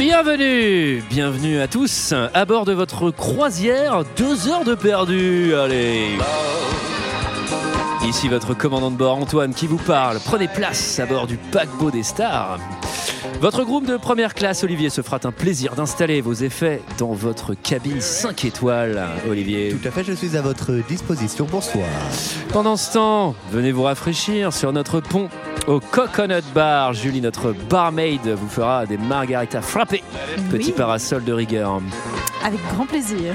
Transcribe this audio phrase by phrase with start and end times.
[0.00, 5.54] Bienvenue, bienvenue à tous à bord de votre croisière, deux heures de perdu.
[5.54, 6.16] Allez.
[8.08, 10.16] Ici votre commandant de bord Antoine qui vous parle.
[10.24, 12.58] Prenez place à bord du paquebot des stars.
[13.40, 17.54] Votre groupe de première classe, Olivier, se fera un plaisir d'installer vos effets dans votre
[17.54, 19.02] cabine 5 étoiles.
[19.28, 19.74] Olivier.
[19.80, 21.46] Tout à fait, je suis à votre disposition.
[21.50, 21.86] Bonsoir.
[22.52, 25.30] Pendant ce temps, venez vous rafraîchir sur notre pont
[25.66, 26.92] au Coconut Bar.
[26.92, 30.04] Julie, notre barmaid, vous fera des margaritas frappées.
[30.50, 30.74] Petit Oui.
[30.76, 31.80] parasol de rigueur.
[32.44, 33.34] Avec grand plaisir.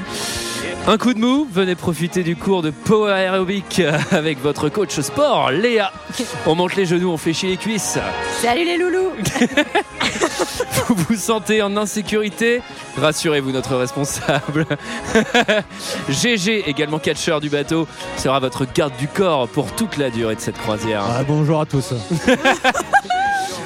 [0.87, 5.49] Un coup de mou, venez profiter du cours de Power Aerobic avec votre coach sport,
[5.51, 5.91] Léa.
[6.45, 7.97] On monte les genoux, on fléchit les cuisses.
[8.39, 9.11] Salut les loulous
[10.87, 12.61] Vous vous sentez en insécurité?
[12.97, 14.65] Rassurez-vous, notre responsable,
[16.07, 17.87] GG, également catcheur du bateau,
[18.17, 21.03] sera votre garde du corps pour toute la durée de cette croisière.
[21.03, 21.93] Ah, bonjour à tous.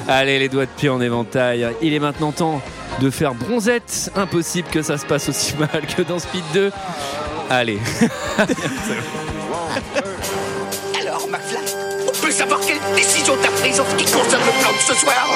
[0.08, 1.68] Allez, les doigts de pied en éventail.
[1.82, 2.62] Il est maintenant temps
[3.00, 4.10] de faire bronzette.
[4.16, 6.70] Impossible que ça se passe aussi mal que dans Speed 2.
[7.48, 7.80] Allez.
[11.00, 11.58] Alors, McFly,
[12.06, 14.94] on peut savoir quelle décision t'as prise en ce qui concerne le plan de ce
[14.94, 15.26] soir?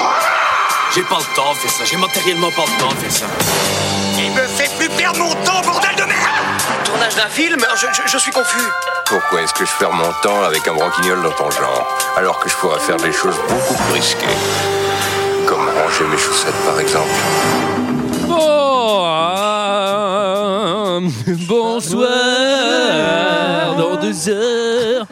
[0.95, 3.27] J'ai pas le temps de faire ça, j'ai matériellement pas le temps de faire ça.
[4.19, 6.21] Il me fait plus perdre mon temps, bordel de merde
[6.85, 8.63] Tournage d'un film je, je- je suis confus.
[9.07, 12.49] Pourquoi est-ce que je perds mon temps avec un branquignol dans ton genre, alors que
[12.49, 14.27] je pourrais faire des choses beaucoup plus risquées?
[15.47, 17.11] Comme ranger mes chaussettes, par exemple.
[18.29, 20.99] Oh, ah,
[21.49, 22.09] bonsoir
[23.77, 25.07] dans deux heures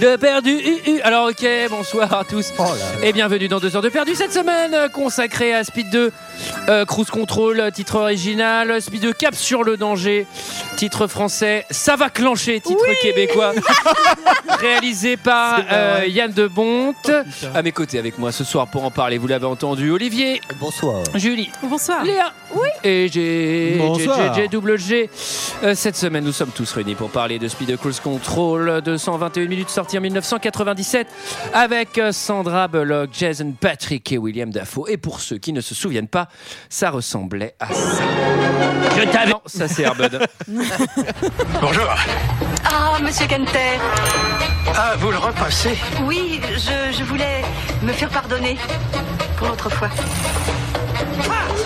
[0.00, 0.60] de perdu.
[1.04, 2.52] Alors ok, bonsoir à tous.
[2.58, 2.64] Oh
[3.02, 4.14] et bienvenue dans deux heures de perdu.
[4.14, 6.12] Cette semaine euh, consacrée à Speed 2,
[6.68, 10.26] euh, Cruise Control, euh, titre original, Speed 2 Cap sur le danger,
[10.76, 13.52] titre français, ça va clencher, titre québécois,
[14.60, 17.10] réalisé par euh, Yann de Bonte.
[17.54, 21.02] À mes côtés avec moi ce soir pour en parler, vous l'avez entendu, Olivier, Bonsoir.
[21.14, 22.04] Julie, Bonsoir.
[22.04, 22.32] Léa.
[22.84, 23.78] Et j'ai
[24.76, 25.10] G.
[25.62, 29.70] Euh, cette semaine, nous sommes tous réunis pour parler de Speed Cruise Control, 221 minutes
[29.70, 31.06] sorties en 1997
[31.54, 34.88] avec euh, Sandra Bullock, Jason Patrick et William Dafoe.
[34.88, 36.28] Et pour ceux qui ne se souviennent pas,
[36.68, 38.02] ça ressemblait à ça.
[38.96, 39.30] Je t'avais.
[39.30, 40.18] Non, ça c'est Airbud.
[41.60, 41.88] Bonjour.
[42.64, 43.78] Ah, monsieur Kenter.
[44.74, 47.42] Ah, vous le repassez Oui, je, je voulais
[47.82, 48.56] me faire pardonner
[49.36, 49.90] pour l'autre fois.
[51.18, 51.65] On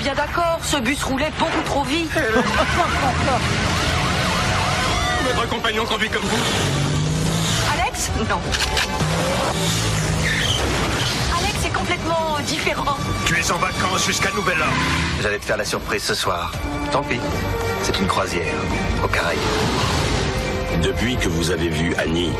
[0.00, 2.10] bien d'accord, ce bus roulait beaucoup trop vite.
[5.24, 6.38] Votre compagnon conduit comme vous
[7.74, 8.40] Alex Non.
[11.38, 12.96] Alex est complètement différent.
[13.26, 14.72] Tu es en vacances jusqu'à nouvel ordre.
[15.22, 16.52] J'allais te faire la surprise ce soir.
[16.90, 17.20] Tant pis.
[17.82, 18.54] C'est une croisière
[19.04, 19.38] au Caraïbes.
[20.82, 22.32] Depuis que vous avez vu Annie,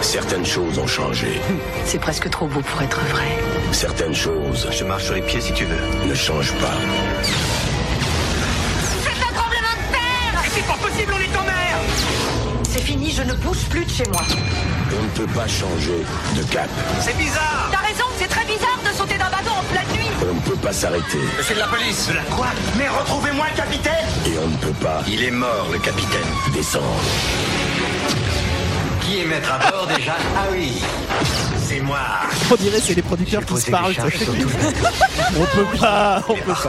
[0.00, 1.40] certaines choses ont changé.
[1.84, 3.36] C'est presque trop beau pour être vrai.
[3.72, 6.06] Certaines choses Je marche sur les pieds si tu veux.
[6.08, 6.72] ne changent pas.
[9.02, 11.78] C'est un tremblement de terre C'est pas possible, on est en mer
[12.68, 14.22] C'est fini, je ne bouge plus de chez moi.
[14.98, 16.04] On ne peut pas changer
[16.36, 16.68] de cap.
[17.00, 20.08] C'est bizarre T'as raison, c'est très bizarre de sauter d'un bateau en pleine nuit.
[20.28, 21.18] On ne peut pas s'arrêter.
[21.42, 22.46] C'est de la police De la quoi?
[22.76, 26.26] Mais retrouvez-moi le capitaine Et on ne peut pas Il est mort, le capitaine.
[26.52, 26.84] descendre.
[29.08, 30.82] Qui est maître à bord déjà Ah oui.
[31.56, 31.98] C'est moi
[32.50, 33.94] On dirait c'est les producteurs qui se parlent.
[33.98, 36.68] on peut pas, on peut pas.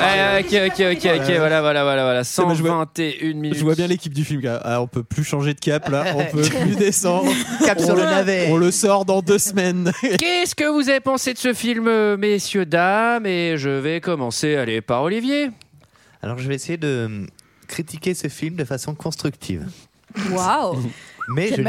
[0.00, 2.24] Ah, ok, ok, ok, ok, voilà, voilà, voilà, voilà.
[2.24, 3.54] C'est bon, je vois- 121 minutes.
[3.58, 4.40] Je vois bien l'équipe du film.
[4.64, 7.30] Ah, on peut plus changer de cap là, on peut plus descendre.
[7.64, 8.48] Cap sur On le le- navet.
[8.50, 9.92] On le sort dans deux semaines.
[10.18, 13.26] Qu'est-ce que vous avez pensé de ce film, euh, messieurs, dames?
[13.26, 15.50] Et je vais commencer, allez, par Olivier.
[16.22, 17.26] Alors, je vais essayer de
[17.68, 19.66] critiquer ce film de façon constructive.
[20.30, 20.78] Waouh
[21.34, 21.62] Mais Quelle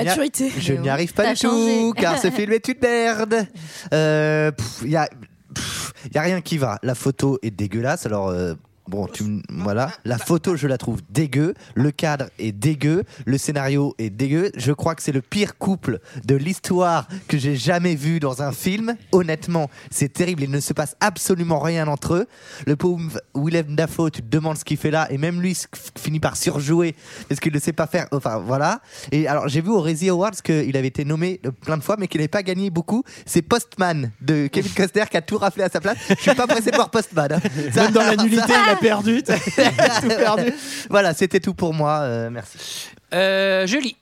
[0.57, 3.45] je n'y n'y arrive pas du tout, car ce film est une merde.
[3.93, 4.51] Euh,
[4.83, 5.09] Il y a,
[5.53, 6.79] pff, y a rien qui va.
[6.81, 8.05] La photo est dégueulasse.
[8.05, 8.29] Alors.
[8.29, 8.53] euh,
[8.89, 9.91] Bon, tu, m- voilà.
[10.03, 11.53] La photo, je la trouve dégueu.
[11.75, 13.03] Le cadre est dégueu.
[13.25, 14.52] Le scénario est dégueu.
[14.58, 18.52] Je crois que c'est le pire couple de l'histoire que j'ai jamais vu dans un
[18.52, 18.96] film.
[19.11, 20.43] Honnêtement, c'est terrible.
[20.43, 22.25] Il ne se passe absolument rien entre eux.
[22.66, 25.08] Le pauvre Willem Dafoe, tu te demandes ce qu'il fait là.
[25.11, 25.55] Et même lui
[25.97, 26.96] finit par surjouer
[27.28, 28.08] parce qu'il ne sait pas faire.
[28.11, 28.81] Enfin, voilà.
[29.11, 31.96] Et alors, j'ai vu au Razzie Awards qu'il avait été nommé euh, plein de fois,
[31.99, 33.03] mais qu'il n'avait pas gagné beaucoup.
[33.28, 35.97] C'est Postman de Kevin Costner qui a tout raflé à sa place.
[36.09, 37.31] Je suis pas pressé de voir Postman.
[37.34, 37.40] hein.
[37.72, 39.23] Ça- Même dans la ça- nullité, il a perdu.
[40.02, 40.53] Tout perdu.
[40.90, 41.99] voilà, c'était tout pour moi.
[42.02, 42.90] euh, merci.
[43.14, 43.96] Euh, Julie.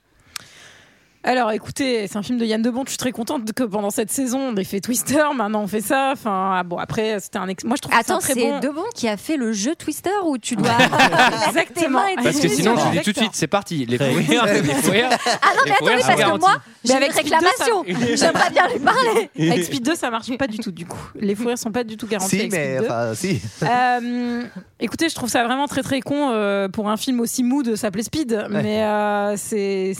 [1.27, 2.83] Alors écoutez, c'est un film de Yann Debon.
[2.85, 5.23] Je suis très contente que pendant cette saison on ait fait Twister.
[5.35, 6.11] Maintenant on fait ça.
[6.13, 7.65] Enfin ah bon après c'était un ex...
[7.65, 8.59] moi je trouve Attends, c'est un c'est très bon.
[8.59, 10.69] Debon qui a fait le jeu Twister où tu dois.
[11.49, 11.99] Exactement.
[12.23, 13.85] Parce que sinon, je vous dis tout de suite, c'est parti.
[13.85, 15.09] Les fous rires, les fous rires.
[15.25, 18.15] Ah non, mais attendez, parce que moi, j'ai une avec Speed 2, réclamation.
[18.15, 19.29] J'aimerais bien lui parler.
[19.51, 20.71] Avec Speed 2, ça marche pas du tout.
[20.71, 22.39] Du coup, les fous rires sont pas du tout garantis.
[22.39, 22.85] Si, mais Speed 2.
[22.85, 23.41] enfin, si.
[23.63, 24.43] Euh,
[24.79, 27.75] écoutez, je trouve ça vraiment très très con euh, pour un film aussi mou de
[27.75, 29.93] s'appeler Speed, mais euh, c'est.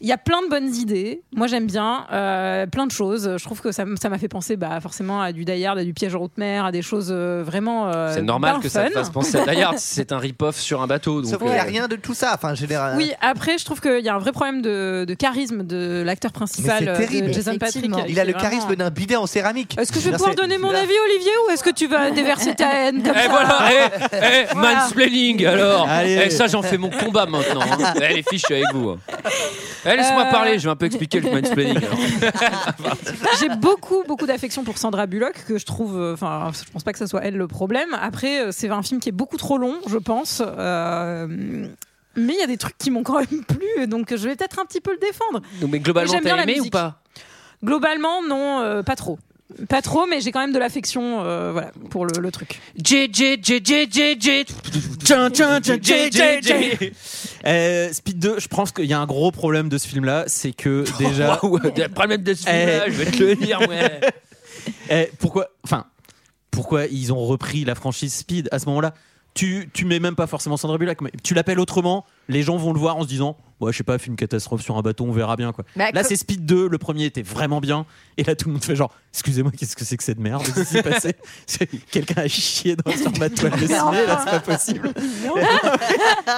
[0.00, 1.22] Il y a plein de bonnes idées.
[1.34, 3.34] Moi, j'aime bien euh, plein de choses.
[3.36, 5.92] Je trouve que ça m'a fait penser bah, forcément à du Die Hard, à du
[5.92, 7.88] piège en haute mer, à des choses euh, vraiment.
[7.88, 9.00] euh, C'est normal que ça te fun.
[9.00, 9.74] fasse penser à Die Hard.
[9.78, 11.20] C'est un rip-off sur un bateau.
[11.22, 12.32] Donc, Sauf qu'il n'y a euh, rien de tout ça.
[12.34, 12.96] Enfin, général.
[12.96, 16.30] Oui, après, je trouve qu'il y a un vrai problème de, de charisme de l'acteur
[16.32, 17.28] principal, Mais c'est terrible.
[17.28, 17.90] de Jason Patrick.
[18.08, 19.76] Il a le vraiment- charisme d'un bidet en céramique.
[19.78, 22.54] Est-ce que je vais pouvoir donner mon avis, Olivier, ou est-ce que tu vas déverser
[22.54, 24.74] ta haine comme Eh ça voilà, eh, eh, Voilà.
[24.76, 25.88] mansplaining alors.
[25.88, 26.22] Allez.
[26.26, 27.62] Eh, ça, j'en fais mon combat maintenant.
[27.62, 27.94] hein.
[27.96, 28.96] Eh, les filles, je suis avec vous.
[29.88, 29.94] Hein.
[29.94, 30.30] Eh, laisse-moi Euh.
[30.30, 31.78] parler, je vais un peu expliquer le mansplaining.
[33.40, 35.98] J'ai beaucoup, beaucoup d'affection pour Sandra Bullock, que je trouve.
[35.98, 37.88] euh, Enfin, je pense pas que ça soit elle le problème.
[38.00, 40.42] Après, euh, c'est un film qui est beaucoup trop long, je pense.
[40.44, 41.26] Euh,
[42.16, 44.58] mais il y a des trucs qui m'ont quand même plu, donc je vais peut-être
[44.58, 45.40] un petit peu le défendre.
[45.60, 46.72] Donc, mais globalement, J'aime bien t'as la aimé ou musique.
[46.72, 47.00] pas
[47.64, 49.18] Globalement, non, euh, pas trop.
[49.68, 52.60] Pas trop, mais j'ai quand même de l'affection euh, voilà, pour le, le truc.
[52.84, 53.62] J, J, J,
[57.46, 60.52] Euh, Speed 2, je pense qu'il y a un gros problème de ce film-là, c'est
[60.52, 61.38] que déjà.
[61.42, 61.58] Waouh,
[61.94, 62.90] problème de ce film-là, Eh.
[62.90, 64.00] je vais te le dire, ouais.
[64.90, 65.86] Eh, pourquoi, enfin,
[66.50, 68.92] pourquoi ils ont repris la franchise Speed à ce moment-là?
[69.34, 72.72] Tu, tu mets même pas forcément Sandra Bullock, mais tu l'appelles autrement, les gens vont
[72.72, 75.10] le voir en se disant Ouais, je sais pas, film catastrophe sur un bateau, on
[75.12, 75.64] verra bien quoi.
[75.74, 78.64] Bah, là, c'est Speed 2, le premier était vraiment bien, et là, tout le monde
[78.64, 80.42] fait genre Excusez-moi, qu'est-ce que c'est que cette merde?
[80.44, 81.14] Qu'est-ce qui s'est passé?
[81.46, 84.92] C'est- Quelqu'un a chié dans, sur ma toile dessinée, là, c'est pas possible.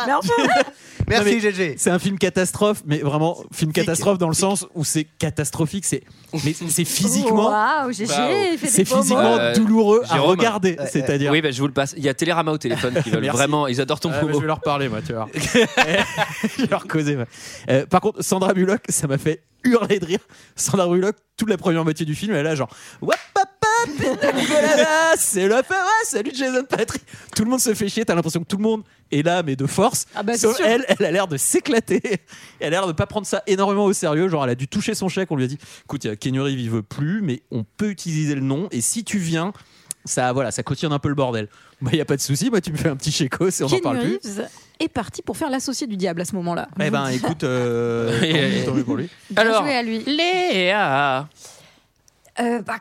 [0.06, 0.32] mais enfin,
[1.08, 1.74] Merci, mais- GG.
[1.76, 6.02] C'est un film catastrophe, mais vraiment, film catastrophe dans le sens où c'est catastrophique, c'est
[6.44, 7.48] mais c'est physiquement.
[7.50, 11.32] Waouh, GG, fait C'est physiquement Euh, douloureux à regarder, Ouais, c'est-à-dire.
[11.32, 11.94] Oui, bah, je vous le passe.
[11.96, 13.36] Il y a Télérama au téléphone qui veulent Merci.
[13.36, 13.66] vraiment.
[13.66, 14.34] Ils adorent ton bah, promo.
[14.34, 15.26] je vais leur parler, moi, tu vois.
[15.34, 17.09] je vais leur causer.
[17.68, 20.20] Euh, par contre, Sandra Bullock, ça m'a fait hurler de rire.
[20.56, 22.70] Sandra Bullock, toute la première moitié du film, elle est là, genre,
[23.00, 23.18] Wap,
[25.16, 27.02] c'est fin, ouais, salut Jason Patrick.
[27.34, 29.56] Tout le monde se fait chier, t'as l'impression que tout le monde est là, mais
[29.56, 30.06] de force.
[30.14, 32.00] Ah bah, Sauf elle, elle a l'air de s'éclater.
[32.60, 34.28] Elle a l'air de pas prendre ça énormément au sérieux.
[34.28, 35.30] Genre, elle a dû toucher son chèque.
[35.30, 37.64] On lui a dit, écoute, il y a Keanu Reeves, il veut plus, mais on
[37.64, 38.68] peut utiliser le nom.
[38.70, 39.52] Et si tu viens,
[40.04, 41.48] ça, voilà, ça cautionne un peu le bordel.
[41.82, 42.50] Bah, y a pas de souci.
[42.50, 44.18] Moi, tu me fais un petit chéco et on en Keanu parle plus.
[44.22, 44.46] Reeves
[44.80, 46.68] est parti pour faire l'associé du diable à ce moment-là.
[46.78, 49.08] Eh ben, écoute, euh, tant mieux- pour lui.
[49.30, 50.00] Bien Alors, joué à lui.
[50.04, 51.26] Léa.
[52.38, 52.76] Euh, bah,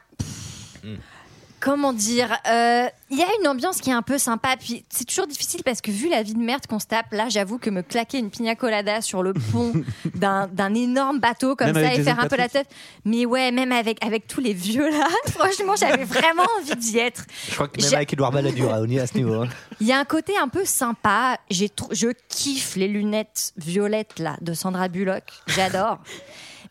[1.60, 4.56] Comment dire euh, Il y a une ambiance qui est un peu sympa.
[4.58, 7.28] Puis c'est toujours difficile parce que vu la vie de merde qu'on se tape, là,
[7.30, 9.74] j'avoue que me claquer une pina colada sur le pont
[10.16, 12.68] d'un d'un énorme bateau comme Même ça et Jason faire un peu la tête.
[13.06, 17.24] Mais ouais, même avec avec tous les vieux là, franchement, j'avais vraiment envie d'y être.
[17.50, 19.42] Je crois que même avec Edouard Balladur, on y est à ce niveau.
[19.42, 19.50] hein.
[19.82, 21.38] Il y a un côté un peu sympa.
[21.50, 25.24] J'ai je kiffe les lunettes violettes là de Sandra Bullock.
[25.48, 26.00] J'adore.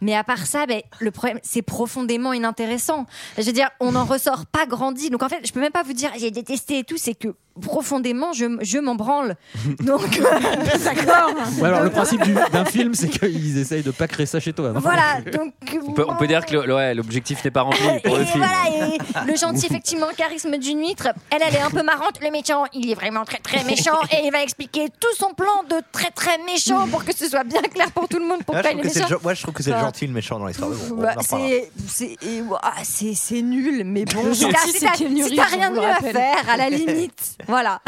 [0.00, 3.06] Mais à part ça, ben, le problème, c'est profondément inintéressant.
[3.36, 5.10] Je veux dire, on n'en ressort pas grandi.
[5.10, 6.96] Donc en fait, je peux même pas vous dire j'ai détesté et tout.
[6.96, 9.36] C'est que profondément, je, je m'en branle.
[9.80, 10.24] Donc euh,
[10.84, 11.30] d'accord.
[11.60, 14.52] Ouais, alors, le principe du- d'un film, c'est qu'ils essayent de pas créer ça chez
[14.52, 14.68] toi.
[14.74, 14.78] hein.
[14.80, 15.20] Voilà.
[15.32, 15.52] Donc
[15.86, 18.24] On peut, on peut dire que le- ouais, l'objectif n'est pas rempli pour et le
[18.24, 18.44] film.
[18.44, 18.98] voilà, et
[19.30, 21.08] le gentil, effectivement, charisme d'une huître.
[21.30, 22.18] Elle, elle est un peu marrante.
[22.22, 25.62] Le méchant, il est vraiment très très méchant et il va expliquer tout son plan
[25.68, 28.62] de très très méchant pour que ce soit bien clair pour tout le monde Moi,
[28.62, 29.76] pourquoi je il trouve est que c'est le, gen- moi, je trouve que c'est le
[29.76, 30.70] Enfin, gentil, le méchant dans l'histoire.
[30.70, 31.48] mais bon, on Bah, reparlera.
[31.48, 34.86] c'est c'est et, ouah, c'est c'est nul, mais bon, Le si t'as gentil, si c'est
[34.86, 36.12] t'as- Keanu si t'as Reeves, rien de mieux à rappelle.
[36.12, 37.80] faire, à la limite, voilà.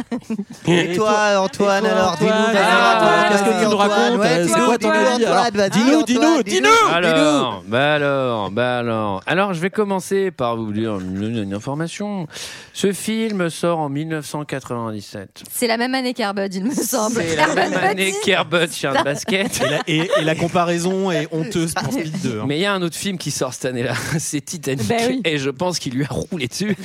[0.67, 4.79] Et toi, Antoine, alors, dis-nous, vas-y, Antoine, qu'est-ce que tu nous racontes C'est dis-nous, quoi
[4.79, 6.90] ton dis-nous, avis, Dis-nous, Antoine, dis-nous, dis-nous.
[6.90, 9.23] Alors, bah alors, bah alors.
[9.26, 12.26] Alors, je vais commencer par vous dire une, information.
[12.73, 15.43] Ce film sort en 1997.
[15.50, 17.17] C'est la même année qu'Airbud, il me semble.
[17.17, 19.61] C'est la même année qu'Airbud chien de basket.
[19.87, 22.40] Et la, comparaison est honteuse pour Speed 2.
[22.40, 22.45] hein.
[22.47, 24.88] Mais il y a un autre film qui sort cette année-là, c'est Titanic.
[24.88, 25.21] Ben.
[25.25, 26.76] Et je pense qu'il lui a roulé dessus.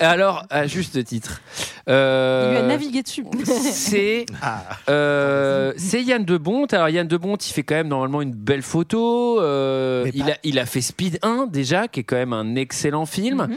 [0.00, 1.40] Alors, à juste titre.
[1.88, 3.24] Euh, Il lui a navigué dessus.
[3.44, 4.62] C'est Ah.
[4.88, 6.66] euh, c'est Yann Debont.
[6.66, 9.40] Alors Yann Debont, il fait quand même normalement une belle photo.
[9.40, 12.32] Euh, Mais il, pas- a, il a fait Speed 1 déjà, qui est quand même
[12.32, 13.46] un excellent film.
[13.50, 13.56] Mhm.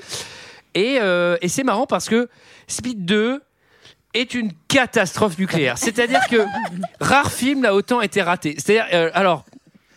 [0.75, 2.29] Et, euh, et c'est marrant parce que
[2.67, 3.41] Speed 2
[4.13, 5.77] est une catastrophe nucléaire.
[5.77, 6.37] C'est-à-dire que
[7.01, 8.55] rare film n'a autant été raté.
[8.57, 9.45] C'est-à-dire, euh, alors,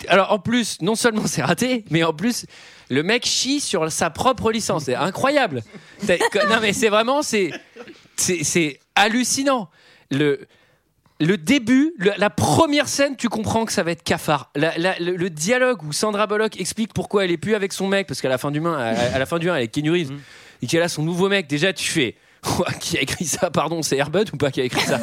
[0.08, 2.46] alors en plus, non seulement c'est raté, mais en plus
[2.90, 4.84] le mec chie sur sa propre licence.
[4.84, 5.62] C'est incroyable.
[6.06, 7.50] Que- Non mais c'est vraiment c'est
[8.16, 9.68] c'est hallucinant.
[10.10, 10.46] Le
[11.20, 14.50] le début, le- la première scène, tu comprends que ça va être cafard.
[14.56, 17.86] La- la- le, le dialogue où Sandra Bullock explique pourquoi elle est plus avec son
[17.86, 19.68] mec, parce qu'à la fin du main, à, à la fin du 1, elle est
[19.68, 20.12] Keanu Reeves,
[20.60, 21.46] et qu'elle a son nouveau mec.
[21.46, 22.16] Déjà, tu fais.
[22.80, 25.00] qui a écrit ça Pardon, c'est Airbud ou pas qui a écrit ça?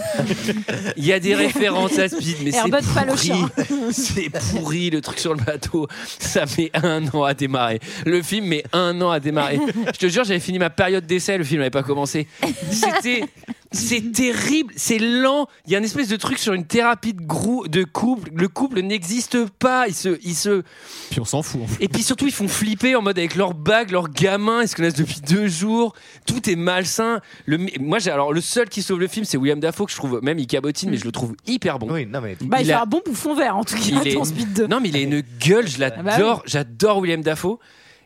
[0.97, 3.45] Il y a des références à Speed, mais c'est pourri.
[3.91, 5.87] C'est pourri le truc sur le bateau.
[6.19, 7.79] Ça met un an à démarrer.
[8.05, 9.59] Le film met un an à démarrer.
[9.87, 12.27] Je te jure, j'avais fini ma période d'essai, le film n'avait pas commencé.
[12.71, 13.23] C'était.
[13.73, 15.47] C'est terrible, c'est lent.
[15.65, 18.29] Il y a une espèce de truc sur une thérapie de, grou- de couple.
[18.35, 19.87] Le couple n'existe pas.
[19.87, 20.63] Ils se, ils se,
[21.09, 21.61] Puis on s'en fout.
[21.63, 21.83] en fait.
[21.83, 24.75] et puis surtout, ils font flipper en mode avec leur bague, leurs gamins, ils se
[24.75, 25.93] connaissent depuis deux jours.
[26.25, 27.21] Tout est malsain.
[27.45, 29.97] Le, moi, j'ai alors le seul qui sauve le film, c'est William Dafoe que je
[29.97, 31.87] trouve même il cabotine, mais je le trouve hyper bon.
[31.93, 32.35] Oui, non, mais.
[32.41, 34.25] Bah, il, Il fait a- un bon bouffon vert en tout cas Il est- dans
[34.25, 34.67] Speed 2.
[34.67, 36.41] Non, mais il a une gueule, je bah.
[36.45, 37.57] J'adore William Dafoe.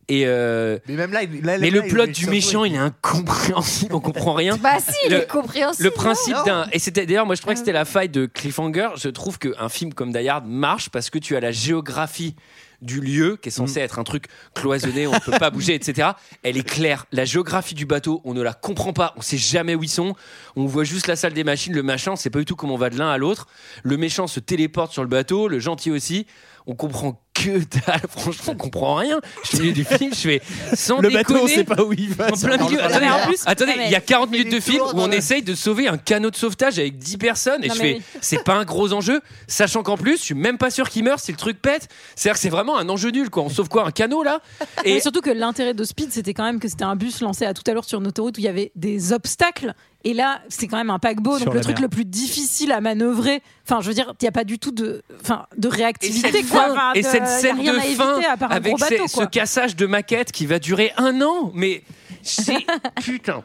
[0.08, 2.78] Et euh, Mais même là, il- là, mais là, le plot du méchant, il est
[2.78, 4.56] incompréhensible, on comprend rien.
[4.58, 5.84] Bah si, il Le- est compréhensible.
[5.86, 8.90] Le principe d'un et c'était d'ailleurs moi je trouvais que c'était la faille de Cliffhanger.
[8.98, 12.36] Je trouve qu'un film comme Die Hard marche parce que tu as la géographie
[12.82, 16.10] du lieu qui est censé être un truc cloisonné, on ne peut pas bouger, etc.
[16.44, 17.06] Elle est claire.
[17.12, 19.14] La géographie du bateau, on ne la comprend pas.
[19.18, 20.14] On sait jamais où ils sont.
[20.56, 22.12] On voit juste la salle des machines, le machin.
[22.12, 23.48] On sait pas du tout comment on va de l'un à l'autre.
[23.84, 26.28] Le méchant se téléporte sur le bateau, le gentil aussi.
[26.68, 28.02] On comprend que dalle.
[28.10, 29.20] Franchement, on comprend rien.
[29.44, 30.42] Je suis au milieu du film, je fais
[30.74, 32.28] sans Le bateau, on sait pas où il va.
[32.32, 32.78] En plein milieu.
[32.78, 35.16] Mais Attendez, en plus- attendez, il y a 40 minutes de film où on la-
[35.18, 38.02] essaye de sauver un canot de sauvetage avec 10 personnes et Non, je mais fais
[38.22, 41.20] c'est pas un gros enjeu, sachant qu'en plus, je suis même pas sûr qu'il meurt
[41.20, 41.88] si le truc pète.
[42.16, 43.44] C'est-à-dire que c'est vraiment un enjeu nul quoi.
[43.44, 44.40] On sauve quoi un canot là?
[44.86, 47.54] Et surtout que l'intérêt de Speed, c'était quand même que c'était un bus lancé à
[47.54, 49.74] tout à l'heure sur une autoroute où il y avait des obstacles.
[50.08, 51.82] Et là, c'est quand même un paquebot, Sur donc le truc mer.
[51.82, 53.42] le plus difficile à manœuvrer.
[53.68, 56.32] Enfin, je veux dire, il n'y a pas du tout de, enfin, de et réactivité.
[56.32, 56.66] cette, quoi.
[56.68, 59.76] fin- Enfin, et de- cette a scène de fin éviter avec bateau, ces- ce cassage
[59.76, 61.84] de maquette qui va durer un an, mais
[62.22, 62.58] c'est
[63.04, 63.44] putain.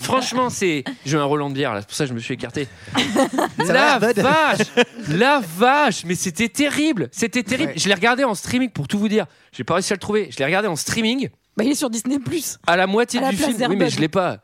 [0.00, 0.84] Franchement, c'est.
[1.04, 2.68] J'ai eu un Roland de bière là, c'est pour ça que je me suis écarté.
[3.64, 4.58] Ça la va, vache,
[5.08, 7.72] la vache, mais c'était terrible, c'était terrible.
[7.72, 7.78] Ouais.
[7.78, 9.26] Je l'ai regardé en streaming pour tout vous dire.
[9.52, 10.28] J'ai pas réussi à le trouver.
[10.30, 11.28] Je l'ai regardé en streaming.
[11.56, 12.58] Bah, il est sur Disney Plus.
[12.66, 14.38] À la moitié À la du film, oui, mais je l'ai pas.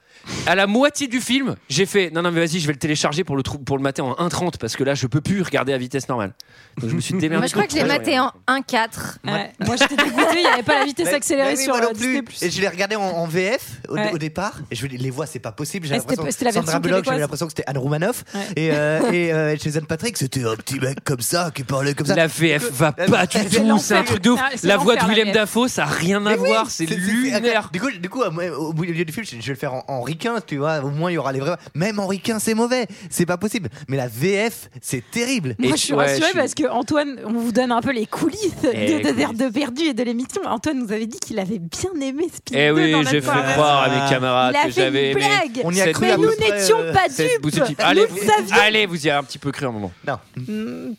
[0.47, 3.25] À la moitié du film, j'ai fait non, non, mais vas-y, je vais le télécharger
[3.25, 5.73] pour le, trou- pour le mater en 1.30 parce que là, je peux plus regarder
[5.73, 6.33] à vitesse normale.
[6.81, 7.39] Donc je me suis démerdé.
[7.39, 9.19] Moi, je crois que je l'ai maté en 1.4.
[9.25, 9.53] Ouais.
[9.67, 12.43] Moi, j'étais dégoûtée, il n'y avait pas la vitesse accélérée sur euh, Disney plus.
[12.43, 14.11] Et je l'ai regardé en, en VF au, Ouais.
[14.13, 14.59] au départ.
[14.71, 15.87] Et je les voix, c'est pas possible.
[15.87, 17.13] J'ai Ouais, c'était- l'impression c'était la Sandra Bullock, québécoise.
[17.15, 18.25] j'avais l'impression que c'était Anne Romanoff.
[18.35, 18.41] Ouais.
[18.57, 22.07] Et, euh, et euh, Jason Patrick, c'était un petit mec comme ça qui parlait comme
[22.07, 22.15] ça.
[22.17, 24.41] La VF va Euh, pas du c'est tout, c'est un truc de ouf.
[24.57, 25.35] C'est- La voix de l'enfer, la Willem VF.
[25.35, 27.69] Dafoe, ça a rien à voir, c'est lunaire.
[27.73, 29.85] Du coup, du coup, moi, au milieu du film, je je vais le faire en,
[29.89, 30.81] en ricain, tu vois.
[30.81, 31.57] Au moins, il y aura les vrais.
[31.75, 32.87] Même en ricain, c'est mauvais.
[33.11, 33.69] C'est pas possible.
[33.89, 35.55] Mais la VF, c'est terrible.
[35.59, 37.81] Moi, Et je suis ouais, rassurée je suis- parce que Antoine, on vous donne un
[37.81, 40.43] peu les coulisses Eh, de, de, Verre de Perdu et de l'émission.
[40.47, 43.53] Antoine nous avait dit qu'il avait bien aimé Speed Eh 2 oui, j'ai fait soirée.
[43.55, 45.27] croire à mes camarades Il a que j'avais une aimé.
[45.55, 45.65] blague.
[45.65, 47.77] On y a Cette cru Mais nous n'étions euh, pas dupes.
[47.79, 48.57] Allez, Nous vous, savions.
[48.63, 49.93] allez, vous y avez un petit peu cru un moment.
[50.07, 50.19] Non.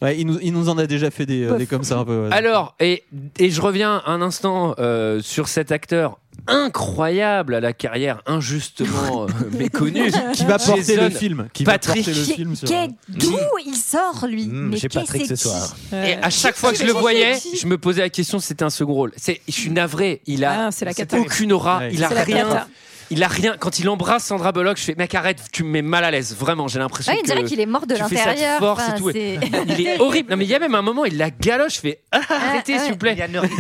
[0.02, 2.06] Ouais, il, nous, il nous en a déjà fait des, euh, des comme ça un
[2.06, 2.24] peu.
[2.28, 2.34] ouais.
[2.34, 3.04] Alors, et,
[3.40, 9.28] et je reviens un instant euh, sur cet acteur incroyable à la carrière injustement euh,
[9.58, 10.12] méconnue.
[10.34, 11.48] qui va porter Jason le film.
[11.54, 12.06] Qui va Patrick.
[12.06, 12.68] porter le film sur.
[13.10, 15.76] D'où il sort, lui Mmh, Mais j'ai qu'est-ce Patrick ce soir.
[15.94, 18.70] Et à chaque fois que je le voyais, je me posais la question c'était un
[18.70, 19.12] second rôle.
[19.18, 21.18] C'est, je suis navré, il a Ah, c'est la cata.
[21.20, 22.68] aucune aura, Ouais, il a rien.
[23.10, 23.56] Il a rien.
[23.60, 26.36] Quand il embrasse Sandra Bullock, je fais mec arrête, tu me mets mal à l'aise.
[26.38, 28.30] Vraiment, j'ai l'impression Ouais, il dirait que qu'il est mort de tu fais ça de
[28.30, 28.60] l'intérieur.
[28.60, 28.84] force
[29.14, 30.32] et Enfin, il est horrible.
[30.32, 32.74] Non mais il y a même un moment, il la galoche, je fais ah, arrêtez
[32.74, 32.80] ouais.
[32.80, 33.16] s'il vous plaît.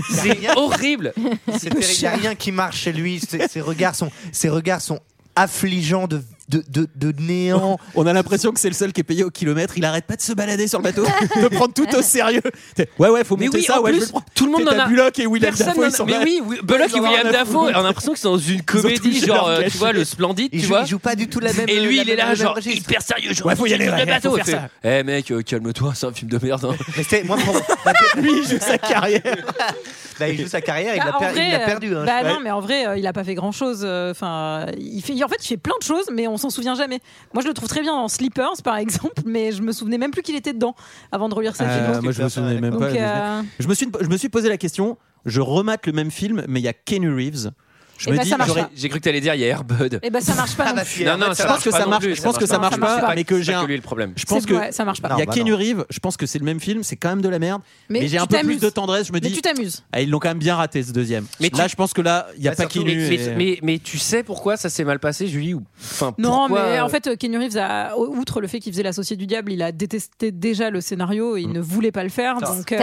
[0.10, 1.14] C'est rien, horrible.
[1.58, 1.86] c'est terrible.
[1.94, 3.20] Il y a rien qui marche chez lui.
[3.20, 5.00] Ses, ses regards sont, ses regards sont
[5.36, 7.78] affligeants de, de, de, de néant.
[7.96, 9.74] On a l'impression que c'est le seul qui est payé au kilomètre.
[9.78, 11.04] Il arrête pas de se balader sur le bateau,
[11.42, 12.42] de prendre tout au sérieux.
[13.00, 13.80] Ouais, ouais, faut Mais monter oui, ça.
[13.80, 15.92] en ouais, plus, le tout le monde en a- Bullock et William Dafoe, ils a-
[15.92, 16.20] sont Mais là.
[16.24, 19.20] oui, oui, Bullock Ils et William Dafoe, on a l'impression que c'est dans une comédie,
[19.26, 20.82] genre, euh, tu vois, le Splendide, Il tu joue, vois.
[20.82, 21.70] il joue pas du tout la même.
[21.70, 23.32] Et lui, il est là, genre, hyper sérieux.
[23.46, 24.38] Ouais, faut y aller, le ouais, bateau.
[24.84, 26.66] Eh mec, euh, calme-toi, c'est un film de merde.
[26.66, 26.76] hein.
[27.26, 27.38] Moi,
[28.18, 29.22] Lui, il joue sa carrière.
[30.20, 31.28] Bah, il joue sa carrière, il Bah, l'a
[31.62, 31.96] euh, perdu.
[31.96, 32.04] hein.
[32.06, 33.84] bah non, mais en vrai, euh, il a pas fait grand chose.
[33.84, 37.00] Enfin, il fait, en fait, il fait plein de choses, mais on s'en souvient jamais.
[37.34, 40.12] Moi, je le trouve très bien dans Sleepers, par exemple, mais je me souvenais même
[40.12, 40.75] plus qu'il était dedans
[41.12, 42.02] avant de relire sa Euh, film.
[42.04, 42.88] moi, je me souvenais même Donc, pas.
[42.88, 44.98] euh, Je me suis, je me suis posé la question.
[45.25, 47.52] Je remate le même film, mais il y a Kenny Reeves.
[47.98, 48.62] Je Eh me ben, dis.
[48.76, 50.00] J'ai cru que t'allais dire, il y a Airbud.
[50.02, 50.66] Eh ben, ça marche pas.
[50.68, 51.06] Ah non bah, plus.
[51.06, 53.08] Non, non, ça je pense que pas ça marche- je pense que ça marche pas,
[53.10, 54.14] C'est mais que j'ai pas un- lui le problème.
[54.16, 55.10] Je pense que ça marche pas.
[55.18, 55.58] Il y a Kenny non.
[55.58, 55.86] Reeves.
[55.90, 56.84] Je pense que c'est le même film.
[56.84, 57.62] C'est quand même de la merde.
[57.90, 59.08] Mais j'ai tu un peu plus de tendresse.
[59.08, 59.84] Je me Mais dis, tu t'amuses.
[59.92, 61.26] ah, ils l'ont quand même bien raté ce deuxième.
[61.40, 62.96] Mais là, tu- je pense que là, il y a Bah, pas Kenny.
[63.62, 65.64] Mais, et- tu sais pourquoi ça s'est mal passé, Julie ou...
[65.82, 69.16] enfin, Non, mais euh, en fait, Keanu Reeves, a, outre le fait qu'il faisait l'associé
[69.16, 72.38] du diable, il a détesté déjà le scénario et il ne voulait pas le faire.
[72.40, 72.80] Donc, euh,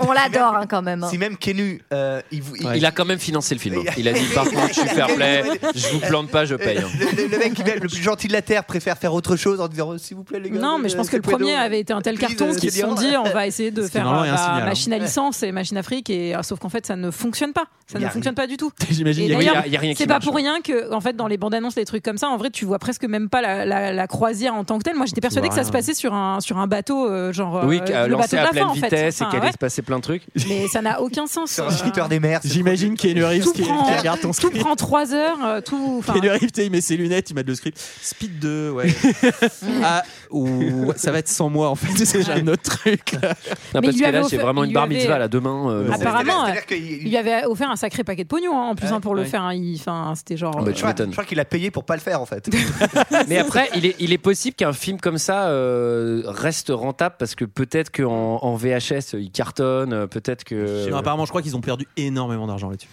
[0.00, 1.02] on, l'adore hein, quand même.
[1.04, 1.08] hein.
[1.10, 3.76] Si même Kenu, euh, il, a quand même financé le film.
[3.78, 3.90] hein.
[3.96, 5.44] Il a dit par je suis fair play.
[5.74, 6.78] Je vous plante pas, je paye.
[6.78, 6.88] hein.
[6.98, 9.36] Le, le- le mec qui est le plus gentil de la terre préfère faire autre
[9.36, 10.58] chose en disant oh, s'il vous plaît les gars.
[10.60, 12.94] Non, mais je pense que le premier avait été un tel carton qu'ils se sont
[12.94, 14.66] dit on va essayer de faire normalement, est un bah, signal, hein.
[14.66, 17.64] machine à licence et machine Afrique et euh, sauf qu'en fait ça ne fonctionne pas.
[17.86, 18.70] Ça Y ne a fonctionne pas du tout.
[18.90, 19.24] J'imagine.
[19.24, 20.34] Et il y a- d'ailleurs, y a- y a rien qui c'est pas marche, pour
[20.36, 22.64] rien que, en fait, dans les bandes annonces, les trucs comme ça, en vrai, tu
[22.64, 24.94] vois presque même pas la, la- la croisière en tant que telle.
[24.94, 27.62] Moi, j'étais persuadée vois que ça se passait sur un sur un bateau, euh, genre
[27.64, 28.84] Oui, euh, a le lancé bateau de à la pleine fin, en fait.
[28.86, 29.52] vitesse et Enfin, qu'il allait ouais.
[29.52, 30.22] se passer plein de trucs.
[30.48, 31.50] Mais ça n'a aucun sens.
[31.50, 32.38] C'est un Euh, des mers.
[32.42, 35.60] c'est J'imagine Keanu Reeves tout qui, prend, qui regarde ton tout prend trois heures, euh,
[35.60, 36.02] tout.
[36.04, 37.78] tu sais, il met ses lunettes, il met le script.
[38.02, 38.86] Speed 2, ouais.
[39.84, 43.12] ah, ou ça va être sans moi en fait, c'est déjà un autre truc.
[43.22, 43.34] là.
[43.74, 45.18] Non, Mais parce il lui que là, j'ai offert- vraiment il une bar avait- mitzvah
[45.18, 45.70] là demain.
[45.70, 48.92] euh, Apparemment, il lui avait offert un sacré paquet de pognon hein, en plus Ouais,
[48.94, 49.42] hein, pour le faire.
[49.42, 49.54] hein.
[49.54, 50.54] Il- Enfin, c'était genre.
[50.58, 51.10] Ah bah, tu Je crois, m'étonnes.
[51.10, 52.48] je crois qu'il a payé pour pas le faire en fait.
[53.28, 57.34] Mais après, il est, il est possible qu'un film comme ça euh, reste rentable parce
[57.34, 60.88] que peut-être qu'en en VHS il cartonne, euh, peut-être que.
[60.90, 62.88] Non, apparemment, je crois qu'ils ont perdu énormément d'argent là-dessus.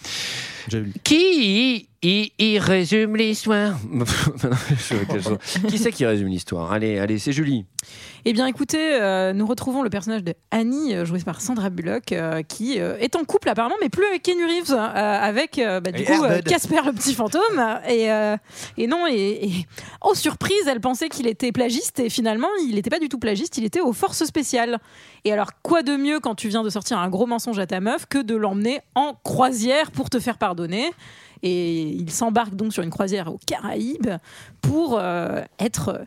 [1.04, 3.74] Qui il, il résume l'histoire
[5.68, 6.72] Qui c'est qui résume l'histoire?
[6.72, 7.64] Allez, allez, c'est Julie.
[8.24, 12.12] Eh bien, écoutez, euh, nous retrouvons le personnage de Annie, euh, jouée par Sandra Bullock,
[12.12, 15.80] euh, qui euh, est en couple apparemment, mais plus avec Keanu Reeves, euh, avec euh,
[15.80, 16.40] bah, du Et coup euh.
[16.42, 17.78] Casper le petit fantôme.
[17.88, 18.36] Et, euh,
[18.76, 19.14] et non, et,
[19.44, 19.66] et-
[20.02, 23.56] oh surprise, elle pensait qu'il était plagiste, et finalement, il n'était pas du tout plagiste,
[23.58, 24.78] il était aux forces spéciales.
[25.24, 27.80] Et alors, quoi de mieux quand tu viens de sortir un gros mensonge à ta
[27.80, 30.90] meuf que de l'emmener en croisière pour te faire pardonner?
[31.42, 34.10] Et il s'embarque donc sur une croisière aux Caraïbes
[34.60, 36.04] pour euh, être euh,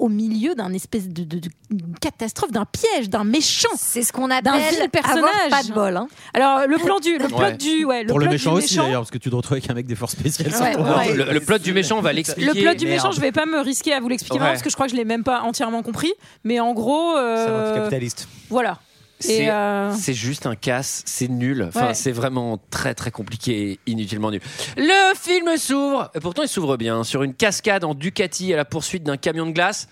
[0.00, 3.68] au milieu d'un espèce de, de- de- d'une catastrophe, d'un piège, d'un méchant.
[3.76, 5.22] C'est ce qu'on D'un appelle vil personnage.
[5.22, 5.96] avoir pas de bol.
[5.96, 6.08] hein.
[6.34, 7.56] Alors le plan du, le plot Ouais.
[7.56, 9.52] du, ouais, le Pour le plot du méchant aussi d'ailleurs, parce que tu te retrouves
[9.56, 10.50] avec un mec des forces spéciales.
[10.52, 11.14] Ouais, ouais.
[11.14, 12.46] le, le plot du méchant, on va l'expliquer.
[12.52, 12.96] Le plot du Merde.
[13.04, 14.96] méchant, je vais pas me risquer à vous l'expliquer parce que je crois que je
[14.96, 16.12] l'ai même pas entièrement compris.
[16.42, 18.28] Mais en gros, euh, C'est un anticapitaliste.
[18.50, 18.80] voilà.
[19.26, 21.64] C'est euh, c'est juste un casse, c'est nul.
[21.68, 21.94] Enfin, Ouais.
[21.94, 24.40] c'est vraiment très très compliqué et inutilement nul.
[24.76, 28.64] Le film s'ouvre, et pourtant il s'ouvre bien, sur une cascade en Ducati à la
[28.64, 29.88] poursuite d'un camion de glace.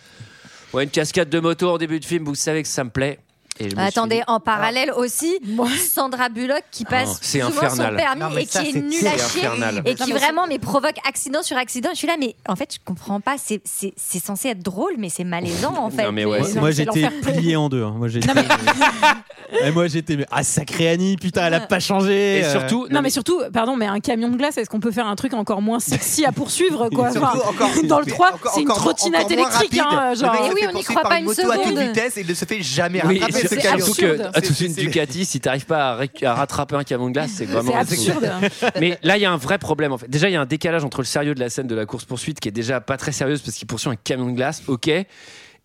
[0.73, 3.19] Ouais, une cascade de moto en début de film, vous savez que ça me plaît.
[3.61, 5.68] Et je me Attendez, suis- en parallèle aussi, Ouais.
[5.76, 7.90] Sandra Bullock qui passe Ah, c'est souvent infernal.
[7.90, 9.82] son permis Non, et ça, qui est c'est nul à chier Infernal.
[9.85, 11.90] et qui vraiment mais provoque accident sur accident.
[11.92, 13.37] Je suis là, mais en fait, je comprends pas.
[13.38, 16.04] C'est c'est- c'est censé être drôle, mais c'est malaisant en fait.
[16.04, 17.85] Non, mais ouais, Non, c'est- Moi j'étais plié en deux.
[17.85, 17.94] hein.
[17.97, 18.32] Moi j'étais.
[18.35, 18.42] Mais-
[19.66, 20.16] Et moi j'étais.
[20.16, 22.38] mais- Ah sacré Annie, putain, elle a pas changé.
[22.38, 22.50] Et euh.
[22.52, 25.15] surtout, Non mais surtout, pardon, mais un camion de glace, est-ce qu'on peut faire un
[25.15, 27.10] truc encore moins sexy à poursuivre quoi?
[27.12, 30.34] Surtout Enfin, encore- Dans le mais 3, encore- c'est une trottinette électrique, hein, genre.
[30.49, 31.78] Eh oui, on n'y croit pas une une moto à toute seconde.
[31.78, 33.87] vitesse et il ne se fait jamais Oui, rattraper et ce surtout camion.
[33.87, 34.31] absurde.
[34.33, 37.13] que à tous C'est- une c'est- Ducati, si t'arrives pas à, rattraper un camion de
[37.13, 38.31] glace, c'est vraiment C'est absurde.
[38.81, 40.09] Mais là, il y a un vrai problème en fait.
[40.09, 42.05] Déjà, il y a un décalage entre le sérieux de la scène de la course
[42.05, 44.91] poursuite qui est déjà pas très sérieuse parce qu'il poursuit un camion de glace, ok,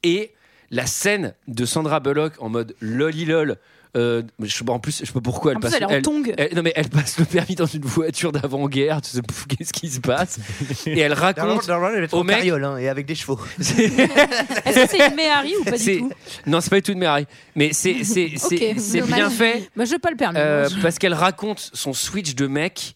[0.04, 0.32] et
[0.72, 3.58] la scène de Sandra Bullock en mode lolilol.
[3.96, 5.78] Euh, je sais pas en plus, je sais pas pourquoi elle En plus, passe.
[5.82, 6.34] elle est en tongue.
[6.38, 9.02] elle- non mais elle passe le permis dans une voiture d'avant-guerre.
[9.02, 10.40] Tu sais pff, qu'est-ce qui se passe
[10.86, 11.68] Et elle raconte.
[11.68, 13.40] normalement, elle est au en mec- carriole hein, et avec des chevaux.
[13.60, 16.12] Est-ce que c'est une Méhari ou pas du C'est- tout
[16.46, 19.16] non, c'est pas du tout une Meraille, mais c'est c'est c'est Ok, c'est dommage.
[19.20, 19.70] bien fait.
[19.76, 20.38] Bah, je veux pas le permis.
[20.38, 22.96] Euh, moi, parce qu'elle raconte son switch de mec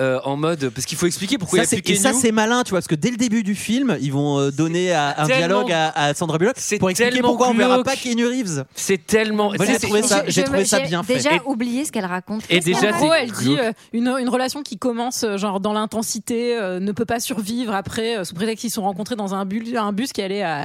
[0.00, 1.96] euh, en mode parce qu'il faut expliquer pourquoi Ça, il y a c'est- plus et
[1.96, 4.50] ça c'est malin, tu vois, parce que dès le début du film, ils vont euh,
[4.50, 7.86] donner à- un dialogue à, à Sandra Bullock C'est pour expliquer pourquoi on verra glauque.
[7.86, 8.64] pas Keanu Reeves.
[8.74, 9.52] C'est tellement.
[9.54, 11.14] Moi, j'ai c'est- trouvé ça- j'ai trouvé ça j'ai bien fait.
[11.14, 12.42] Déjà Et- oublié ce qu'elle raconte.
[12.50, 15.60] Et déjà, en c'est gros, elle dit euh, une, une relation qui commence euh, genre
[15.60, 19.16] dans l'intensité euh, ne peut pas survivre après euh, sous prétexte qu'ils se sont rencontrés
[19.16, 20.56] dans un bus, un bus qui allait à,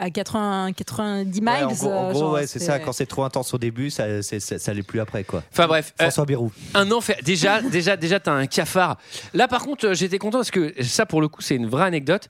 [0.00, 1.50] à, à 80, 90 miles.
[1.50, 2.78] Ouais, en gros, en euh, gros, ouais, c'est ça.
[2.78, 5.42] Quand c'est trop intense au début, ça, ça, ça l'est plus après, quoi.
[5.52, 6.50] Enfin bref, François Bérou.
[6.74, 7.16] un enfer.
[7.22, 8.96] Déjà, déjà, déjà, t'as un cafard.
[9.34, 11.84] Là, par contre, euh, j'étais content parce que ça, pour le coup, c'est une vraie
[11.86, 12.28] anecdote.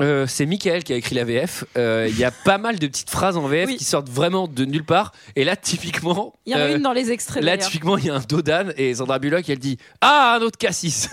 [0.00, 1.64] Euh, c'est Michael qui a écrit la VF.
[1.76, 3.76] Euh, Il y a pas mal de petites phrases en VF Oui.
[3.78, 5.10] qui sortent vraiment de nulle part.
[5.34, 7.42] Et là, typiquement, Il y en a euh, une dans les extraits.
[7.42, 10.42] Là, typiquement, il y a un dos d'âne et Sandra Bullock, elle dit Ah, un
[10.42, 11.10] autre cassis.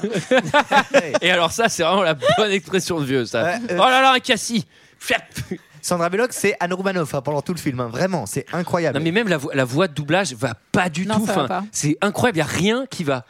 [1.22, 3.44] et alors, ça, c'est vraiment la bonne expression de vieux, ça.
[3.44, 4.66] Ouais, euh, Oh là là, un cassis.
[5.86, 7.80] Sandra Bullock, c'est Anne Romanoff hein, pendant tout le film.
[7.80, 7.90] hein.
[7.92, 8.98] Vraiment, c'est incroyable.
[8.98, 11.28] Non, mais même la, vo- la voix de doublage va pas du Non, tout.
[11.28, 11.64] ça va Enfin, pas.
[11.72, 13.24] c'est incroyable, il y a rien qui va.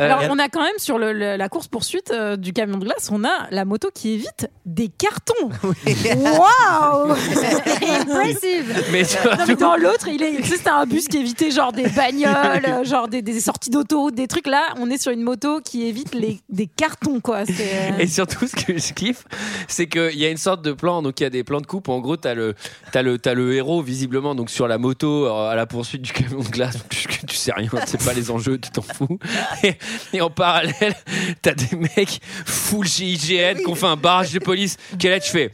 [0.00, 2.78] Euh, Alors, on a quand même sur le- le- la course poursuite euh, du camion
[2.78, 5.50] de glace, on a la moto qui évite des cartons.
[6.16, 8.84] Waouh Impressive.
[8.92, 11.50] mais Non, mais surtout- dans l'autre, il est, tu sais, c'était un bus qui évitait
[11.50, 14.46] genre des bagnoles, euh, genre des, des sorties d'autoroute, des trucs.
[14.46, 17.44] Là, on est sur une moto qui évite les, des cartons, quoi.
[17.44, 19.24] C'est, euh, Et surtout, ce que je kiffe,
[19.66, 21.02] c'est qu'il y a une sorte de plan.
[21.02, 21.88] Donc, il y a des plans de coupe.
[21.88, 22.54] En gros, t'as le,
[22.92, 26.12] t'as le, t'as le héros visiblement donc sur la moto euh, à la poursuite du
[26.12, 26.78] camion de glace.
[26.88, 29.18] Puisque tu sais rien, tu sais pas les enjeux, tu t'en fous.
[29.62, 29.74] Et,
[30.12, 30.94] et en parallèle,
[31.42, 34.76] t'as des mecs full GIGN qui ont fait un barrage de police.
[34.98, 35.52] Quel est tu fais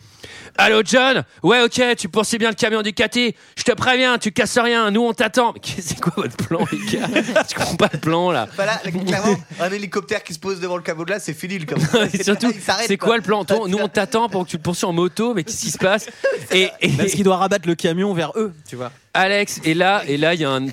[0.56, 4.30] Allô John Ouais ok tu poursuis bien le camion du Cathy Je te préviens tu
[4.30, 7.08] casses rien Nous on t'attend Mais c'est quoi votre plan les gars
[7.50, 10.82] Je comprends pas le plan là Voilà, clairement, un hélicoptère qui se pose devant le
[10.82, 11.66] caveau de là, c'est fini le.
[12.14, 12.52] Et surtout,
[12.86, 15.34] c'est quoi le plan Toi, Nous, on t'attend pour que tu le poursuis en moto,
[15.34, 16.06] mais qu'est-ce qui se passe
[16.52, 18.92] Et, et- Parce qu'il doit rabattre le camion vers eux, tu vois.
[19.12, 20.66] Alex, et là, et là, il y a un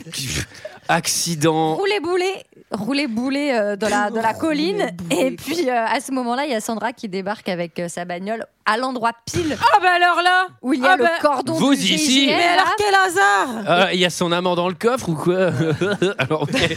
[0.87, 1.75] accident.
[1.75, 6.11] Rouler boulet, rouler boulet euh, dans la dans la colline et puis euh, à ce
[6.11, 9.79] moment-là, il y a Sandra qui débarque avec euh, sa bagnole à l'endroit pile Ah
[9.81, 12.21] bah alors là où il y a Ah le bah- cordon Vous du ici.
[12.27, 12.51] GIGN, Mais là.
[12.53, 15.51] alors quel hasard Ah, Il y a son amant dans le coffre ou quoi
[16.17, 16.75] Alors, ok.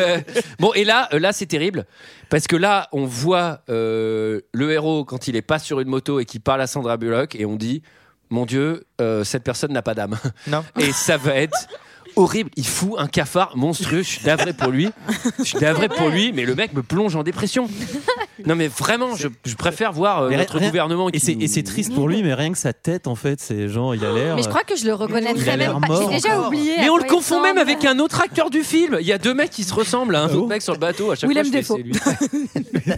[0.00, 0.20] Euh,
[0.58, 1.84] Bon, et là, euh, là, c'est terrible
[2.30, 6.20] parce que là, on voit euh, le héros quand il est pas sur une moto
[6.20, 7.82] et qui parle à Sandra Bullock et on dit,
[8.30, 10.16] mon Dieu, euh, cette personne n'a pas d'âme.
[10.46, 10.64] Non.
[10.78, 11.66] Et ça va être
[12.16, 12.50] horrible.
[12.56, 14.02] Il fout un cafard monstrueux.
[14.02, 14.90] Je suis navré pour lui.
[15.38, 17.68] Je suis navré pour lui, mais le mec me plonge en dépression.
[18.46, 21.08] Non, mais vraiment, je, je préfère voir euh, Mais notre rien- gouvernement.
[21.08, 23.14] Et qui c'est, nous- et c'est triste pour lui, mais rien que sa tête, en
[23.14, 24.34] fait, c'est genre, il a l'air.
[24.36, 26.00] Mais je crois que je le Il a reconnaîtrais l'air même pas.
[26.10, 26.48] J'ai déjà encore.
[26.48, 26.74] oublié.
[26.78, 27.70] Mais à on quoi le il confond même ressemble.
[27.70, 28.98] avec un autre acteur du film.
[29.00, 30.72] Il y a deux mecs qui se ressemblent à un Ah bon autre mec sur
[30.72, 31.12] le bateau.
[31.12, 32.94] À chaque Willem fois, je fais, c'est lui.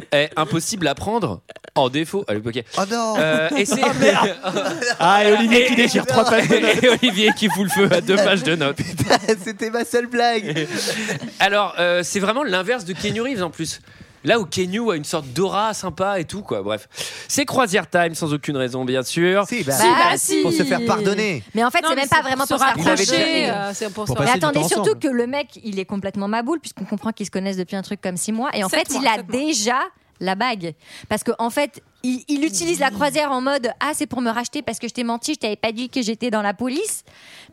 [0.12, 1.40] Eh, impossible à prendre
[1.74, 2.24] en défaut.
[2.26, 2.62] Allez, ok.
[2.78, 3.80] Oh non Euh, et c'est
[4.98, 8.16] Ah, et Olivier qui déchire trois pages et Olivier qui fout le feu à deux
[8.16, 8.78] pages de notes.
[9.44, 10.68] C'était ma seule blague.
[11.40, 13.80] Alors, euh, c'est vraiment l'inverse de Kenny Reeves en plus.
[14.22, 16.60] Là où Kenny a une sorte d'aura sympa et tout, quoi.
[16.62, 16.88] Bref,
[17.26, 19.46] c'est Croisière Time sans aucune raison, bien sûr.
[19.48, 20.42] Si, bah, Si, bah, si.
[20.42, 21.42] pour se faire pardonner.
[21.54, 24.28] Mais en fait, c'est même pas vraiment pour se euh, c'est pour Pour se Mais
[24.32, 24.98] du attendez, surtout ensemble.
[24.98, 28.02] que le mec, il est complètement maboule, puisqu'on comprend qu'ils se connaissent depuis un truc
[28.02, 28.50] comme six mois.
[28.52, 29.22] Et en Sept fait, mois, il a mois.
[29.32, 29.78] déjà
[30.20, 30.74] la bague.
[31.08, 34.30] Parce qu'en en fait, il, il utilise la croisière en mode Ah, c'est pour me
[34.30, 37.04] racheter parce que je t'ai menti, je t'avais pas dit que j'étais dans la police.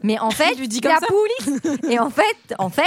[0.04, 1.08] Mais en fait, Il lui dit la comme ça.
[1.08, 1.80] police.
[1.90, 2.84] Et en fait, en fait,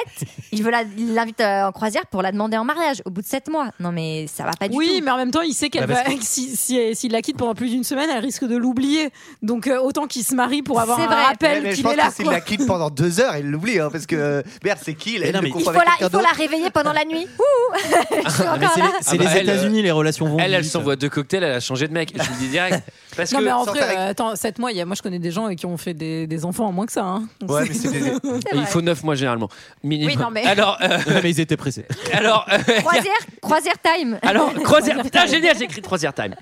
[0.53, 3.21] il veut la- il l'invite euh, en croisière pour la demander en mariage au bout
[3.23, 3.71] de sept mois.
[3.81, 5.05] Non, mais ça va pas du Oui, tout.
[5.05, 7.55] mais en même temps, il sait qu'elle Bah, va, si, si- s'il la quitte pendant
[7.55, 9.11] plus d'une semaine, elle risque de l'oublier.
[9.43, 11.23] Donc euh, autant qu'il se marie pour avoir C'est un vrai.
[11.25, 12.09] rappel Ouais, mais qu'il est là.
[12.09, 15.19] que s'il la quitte pendant deux heures, il l'oublie, hein, parce que merde, c'est qui
[15.19, 17.27] non, mais Il faut, la, il faut la réveiller pendant la nuit.
[17.39, 17.77] Ouh
[18.25, 18.87] Je suis Mais encore c'est là.
[18.87, 21.57] les, c'est Ah bah, les États-unis, les relations vont Elle, elle s'envoie deux cocktails, elle
[21.57, 22.13] a changé de mec.
[22.15, 22.79] Je vous le dis direct.
[23.17, 25.03] Parce Non, que mais en vrai, euh, attends, 7 mois, il y a, moi je
[25.03, 27.03] connais des gens euh, qui ont fait des, des enfants en moins que ça.
[27.05, 27.25] hein.
[27.47, 29.49] Ouais, mais c'est des- C'est il faut neuf mois généralement.
[29.83, 30.13] Minimum.
[30.15, 31.85] Oui, non, mais- Alors, euh, mais ils étaient pressés.
[32.13, 34.19] alors, euh, Croisière, croisière time.
[34.23, 35.03] alors, croisière.
[35.03, 36.35] Putain, génial, j'ai écrit croisière time.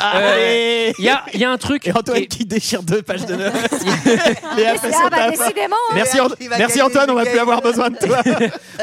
[0.00, 1.86] Allez Il y a, il y a un truc.
[1.86, 5.76] Et Antoine qui- qui déchire deux pages de fait Ah bah décidément.
[5.90, 5.94] hein.
[5.94, 8.22] Merci, Ant- merci gagner, Antoine, on va plus avoir besoin de toi.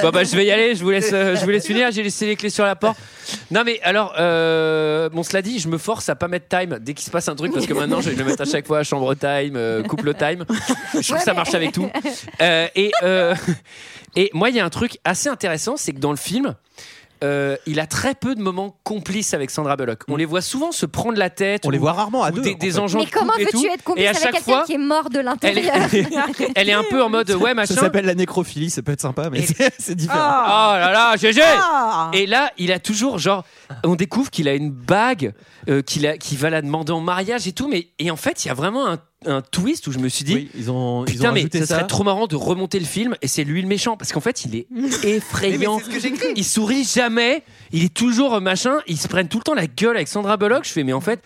[0.01, 2.03] Bon bah je vais y aller, je vous laisse, euh, je vous laisse finir, j'ai
[2.03, 2.97] laissé les clés sur la porte.
[3.51, 6.93] Non mais alors, euh, bon cela dit, je me force à pas mettre time dès
[6.93, 8.83] qu'il se passe un truc parce que maintenant je vais le mettre à chaque fois,
[8.83, 10.45] chambre time, euh, couple time.
[10.93, 11.89] Je trouve que ça marche avec tout.
[12.41, 13.35] Euh, et, euh,
[14.15, 16.55] et moi il y a un truc assez intéressant, c'est que dans le film,
[17.23, 20.03] euh, il a très peu de moments complices avec Sandra Bullock.
[20.09, 21.65] On les voit souvent se prendre la tête.
[21.65, 22.41] On les voit rarement à deux.
[22.41, 22.79] des, en des fait.
[22.79, 25.09] enjeux Mais comment veux-tu être complice Et à avec chaque quelqu'un fois, qui est mort
[25.09, 26.07] de elle l'intérieur est,
[26.55, 27.73] elle est un peu en mode ouais machin.
[27.73, 29.47] Ça s'appelle la nécrophilie, ça peut être sympa, mais Et-
[29.79, 30.19] c'est- différent.
[30.19, 32.11] Oh là là, GG Ah.
[32.13, 33.45] Et là, il a toujours genre,
[33.83, 35.33] on découvre qu'il a une bague,
[35.69, 38.45] euh, qu'il a, qu'il va la demander en mariage et tout, mais et en fait,
[38.45, 40.35] il y a vraiment un, un twist où je me suis dit.
[40.35, 41.75] Oui, ils ont, ils Putain, ont mais rajouté ça ça.
[41.77, 44.45] serait trop marrant de remonter le film et c'est lui le méchant parce qu'en fait
[44.45, 44.67] il est
[45.03, 45.77] effrayant.
[45.77, 46.27] Mais c'est ce que j'écris.
[46.35, 49.67] Il sourit jamais, il est toujours euh, machin, ils se prennent tout le temps la
[49.67, 50.65] gueule avec Sandra Bullock.
[50.65, 51.21] Je fais, mais en fait.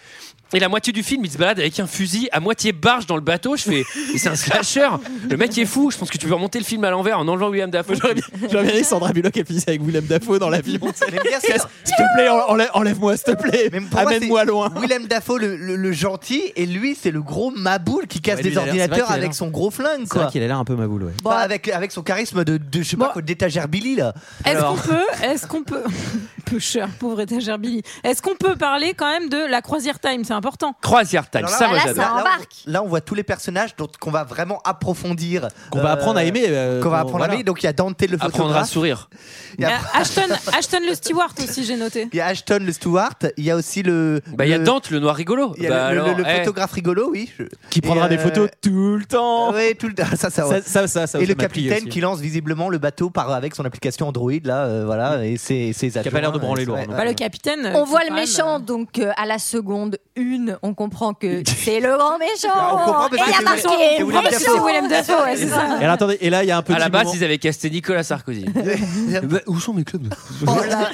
[0.53, 3.15] Et la moitié du film, il se balade avec un fusil à moitié barge dans
[3.15, 3.55] le bateau.
[3.55, 3.79] Je fais,
[4.13, 4.89] et c'est un slasher.
[5.29, 5.91] Le mec est fou.
[5.91, 7.95] Je pense que tu peux remonter le film à l'envers en enlevant William Dafoe.
[8.01, 10.79] J'aurais bien, j'aurais bien Sandra Bullock elle finisse avec Willem Dafoe dans l'avion.
[10.93, 13.69] S'il te plaît, enlève- enlève-moi, s'il te plaît.
[13.71, 14.73] Mais pour moi, Amène-moi c'est loin.
[14.81, 18.43] Willem Dafoe, le, le- le gentil, et lui, c'est le gros maboule qui casse Ouais,
[18.43, 20.01] lui, des il a l'air- c'est vrai ordinateurs qu'il a avec l'air- son gros flingue,
[20.03, 20.31] C'est vrai quoi.
[20.31, 21.13] qu'il a l'air un peu maboule, ouais.
[21.23, 24.13] Enfin, avec, avec son charisme de, de je sais pas quoi, d'étagère Billy, là.
[24.45, 24.81] Est-ce Alors.
[24.81, 25.83] qu'on peut, est-ce qu'on peut,
[26.45, 27.81] peu cher, pauvre étagère Billy.
[28.03, 30.23] Est-ce qu'on peut parler quand même de la croisière time?
[30.23, 30.73] C'est important.
[30.82, 32.04] Croisière time, ça moi là, j'adore.
[32.04, 32.54] ça on- embarque.
[32.65, 35.47] là, on voit tous les personnages dont- qu'on va vraiment approfondir.
[35.69, 36.45] Qu'on va Euh, apprendre à aimer.
[36.47, 37.34] euh, Qu'on va apprendre voilà.
[37.34, 37.43] à aimer.
[37.43, 38.69] Donc, il y a Dante le Apprendre à photographe.
[38.69, 39.10] sourire.
[39.58, 40.21] Il y a- Euh, Ashton,
[40.58, 42.08] Ashton le steward aussi, j'ai noté.
[42.12, 43.13] Il y a Ashton le Stewart.
[43.38, 44.21] Il y a aussi le.
[44.36, 45.54] Bah il y a le- Dante, le noir rigolo.
[45.58, 46.38] Il y a Bah, le, le- alors, le eh.
[46.39, 47.32] photographe rigolo, oui.
[47.38, 49.52] je- Qui prendra Et, des euh, photos tout le temps.
[49.54, 50.04] Oui, tout le temps.
[50.15, 50.62] Ça, ça, ouais.
[50.62, 51.89] Ça, ça, ça, ça, et ça le m'a capitaine aussi.
[51.89, 55.73] qui lance visiblement le bateau par, avec son application Android, là, euh, voilà, et ses,
[55.73, 56.95] ses a pas l'air de branler euh, lourd, ouais, non.
[56.95, 57.65] Bah, le capitaine.
[57.65, 60.73] euh, On qui voit le quand même, méchant, donc euh, à la seconde une, on
[60.73, 62.47] comprend que c'est le grand méchant.
[62.53, 64.29] Bah, on comprend parce Et que il y a c'est marqué Willem- c'est Willem méchant.
[64.29, 64.43] Dafoe.
[64.45, 65.65] C'est Willem Dafoe, ouais, c'est ça.
[65.79, 67.23] Et alors, attendez, et là, il y a un petit À la base, moment- ils
[67.23, 68.45] avaient casté Nicolas Sarkozy.
[69.23, 70.13] Bah, où sont mes clubs
[70.47, 70.51] Oh.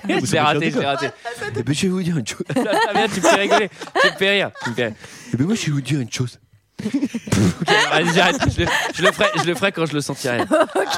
[0.08, 1.10] Je l'ai raté, je l'ai raté.
[1.58, 2.44] Eh ben, je vais vous dire une chose.
[2.56, 3.70] Ah, merde, tu me fais rigoler,
[4.02, 4.52] tu me fais rire.
[4.64, 4.94] Tu me fais...
[5.34, 6.40] Eh ben, moi, je vais vous dire une chose.
[6.86, 8.38] Ok, allez, j'arrête.
[8.56, 10.42] Je, le- je le ferai, je le ferai quand je le sentirai.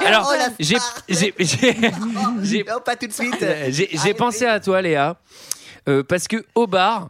[0.05, 1.75] Alors, Oh, la j'ai, j'ai, j'ai,
[2.41, 3.45] j'ai, Non, pas tout de suite.
[3.69, 5.17] j'ai, j'ai pensé à toi, Léa,
[5.87, 7.09] euh, parce que au bar,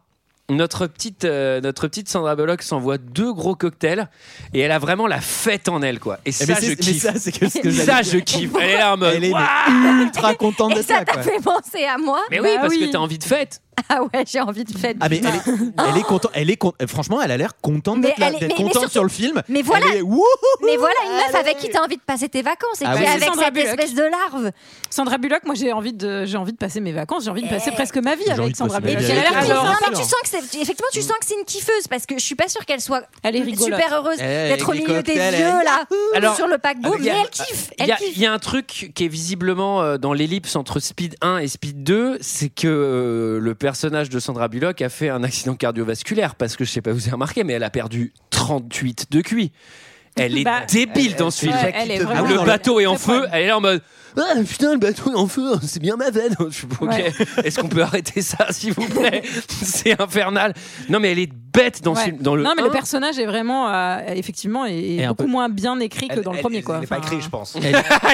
[0.49, 4.07] notre petite, euh, notre petite Sandra Bullock s'envoie deux gros cocktails
[4.53, 6.19] et elle a vraiment la fête en elle, quoi.
[6.25, 7.01] Et ça, mais je kiffe.
[7.01, 8.23] ça, c'est que ce que ça, j'allais je dire.
[8.23, 8.51] kiffe.
[8.61, 9.13] Elle est là en mode.
[9.15, 11.05] Elle est mais ultra contente de Et ça ça.
[11.05, 11.23] t'a quoi.
[11.23, 12.79] fait penser à moi Mais oui, Bah parce oui.
[12.87, 13.61] que t'as envie de fête.
[13.89, 14.97] Ah ouais, j'ai envie de fête.
[14.99, 17.97] Ah mais elle est, elle est contente, elle est con- franchement elle a l'air contente
[17.99, 19.41] Mais d'être là, elle est- d'être mais- mais contente surtout- sur le film.
[19.47, 20.23] Mais voilà, Elle est, wouhou
[20.65, 21.37] mais voilà une meuf Allez.
[21.37, 23.05] avec qui t'as envie de passer tes vacances et Ah qui oui.
[23.05, 23.69] est avec Sandra cette Bullock.
[23.69, 24.51] espèce de larve.
[24.89, 27.49] Sandra Bullock, moi j'ai envie de, j'ai envie de passer mes vacances, j'ai envie de
[27.49, 29.11] passer presque ma vie J'ai envie avec de Sandra passer ma Bullock.
[29.11, 29.47] vie Elle a avec l'air elle.
[29.47, 31.45] Mais alors, non, Alors, mais tu sens que c'est effectivement tu sens que c'est une
[31.45, 33.79] kiffeuse parce que je suis pas sûre qu'elle soit Elle est rigolote.
[33.79, 35.83] super heureuse Eh, d'être au avec les milieu des cocktails, vieux elle- là
[36.15, 38.25] Alors, sur le paquebot avec- mais elle kiffe Il elle y, a, kiffe il y
[38.25, 42.17] a un truc qui est visiblement euh, dans l'ellipse entre Speed 1 et Speed 2,
[42.21, 46.63] c'est que euh, le personnage de Sandra Bullock a fait un accident cardiovasculaire parce que
[46.63, 49.51] je sais pas vous avez remarqué, mais elle a perdu 38 de QI.
[50.15, 51.53] Elle est Bah, débile dans ce film.
[51.53, 53.29] Ouais, elle est te- vraiment- Ah oui, le bateau est en feu, problème.
[53.33, 53.81] elle est là en mode
[54.15, 56.35] ah putain le bateau est en feu, c'est bien ma veine.
[56.49, 56.87] Je suis ok.
[56.89, 57.11] Ouais.
[57.43, 59.21] Est-ce qu'on peut arrêter ça s'il vous plaît
[59.63, 60.53] C'est infernal.
[60.89, 62.05] Non mais elle est bête dans ce Ouais.
[62.05, 62.17] film.
[62.19, 65.49] Dans le non mais le 1, personnage est vraiment euh, effectivement est, beaucoup peu- moins
[65.49, 66.75] bien écrit que Elle- dans le elle- premier quoi.
[66.75, 67.55] Elle n'est pas écrit, je pense.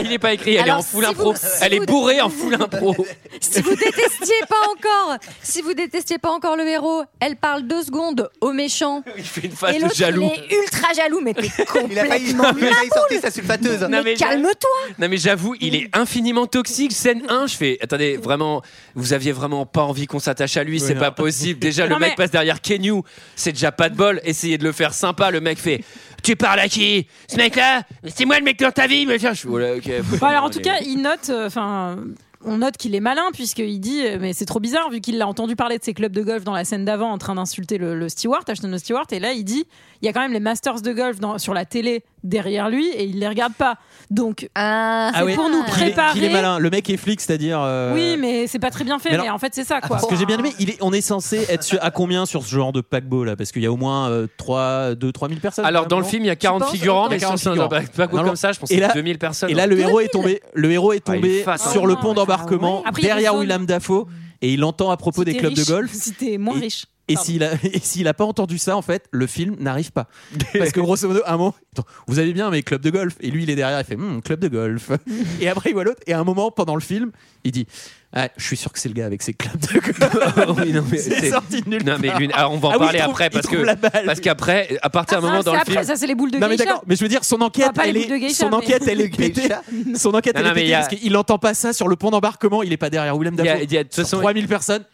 [0.01, 1.31] il n'est pas écrit, elle Alors, est en full si impro.
[1.33, 2.95] vous- si elle est bourrée en full impro.
[3.41, 7.83] si vous détestiez pas encore si vous détestiez pas encore le héros elle parle deux
[7.83, 10.23] secondes au méchant Il fait une face et de l'autre il jaloux.
[10.23, 11.49] est ultra jaloux mais t'es
[11.89, 13.87] Il a failli, il complètement a failli sortir sa sulfateuse.
[13.89, 16.91] Mais- calme-toi Non mais j'avoue, il est infiniment toxique.
[16.93, 18.61] Scène 1, je fais, attendez, vraiment,
[18.95, 21.59] vous aviez vraiment pas envie qu'on s'attache à lui, c'est pas possible.
[21.59, 23.01] Déjà, le mec mais- passe derrière Kenyu,
[23.35, 24.21] c'est déjà pas de bol.
[24.23, 25.83] Essayez de le faire sympa, le mec fait,
[26.23, 27.07] tu parles à qui?
[27.27, 29.89] Ce mec-là C'est moi le mec dans ta vie mais Je voilà, ok.
[30.19, 31.97] Bon, alors en tout cas, il note, euh, enfin.
[32.45, 35.27] on note qu'il est malin puisqu'il dit, euh, mais c'est trop bizarre vu qu'il a
[35.27, 37.95] entendu parler de ses clubs de golf dans la scène d'avant en train d'insulter le,
[37.97, 39.65] le steward, Ashton Stewart, et là il dit,
[40.03, 42.87] il y a quand même les Masters de golf dans- sur la télé derrière lui
[42.89, 43.77] et il les regarde pas.
[44.11, 46.13] Donc Ah, c'est pour nous est- préparer.
[46.13, 46.59] qu'il est malin.
[46.59, 47.59] Le mec est flic, c'est-à-dire.
[47.61, 49.11] euh, Oui, mais c'est pas très bien fait.
[49.11, 49.99] Mais Mais, alors- en fait, c'est ça, quoi.
[49.99, 52.43] Ce que j'ai bien aimé, il est, on est censé être sur- à combien sur
[52.43, 53.35] ce genre de paquebot là?
[53.37, 55.63] Parce qu'il y a au moins euh, 3, 2, 3 000 personnes.
[55.65, 57.55] Alors dans le film, il y a 40 penses figurants, Il mais 40 sur un
[57.55, 57.69] non.
[57.69, 59.49] comme ça, je pense que là- c'est 2000 personnes.
[59.49, 60.41] Et là, le héros est tombé.
[60.53, 64.05] Le héros est il tombé sur le pont d'embarquement il derrière Willem Dafoe
[64.41, 65.91] et il entend à propos Si des clubs de golf.
[65.93, 66.85] Si t'es moins Et- riche.
[67.09, 70.07] Et s'il a, et s'il a pas entendu ça, en fait, le film n'arrive pas.
[70.57, 71.55] Parce que grosso modo, à un moment,
[72.07, 73.15] vous allez bien, mais club de golf.
[73.19, 74.89] Et lui, il est derrière, il fait Hmm, club de golf.
[75.41, 75.99] et après, il voit l'autre.
[76.07, 77.11] Et à un moment, pendant le film,
[77.43, 77.67] il dit
[78.13, 80.57] ah, Je suis sûr que c'est le gars avec ses clubs de golf.
[80.59, 82.19] Oui, non, mais c'est c'est- sorti de nulle Non mais part.
[82.19, 84.03] lui- alors, on va en Ah oui, parler trouve- après parce que la balle.
[84.05, 86.31] parce qu'après à partir d'un Ah, moment dans le après, film ça c'est les boules
[86.31, 86.65] de Non mais geisha.
[86.69, 89.49] d'accord, mais je veux dire son enquête, elle est, geisha, son enquête, elle est pétée.
[89.95, 92.63] Son enquête, Non, elle est pétée parce qu'il entend pas ça sur le pont d'embarquement.
[92.63, 93.63] Il est pas derrière Willem Dafoe.
[93.63, 94.85] il y a- de toute Sur façon, 3000 personnes.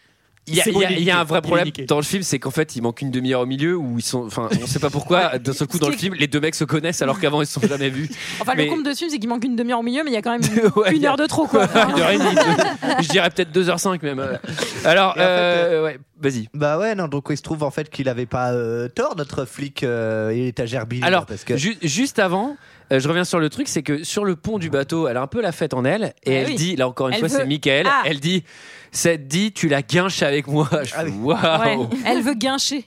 [0.50, 1.40] Il y, a, C'est il y a- bon, il est il y a un vrai
[1.40, 3.76] Il est problème dans le film, c'est qu'en fait il manque une demi-heure au milieu
[3.78, 6.28] où ils sont, enfin on sait pas pourquoi d'un seul coup dans le film les
[6.28, 8.10] deux mecs se connaissent alors qu'avant ils se sont jamais vus.
[8.42, 10.14] Enfin, Mais- le compte de film, c'est qu'il manque une demi-heure au milieu, mais il
[10.14, 10.42] y a quand même
[10.76, 11.66] Ouais, une il heure de trop, quoi.
[11.90, 14.40] Une heure et demie, deux- je dirais peut-être 2h05 même.
[14.86, 16.48] Alors, en fait, euh, ouais, vas-y.
[16.54, 19.46] Bah ouais, non, donc il se trouve en fait qu'il avait pas euh, tort, notre
[19.46, 21.04] flic euh, étagère Bill.
[21.04, 22.56] Alors, parce que ju- juste avant,
[22.92, 25.22] euh, je reviens sur le truc, c'est que sur le pont du bateau, elle a
[25.22, 26.56] un peu la fête en elle, et Ah elle oui.
[26.56, 28.04] dit, là encore une Elle fois, c'est Michael, Ah.
[28.06, 28.44] elle dit,
[28.92, 30.68] cette dit, tu la guinches avec moi.
[30.84, 31.12] Je Ah fais.
[31.12, 32.86] Ouais, elle veut guincher.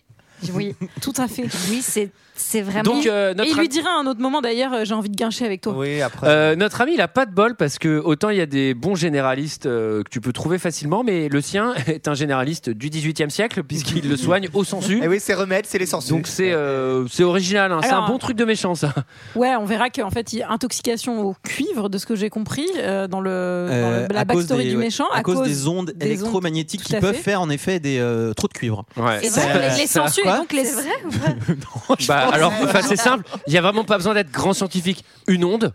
[0.54, 1.44] Oui, Tout à fait.
[1.70, 2.82] oui, c'est c'est vraiment.
[2.94, 5.16] Donc, euh, Et il lui dira à un autre moment d'ailleurs, euh, j'ai envie de
[5.16, 5.74] guincher avec toi.
[5.76, 6.26] oui, après.
[6.28, 8.74] euh, notre ami, il a pas de bol parce que autant il y a des
[8.74, 12.88] bons généralistes euh, que tu peux trouver facilement, mais le sien est un généraliste du
[12.90, 15.00] 18e siècle puisqu'il le soigne au sensu.
[15.02, 16.10] Eh oui, c'est remède, c'est les sensus.
[16.10, 17.80] Donc c'est euh, c'est original, hein.
[17.82, 18.92] c'est un bon truc de méchant ça.
[19.36, 22.28] Ouais, on verra qu'en fait, il y a intoxication au cuivre, de ce que j'ai
[22.30, 25.04] compris, euh, dans, le, dans Euh, le- la à cause backstory des- du ouais, méchant.
[25.12, 27.22] à, cause, des ondes des électromagnétiques qui à peuvent fait.
[27.22, 28.84] faire en effet des euh, trop de cuivre.
[28.96, 29.22] Ouais.
[29.28, 30.64] Ça- donc, les, les ça- sensus, et quoi donc les.
[30.64, 33.24] C'est vrai ou pas Bah, alors, enfin, c'est simple.
[33.46, 35.04] Il y a vraiment pas besoin d'être grand scientifique.
[35.26, 35.74] Une onde,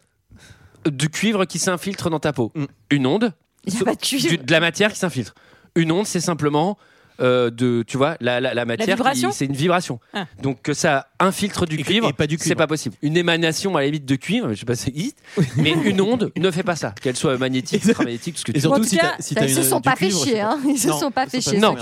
[0.85, 2.51] du cuivre qui s'infiltre dans ta peau.
[2.55, 2.65] Mm.
[2.91, 3.33] Une onde,
[3.65, 4.27] Il y a pas de cuivre.
[4.29, 5.33] du- de la matière qui s'infiltre.
[5.75, 6.77] Une onde, c'est simplement
[7.19, 8.97] euh, de, tu vois, la, la, la matière.
[9.31, 9.99] C'est une vibration.
[10.13, 10.25] Ah.
[10.41, 12.95] Donc que ça infiltre du Et cuivre, et pas du c'est pas possible.
[13.01, 15.17] Une émanation à la limite de cuivre, je sais pas si ça existe,
[15.57, 18.69] mais une onde ne fait pas ça, qu'elle soit magnétique, ultramagnétique, ce que tu veux.
[18.69, 20.59] En tout si cas, si Ils se une- sont pas fait chier, hein.
[20.67, 21.59] Ils se Non, sont pas fait chier.
[21.59, 21.75] Non,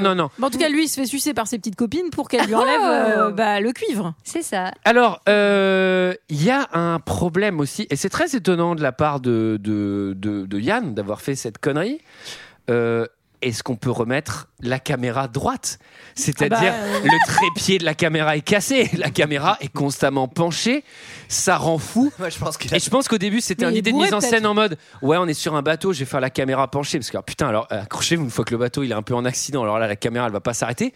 [0.00, 0.30] non, non.
[0.38, 2.46] Bon, en tout cas, lui, il se fait sucer par ses petites copines pour qu'elle
[2.46, 4.14] lui enlève euh, bah, le cuivre.
[4.24, 4.72] C'est ça.
[4.84, 9.20] Alors, euh, il y a un problème aussi, et c'est très étonnant de la part
[9.20, 12.00] de, de, de, de Yann d'avoir fait cette connerie.
[12.70, 13.06] Euh,
[13.42, 15.78] Est-ce qu'on peut remettre la caméra droite?
[16.14, 17.04] C'est-à-dire, Ah bah, euh.
[17.04, 20.84] le trépied de la caméra est cassé, la caméra est constamment penchée,
[21.28, 22.12] ça rend fou.
[22.18, 22.58] Je pense.
[22.72, 25.16] Et je pense qu'au début, c'était une idée de mise en scène en mode Ouais,
[25.16, 26.98] on est sur un bateau, je vais faire la caméra penchée.
[26.98, 29.14] Parce que, alors, putain, alors accrochez-vous une fois que le bateau il est un peu
[29.14, 29.62] en accident.
[29.62, 30.92] Alors là, la caméra elle va pas s'arrêter.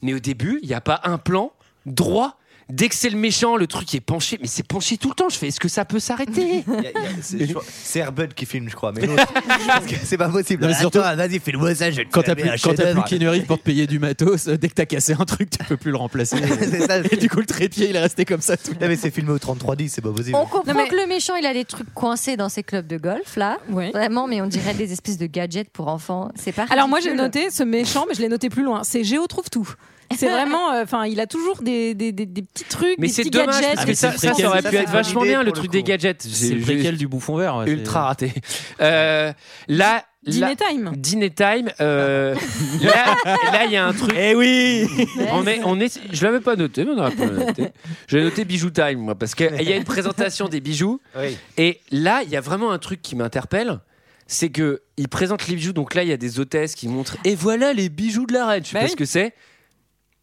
[0.00, 1.52] Mais au début, il n'y a pas un plan
[1.86, 2.38] droit.
[2.68, 5.28] Dès que c'est le méchant, le truc est penché, mais c'est penché tout le temps.
[5.28, 7.52] Je fais, est-ce que ça peut s'arrêter Il y a- il y a- c'est- je
[7.52, 8.92] crois- C'est Airbud qui filme, je crois.
[8.92, 9.26] Mais l'autre,
[9.88, 10.62] que c'est pas possible.
[10.62, 11.90] Non, mais surtout- Attends, vas-y, fais-le-moi ça.
[11.90, 13.04] Je vais te Quand t'as plus, quand t'as chef-d'œuvre.
[13.04, 15.50] plus Keanu Reeves pour te payer du matos, euh, dès que t'as cassé un truc,
[15.50, 16.36] tu peux plus le remplacer.
[16.60, 18.72] C'est ça, Et du coup, le trépied, il est resté comme ça tout.
[18.80, 20.36] Non, mais c'est filmé au 3310, c'est pas possible.
[20.36, 22.86] On comprend Non, mais- que le méchant, il a des trucs coincés dans ses clubs
[22.86, 23.58] de golf, là.
[23.70, 23.90] Oui.
[23.92, 26.30] Vraiment, mais on dirait des espèces de gadgets pour enfants.
[26.36, 27.24] C'est pas Alors moi j'ai ridicule.
[27.26, 28.82] noté ce méchant, mais je l'ai noté plus loin.
[28.84, 29.68] C'est Géo trouve tout.
[30.16, 33.12] C'est vraiment, euh, enfin, il a toujours des, des, des, des petits trucs, Mais des
[33.14, 33.74] petits dommage gadgets.
[33.74, 34.46] parce mais que ça, c'est ça, ça préquel.
[34.46, 36.22] aurait Ça, pu être vachement bien le truc le des gadgets.
[36.22, 37.56] C'est le préquel du bouffon vert.
[37.56, 38.32] ouais, ultra raté.
[38.80, 39.32] Euh,
[39.68, 40.92] là, Dîner là, time.
[40.96, 41.70] Dîner time.
[41.80, 42.36] euh,
[42.80, 43.16] là,
[43.52, 44.14] là, il y a un truc.
[44.16, 44.86] Eh oui
[45.32, 47.68] On est, on est, je l'avais pas noté, mais on aurait pu le noter.
[48.06, 51.00] J'ai noté bijou time, moi, parce qu'il y a une présentation des bijoux.
[51.18, 51.36] Oui.
[51.58, 53.80] Et là, il y a vraiment un truc qui m'interpelle.
[54.28, 57.16] C'est que ils présentent les bijoux, donc là il y a des hôtesses qui montrent
[57.24, 58.62] et voilà les bijoux de la reine.
[58.64, 58.90] Je sais Bah pas oui.
[58.92, 59.34] ce que c'est.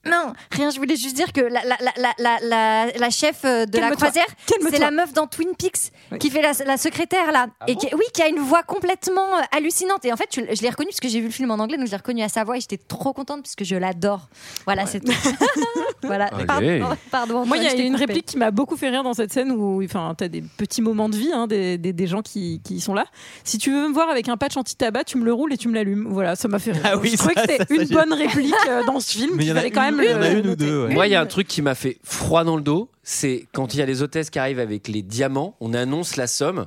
[0.09, 1.77] Non, rien, je voulais juste dire que la, la,
[2.17, 4.25] la, la, la, chef euh, de la croisière,
[4.69, 6.19] c'est la meuf dans Twin Peaks Oui.
[6.19, 7.47] qui fait la, la secrétaire là.
[7.67, 10.05] et qui, oui, qui a une voix complètement euh, hallucinante.
[10.05, 11.77] Et en fait, tu- je l'ai reconnue parce que j'ai vu le film en anglais,
[11.77, 14.29] donc je l'ai reconnue à sa voix et j'étais trop contente parce que je l'adore.
[14.65, 15.11] Voilà, c'est tout.
[16.03, 16.95] voilà, pardon.
[17.11, 18.05] pardon Moi, il y a une coupé.
[18.05, 21.09] réplique qui m'a beaucoup fait rire dans cette scène où, enfin, t'as des petits moments
[21.09, 23.05] de vie, hein, des, des, des gens qui, qui sont là.
[23.43, 25.67] Si tu veux me voir avec un patch anti-tabac, tu me le roules et tu
[25.67, 26.07] me l'allumes.
[26.09, 26.81] Voilà, ça m'a fait rire.
[26.85, 29.31] Ah oui, je trouvais ça, que c'était une bonne réplique euh, dans ce film.
[29.35, 30.93] Mais il y fallait quand une- il y en a une ou deux, ouais.
[30.93, 33.73] Moi, il y a un truc qui m'a fait froid dans le dos, c'est quand
[33.73, 36.65] il y a les hôtesses qui arrivent avec les diamants, on annonce la somme.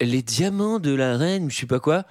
[0.00, 2.04] Les diamants de la reine, je sais pas quoi,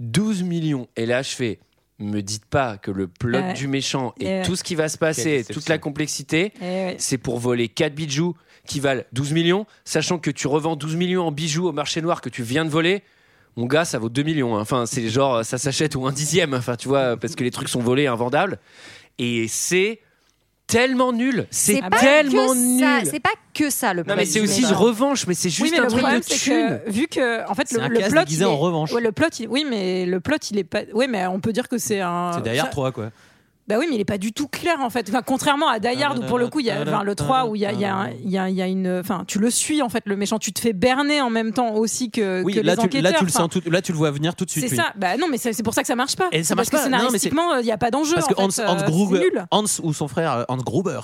[0.00, 0.88] 12 millions.
[0.96, 1.60] Et là, je fais,
[1.98, 3.52] me dites pas que le plot Ouais.
[3.54, 4.42] du méchant et Ouais.
[4.42, 6.96] tout ce qui va se passer, toute la complexité, ouais.
[6.98, 8.34] c'est pour voler 4 bijoux
[8.66, 12.20] qui valent 12 millions, sachant que tu revends 12 millions en bijoux au marché noir
[12.20, 13.02] que tu viens de voler.
[13.56, 14.56] Mon gars, ça vaut 2 millions.
[14.56, 14.60] hein.
[14.60, 16.54] Enfin, c'est genre, ça s'achète ou un dixième.
[16.54, 18.58] Enfin, tu vois, parce que les trucs sont volés, invendables.
[19.18, 20.00] Et c'est
[20.66, 21.46] tellement nul.
[21.50, 23.00] C'est tellement que ça.
[23.00, 23.10] nul.
[23.10, 24.76] C'est pas que ça le Non, mais problème c'est aussi méchant.
[24.78, 26.80] revanche, mais c'est Oui, juste mais un le truc problème, de c'est thune.
[26.84, 28.92] que vu que en fait C'est le, un le plot, il est- en revanche.
[28.92, 30.80] ouais, le plot, il- oui, mais le plot, il est pas.
[30.92, 32.32] Oui, mais on peut dire que c'est un.
[32.34, 33.10] C'est derrière ça- toi, quoi.
[33.68, 35.06] Bah oui, mais il est pas du tout clair en fait.
[35.08, 37.46] Enfin, contrairement à Die Hard où pour le coup il y a enfin, le 3
[37.46, 38.98] où il y a, il y a, un- il y a, il y a une.
[39.00, 40.38] Enfin, tu le suis en fait le méchant.
[40.38, 43.12] Tu te fais berner en même temps aussi que, Oui, que là les tu, enquêteurs.
[43.12, 44.64] là, tu le sens tout, là, tu le vois venir tout de suite.
[44.64, 44.76] C'est oui.
[44.76, 44.92] ça.
[44.96, 46.28] Bah non, mais c'est pour ça que ça marche pas.
[46.32, 46.96] Et ça marche parce que pas.
[46.96, 48.14] C'est- scénaristiquement, il y a pas d'enjeu.
[48.14, 48.62] Parce en que fait.
[48.62, 49.44] Hans, Euh, Hans, Gruber, nul.
[49.50, 51.00] Hans ou son frère euh, Hans Gruber,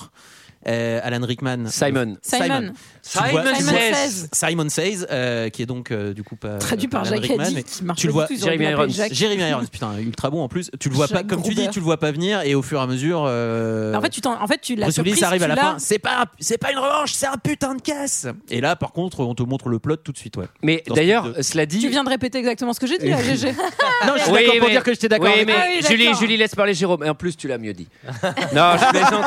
[0.67, 2.17] euh, Alan Rickman, Simon.
[2.23, 2.73] Simon.
[3.03, 4.29] Simon Simon Says.
[4.33, 7.43] Simon Says, euh, qui est donc euh, du coup pas Traduit par Alan Jacques Rickman,
[7.45, 8.89] Reddy mais qui marche tu le vois, Jeremy Irons.
[9.11, 10.71] Jeremy Irons, putain, ultra bon en plus.
[10.81, 12.79] Tu le vois pas, comme tu dis, tu le vois pas venir et au fur
[12.79, 13.21] et à mesure.
[13.21, 15.63] En fait, tu t'en- en fait, tu la Bruce Willis surprise, arrive à la l'as.
[15.63, 15.77] fin.
[15.79, 18.27] C'est pas, c'est pas une revanche, c'est un putain de casse.
[18.51, 20.47] Et là, par contre, on te montre le plot tout de suite, ouais.
[20.63, 21.81] Mais d'ailleurs, cela dit.
[21.81, 23.55] Tu viens de répéter exactement ce que j'ai dit à GG.
[24.07, 25.29] Non, je suis Oui, d'accord pour mais- dire que j'étais d'accord.
[25.37, 25.55] Oui, mais.
[25.57, 26.15] Ah Julie.
[26.19, 27.03] Julie, laisse parler Jérôme.
[27.05, 27.89] Et en plus, tu l'as mieux dit.
[28.55, 29.25] non, je plaisante.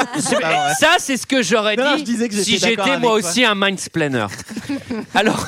[0.80, 3.56] Ça, c'est ce que j'aurais Non, dit je disais que si j'étais moi aussi un
[3.56, 4.28] mindsplainer.
[5.14, 5.46] alors,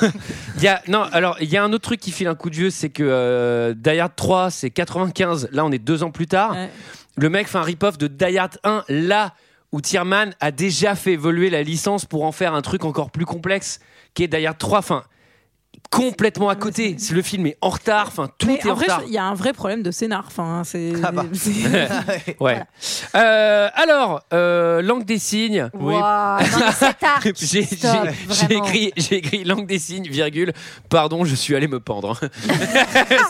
[0.56, 2.50] il y a non, alors il y a un autre truc qui file un coup
[2.50, 5.48] de vieux, c'est que euh, Die Hard 3, c'est 95.
[5.52, 6.52] Là, on est deux ans plus tard.
[6.52, 6.70] Ouais.
[7.16, 9.34] Le mec fait un rip-off de Die Hard 1, là
[9.72, 13.26] où Tierman a déjà fait évoluer la licence pour en faire un truc encore plus
[13.26, 13.80] complexe,
[14.14, 14.78] qui est Die Hard 3.
[14.78, 15.04] Enfin,
[15.90, 16.94] complètement à côté.
[16.98, 18.06] C'est le film est en retard.
[18.08, 19.02] Enfin, tout Mais est en en vrai, retard.
[19.06, 20.24] il y a un vrai problème de scénar.
[20.26, 20.92] Enfin, c'est.
[21.02, 21.24] Ah bah.
[22.40, 22.62] Ouais.
[23.16, 25.68] Euh, alors, euh, langue des signes.
[25.80, 25.98] Mais
[26.72, 30.52] cet art, J'ai écrit, j'ai écrit langue des signes, virgule,
[30.88, 32.18] pardon, je suis allé me pendre.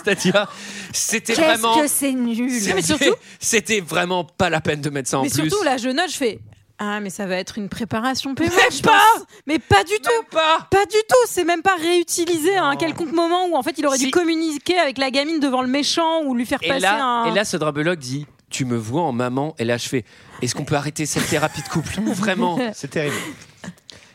[0.05, 0.47] C'est-à-dire,
[0.93, 1.81] c'était Qu'est-ce vraiment.
[1.81, 5.31] que c'est nul mais surtout- C'était vraiment pas la peine de mettre ça en mais
[5.31, 5.49] plus.
[5.49, 6.41] surtout, la jeune âge, je fais.
[6.83, 8.53] Ah, mais ça va être une préparation paiement.
[8.57, 9.25] Mais je pas pense.
[9.47, 12.77] Mais pas du tout Même pas Pas du tout, c'est même pas réutilisé à un
[12.77, 14.07] quelconque moment où en fait il aurait Si.
[14.07, 17.27] dû communiquer avec la gamine devant le méchant ou lui faire Et passer là, un.
[17.27, 20.05] et là, ce drabologue dit Tu me vois en maman Et là, je fais
[20.41, 22.59] Est-ce qu'on peut arrêter cette thérapie de couple Vraiment?
[22.73, 23.15] C'est terrible.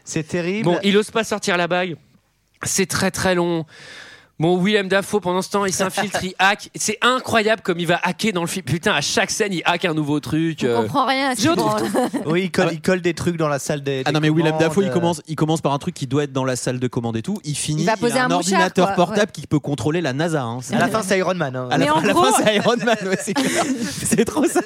[0.04, 0.66] C'est terrible.
[0.66, 1.98] Bon, il ose pas sortir la bague.
[2.64, 3.66] C'est très très long.
[4.38, 6.70] Bon, Willem Dafoe, pendant ce temps, il s'infiltre, il hack.
[6.76, 8.66] C'est incroyable comme il va hacker dans le film.
[8.66, 10.60] Putain, à chaque scène, il hack un nouveau truc.
[10.64, 10.82] On euh.
[10.82, 11.84] comprend rien à ce qu'il branle.
[12.26, 14.02] Oui, il colle, il colle des trucs dans la salle des.
[14.04, 16.06] Ah des non mais Willem Dafoe il euh, commence il commence par un truc qui
[16.06, 18.24] doit être dans la salle de commande et tout il finit Il va poser a
[18.24, 19.42] un un mouchard, ordinateur quoi, portable ouais.
[19.42, 20.60] qui peut contrôler la NASA hein.
[20.74, 21.56] À la fin, c'est Iron Man.
[21.56, 21.68] hein.
[21.72, 23.18] à la Mais fin, en à la gros- fin, c'est Iron Man ouais,
[24.04, 24.62] c'est trop ça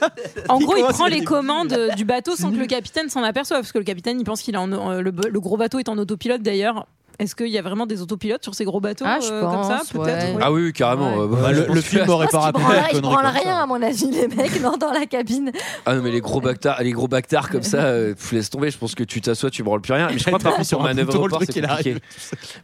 [0.48, 3.22] En Il gros, il prend les commandes euh, du bateau sans que le capitaine s'en
[3.24, 5.78] aperçoive, parce que le capitaine il pense qu'il est en euh, le, le gros bateau
[5.78, 6.88] est en autopilote d'ailleurs.
[7.20, 9.64] Est-ce qu'il y a vraiment des autopilotes sur ces gros bateaux Ah, je euh, comme
[9.64, 10.38] ça peut-être.
[10.42, 11.18] Ah oui, oui, carrément.
[11.18, 11.24] Ouais.
[11.24, 13.82] euh, bah, Bah, le, le film aurait pas la ils connerie branlent rien, à mon
[13.82, 15.52] avis, les mecs, non, dans la cabine.
[15.86, 18.72] Ah non, mais les gros bactards, les gros bactards comme ça, euh, laisse tomber.
[18.72, 20.08] Je pense que tu t'assois, tu branles plus rien.
[20.10, 21.98] Mais je crois par contre sur manœuvre port, truc, c'est compliqué.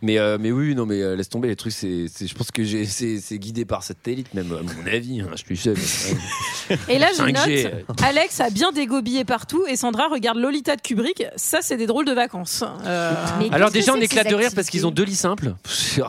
[0.02, 1.74] Mais euh, mais oui, non, mais euh, laisse tomber les trucs.
[1.74, 5.20] C'est, c'est- je pense que j'ai, c'est, c'est guidé par satellite même à mon avis.
[5.22, 5.76] hein, je suis seul.
[6.90, 10.82] Et là, je 5G, note, Alex a bien dégobillé partout et Sandra regarde Lolita de
[10.82, 11.24] Kubrick.
[11.36, 12.64] Ça, c'est des drôles de vacances.
[12.86, 13.12] Euh,
[13.52, 15.56] Alors déjà, on éclate de rire parce qu'ils ont deux lits simples.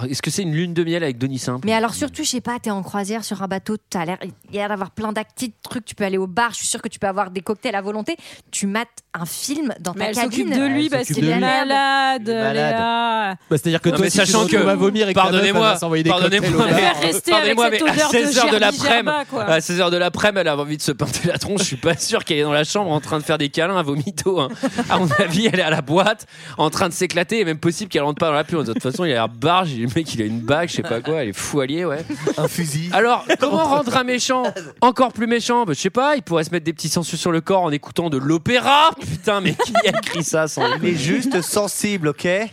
[0.09, 2.29] Est-ce que c'est une lune de miel avec deux lits simples Mais alors surtout, je
[2.29, 4.91] sais pas, t'es en croisière sur un bateau, t'as l'air, il y a l'air d'avoir
[4.91, 7.07] plein d'actifs, de trucs, tu peux aller au bar, je suis sûre que tu peux
[7.07, 8.17] avoir des cocktails à volonté.
[8.51, 10.63] Tu mates un film dans mais ta elle s'occupe cabine.
[10.63, 12.27] de lui Elle parce s'occupe qu'il est malade.
[12.29, 13.35] Léa.
[13.35, 15.15] Bah, C'est-à-dire que Non, toi, mais si tu sachant te retrouves que- à vomir et
[15.15, 16.93] que ta meuf, elle Pardonnez-moi, va s'envoyer des pardonnez-moi, cocktails au mais- bar.
[16.97, 19.25] Faire rester avec Pardonnez-moi, cette mais à odeur 16 de heures de Gerbi l'après-midi, Gerba,
[19.25, 19.45] quoi.
[19.45, 21.61] à 16 heures de l'après-midi, elle a envie de se pinter la tronche.
[21.61, 23.77] Je suis pas sûr qu'elle est dans la chambre en train de faire des câlins
[23.79, 24.41] à vomito.
[24.41, 24.49] hein.
[24.91, 26.27] À mon avis, elle est à la boîte
[26.59, 27.41] en train de s'éclater.
[27.41, 28.59] Et même possible qu'elle rentre pas dans la pluie.
[28.63, 29.75] De toute façon, il a l'air barge.
[29.75, 31.23] Le mec, il a une bague, je sais pas quoi.
[31.23, 32.05] Elle est fou alliée, ouais.
[32.37, 32.91] Un fusil.
[32.93, 34.45] Alors, comment rendre un méchant
[34.81, 35.65] encore plus méchant?
[35.65, 37.71] Bah, Je sais pas, il pourrait se mettre des petits sangsues sur le corps en
[37.71, 38.91] écoutant de l'opéra.
[39.01, 42.25] Putain, mais qui a écrit ça sans Il est juste sensible, ok?
[42.25, 42.49] Et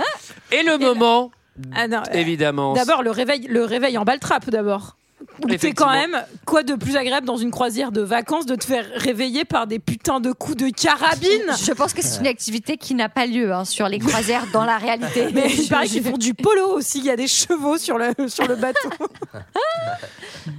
[0.64, 1.32] le moment,
[1.76, 2.74] Ah non, euh, évidemment.
[2.74, 4.98] D'abord, le réveil, le réveil en baltrape, d'abord.
[5.50, 5.92] Effectivement.
[5.92, 9.46] quand même, quoi de plus agréable dans une croisière de vacances de te faire réveiller
[9.46, 11.52] par des putains de coups de carabine?
[11.66, 14.66] Je pense que c'est une activité qui n'a pas lieu hein, sur les croisières dans
[14.66, 15.28] la réalité.
[15.34, 18.14] Mais il paraît qu'ils font du polo aussi, il y a des chevaux sur le,
[18.28, 18.90] sur le bateau.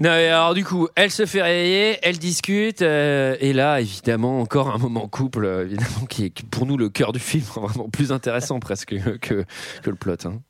[0.01, 4.41] Non, et alors du coup, elle se fait réveiller, elle discute, euh, et là, évidemment,
[4.41, 7.19] encore un moment couple, euh, évidemment, qui est qui est pour nous le cœur du
[7.21, 9.45] film, vraiment plus intéressant presque que,
[9.83, 10.17] que le plot.
[10.25, 10.41] hein.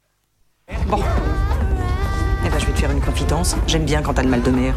[0.86, 1.02] Bon.
[2.84, 3.56] Faire une confidence.
[3.66, 4.74] J'aime bien quand t'as le mal de mer.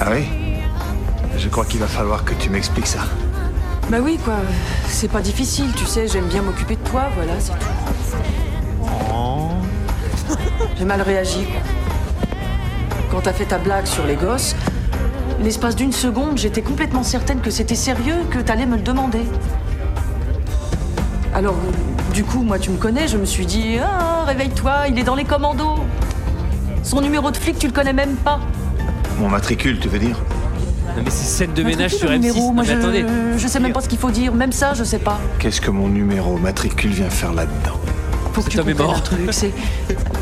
[0.00, 0.24] Ah oui
[1.36, 3.00] Je crois qu'il va falloir que tu m'expliques ça.
[3.90, 4.36] Bah oui, quoi.
[4.86, 7.66] C'est pas difficile, tu sais, j'aime bien m'occuper de toi, voilà, c'est tout.
[10.78, 11.60] J'ai mal réagi, quoi.
[13.10, 14.56] Quand t'as fait ta blague sur les gosses,
[15.42, 19.26] l'espace d'une seconde, j'étais complètement certaine que c'était sérieux, que t'allais me le demander.
[21.34, 21.56] Alors,
[22.14, 25.14] du coup, moi, tu me connais, je me suis dit, ah, réveille-toi, il est dans
[25.14, 25.76] les commandos.
[26.82, 28.40] Son numéro de flic, tu le connais même pas.
[29.18, 30.16] Mon matricule, tu veux dire?
[30.96, 32.34] Non, mais c'est scène de ménage sur Matricule, M6.
[32.34, 33.04] numéro, Non, moi, mais je, attendez,
[33.36, 35.18] je sais même pas ce qu'il faut dire, même ça, je sais pas.
[35.38, 37.78] Qu'est-ce que mon numéro matricule vient faire là-dedans?
[38.32, 39.20] Faut que tu comprennes un truc.
[39.30, 39.52] C'est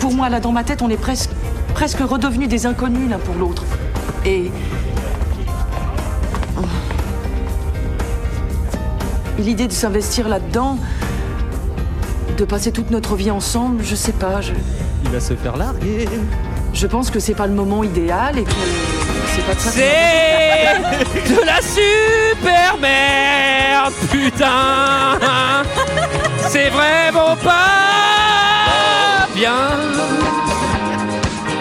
[0.01, 1.31] pour moi là dans ma tête, on est presque
[1.75, 3.65] presque redevenus des inconnus l'un pour l'autre.
[4.25, 4.51] Et
[9.39, 10.78] Et l'idée de s'investir là-dedans,
[12.37, 14.41] de passer toute notre vie ensemble, je sais pas.
[14.41, 14.53] Je,
[15.05, 16.09] Il va se faire larguer.
[16.72, 18.51] je pense que c'est pas le moment idéal et que
[19.34, 19.70] c'est pas de ça.
[19.70, 25.22] c'est de la super merde, putain
[26.49, 29.53] C'est vraiment pas bien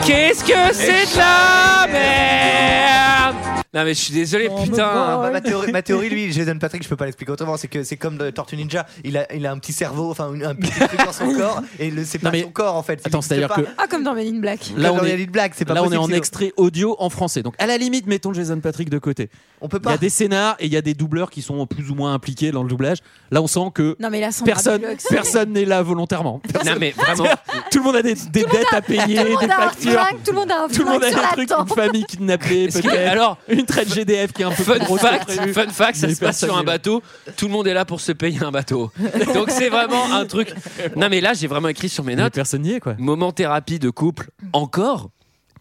[0.05, 3.54] Qu'est-ce que c'est de la merde?
[3.75, 6.81] Non mais je suis désolé, putain Ah, bah, ma, théorie, ma théorie, lui, Jason Patrick,
[6.81, 7.57] je peux pas l'expliquer autrement.
[7.57, 8.85] C'est que c'est comme Tortue Ninja.
[9.03, 11.61] Il a, il a un petit cerveau, enfin une- un petit truc dans son corps,
[11.77, 13.01] et le- c'est pas Non, mais- son corps en fait.
[13.05, 13.55] Attends, c'est-à-dire pas.
[13.55, 14.59] que Ah, comme dans Men in Black.
[14.77, 16.17] là, Comme on dans est, Elite Black, c'est pas là, on est possible, en sinon.
[16.17, 17.43] extrait audio en français.
[17.43, 19.29] Donc, à la limite, mettons Jason Patrick de côté.
[19.59, 19.97] On peut Il y a pas.
[19.97, 22.63] des scénars et il y a des doubleurs qui sont plus ou moins impliqués dans
[22.63, 22.99] le doublage.
[23.31, 26.41] Là, on sent que Non, mais là, Sandra personne Bullock, c'est- personne n'est là volontairement.
[26.65, 27.25] Non mais vraiment
[27.71, 29.69] Tout le monde a des, des dettes à payer, Tout le monde des a un
[29.69, 29.91] factures.
[29.91, 31.69] flingue, tout le monde a un Tout le monde a des la trucs, tempe.
[31.69, 33.09] une famille kidnappée, peut-être.
[33.11, 36.19] alors- une traite GDF qui est un peu Fun plus fact, fun fact, ça se
[36.19, 37.01] passe sur un bateau.
[37.37, 38.91] Tout le monde est là pour se payer un bateau.
[39.33, 40.53] Donc c'est vraiment un truc.
[40.95, 42.33] Non mais là j'ai vraiment écrit sur mes notes.
[42.33, 42.95] personne n'y est, quoi.
[42.97, 45.09] Moment thérapie de couple encore.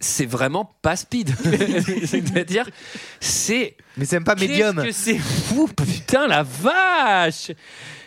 [0.00, 1.30] C'est vraiment pas speed.
[2.04, 2.68] C'est-à-dire,
[3.20, 3.76] c'est.
[3.96, 4.76] Mais c'est même pas médium.
[4.82, 7.52] Qu'est-ce que c'est fou, putain, la vache!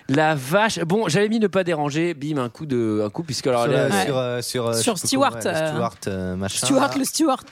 [0.09, 0.79] La vache.
[0.79, 2.13] Bon, j'avais mis ne pas déranger.
[2.13, 3.63] Bim, un coup de, un coup puisque alors.
[3.63, 4.05] Sur, là- euh, Ouais.
[4.05, 6.65] sur, euh, sur, euh, Sur Stewart, comment, ouais, euh, Stewart, euh, machin.
[6.65, 7.43] Stuart, le Stuart.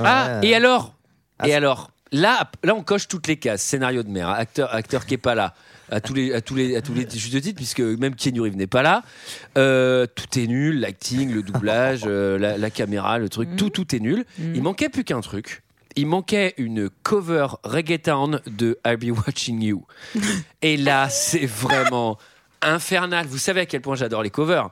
[0.00, 0.48] Ah, Ouais.
[0.48, 0.94] et alors
[1.38, 3.62] Ah, Et alors Là, là, on coche toutes les cases.
[3.62, 5.54] Scénario de mer, acteur, acteur qui est pas là.
[5.90, 8.40] À tous les, à tous les, à tous les juste de titre, puisque même Keanu
[8.40, 9.02] Reeves n'est pas là.
[9.56, 13.94] Euh, tout est nul, l'acting, le doublage, euh, la, la caméra, le truc, tout, tout
[13.94, 14.24] est nul.
[14.38, 15.62] Il manquait plus qu'un truc.
[15.96, 19.84] Il manquait une cover reggaeton de I'll Be Watching You.
[20.62, 22.18] Et là, c'est vraiment
[22.62, 23.26] infernal.
[23.26, 24.70] Vous savez à quel point j'adore les covers.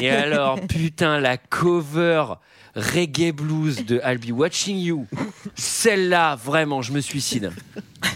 [0.00, 2.24] Et alors, putain, la cover
[2.74, 5.06] reggae blues de I'll Be Watching You.
[5.54, 7.50] Celle-là, vraiment, je me suicide.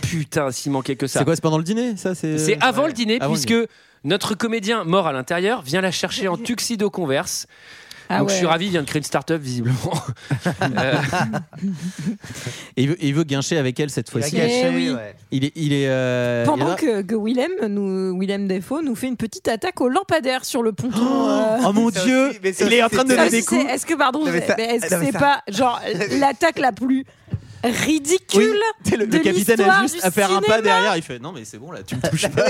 [0.02, 1.20] Putain, s'il manquait que ça.
[1.20, 2.38] C'est quoi, c'est pendant le dîner Ça, c'est.
[2.38, 3.68] C'est avant le dîner, Avant le puisque
[4.04, 7.46] notre comédien mort à l'intérieur vient la chercher en tuxedo converse.
[8.10, 9.76] Ah Donc je suis ravi, il vient de créer une start-up visiblement.
[10.78, 10.94] Euh,
[12.76, 14.36] Et il veut, il veut guincher avec elle cette fois-ci.
[14.38, 14.90] Eh oui.
[14.90, 15.14] ouais.
[15.30, 15.88] Il est, il est.
[15.88, 19.88] euh, il Pendant que, que Willem, nous, Willem Defoe nous fait une petite attaque au
[19.88, 21.28] lampadaire sur le ponton.
[21.28, 21.58] euh.
[21.66, 23.60] Oh mon dieu aussi, Il est en train de donner des coups.
[23.62, 25.80] c'est- Est-ce que, pardon, est-ce que c'est pas genre
[26.20, 27.04] l'attaque la plus
[27.64, 28.54] ridicule
[28.96, 30.96] le, capitaine a juste à faire un pas derrière.
[30.96, 32.46] Il fait non mais c'est bon là, tu me touches pas.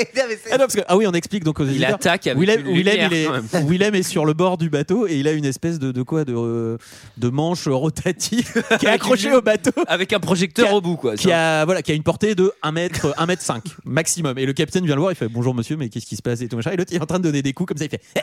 [0.50, 1.94] Ah non, parce que, ah oui, on explique donc aux il éditeurs.
[1.94, 3.64] attaque avec Willem, une Willem, lumière, il est.
[3.68, 6.34] Willem sur le bord du bateau et il a une espèce de, de quoi de,
[6.36, 6.76] euh,
[7.16, 9.72] de manche rotative qui est accrochée au bateau.
[9.86, 11.16] avec un projecteur a- au bout quoi.
[11.16, 14.38] Qui a, voilà, qui a une portée de 1 mètre, 1 mètre 5 maximum.
[14.38, 16.40] Et le capitaine vient le voir, il fait bonjour monsieur, mais qu'est-ce qui se passe
[16.40, 16.70] et tout machin.
[16.72, 18.20] Et l'autre il est en train de donner des coups comme ça, il fait Eh,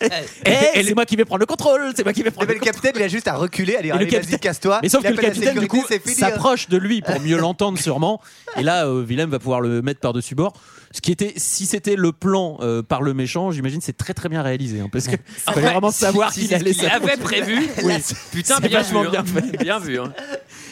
[0.00, 0.06] eh,
[0.46, 2.54] eh, eh, c'est moi qui vais prendre le contrôle, c'est moi qui vais prendre Mais
[2.54, 4.80] le le capitaine, il a juste à reculer, à dire allez, vas-y, casse-toi.
[4.82, 5.84] Mais sauf que le capitaine, du coup.
[6.06, 8.20] S'approche de lui pour mieux l'entendre sûrement.
[8.56, 10.52] Et là, euh, Willem va pouvoir le mettre par-dessus bord.
[10.94, 14.28] Ce qui était, si c'était le plan euh, par le méchant, j'imagine c'est très très
[14.28, 14.80] bien réalisé.
[14.80, 17.66] hein, parce que fallait vraiment savoir Si qu'il allait qu'il avait prévu.
[17.82, 17.94] Oui.
[18.30, 19.24] Putain, bien vachement vu, bien hein.
[19.24, 19.56] fait.
[19.62, 19.98] Bien vu.
[19.98, 20.12] hein.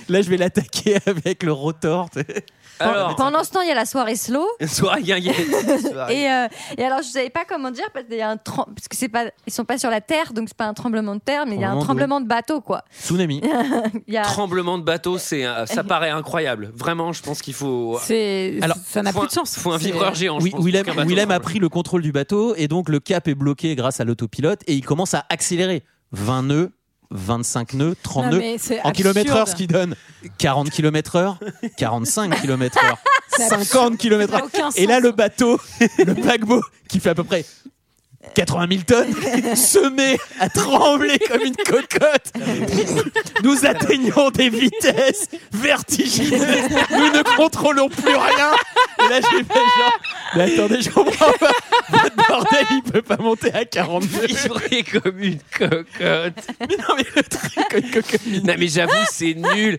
[0.09, 2.11] Là, je vais l'attaquer avec le rotor.
[2.81, 4.47] Alors, Pendant ce temps, il y a la soirée slow.
[4.67, 5.37] soirée guinguette.
[6.11, 6.47] Et, euh,
[6.79, 8.97] et alors, je savais pas comment dire parce qu'il y a un trem- parce que
[8.97, 11.47] c'est pas, ils sont pas sur la terre, donc c'est pas un tremblement de terre,
[11.47, 11.85] mais il y a un Tremblement
[12.17, 12.85] tremblement de bateau, quoi.
[12.93, 13.43] Tsunami.
[14.07, 16.71] Il y a, Tremblement de bateau, c'est euh, ça paraît incroyable.
[16.75, 17.99] Vraiment, je pense qu'il faut.
[18.03, 19.57] C'est Alors, ça n'a faut plus un- de sens.
[19.59, 20.39] Faut un C'est- vibreur géant.
[20.41, 21.45] je Oui, pense, Willem, pour qu'un bateau Willem a tremble.
[21.45, 24.75] pris le contrôle du bateau et donc le cap est bloqué grâce à l'autopilote et
[24.75, 25.85] il commence à accélérer.
[26.13, 26.73] 20 nœuds,
[27.11, 28.57] 25 nœuds, 30 Non, nœuds.
[28.85, 29.49] En kilomètres heure, absurde.
[29.49, 29.95] ce qui donne
[30.39, 31.39] 40 km heure,
[31.77, 32.99] 45 km heure,
[33.37, 34.51] C'est 50 km Ça n'a heure.
[34.55, 35.59] aucun Et là, le bateau,
[35.99, 37.45] le paquebot, qui fait à peu près
[38.35, 39.15] 80 000 tonnes,
[39.57, 42.33] se met à trembler comme une cocotte.
[43.43, 46.69] Nous atteignons des vitesses vertigineuses.
[46.91, 48.53] Nous ne contrôlons plus rien.
[48.99, 49.99] Et là, j'ai fait genre,
[50.37, 51.53] mais attendez, je comprends pas.
[51.89, 54.27] Votre bordel, il peut pas monter à 42.
[54.27, 56.47] Vibrer comme une cocotte.
[56.61, 58.21] Mais non, mais le truc, comme une cocotte.
[58.45, 59.79] Non mais j'avoue c'est nul.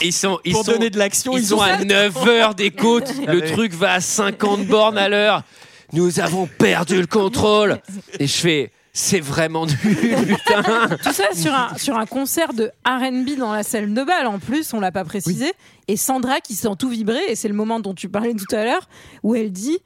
[0.00, 2.54] Ils sont ils Pour sont donner de l'action, ils, ils sont ont à 9 heures
[2.54, 3.12] des côtes.
[3.26, 5.42] Le truc va à 50 bornes à l'heure.
[5.92, 7.80] Nous avons perdu le contrôle.
[8.18, 9.76] Et je fais c'est vraiment nul
[10.26, 10.62] putain.
[11.02, 14.38] Tout ça sur un, sur un concert de RB dans la salle de bal en
[14.38, 15.50] plus, on l'a pas précisé.
[15.88, 18.64] Et Sandra qui sent tout vibrer, et c'est le moment dont tu parlais tout à
[18.64, 18.88] l'heure,
[19.22, 19.78] où elle dit.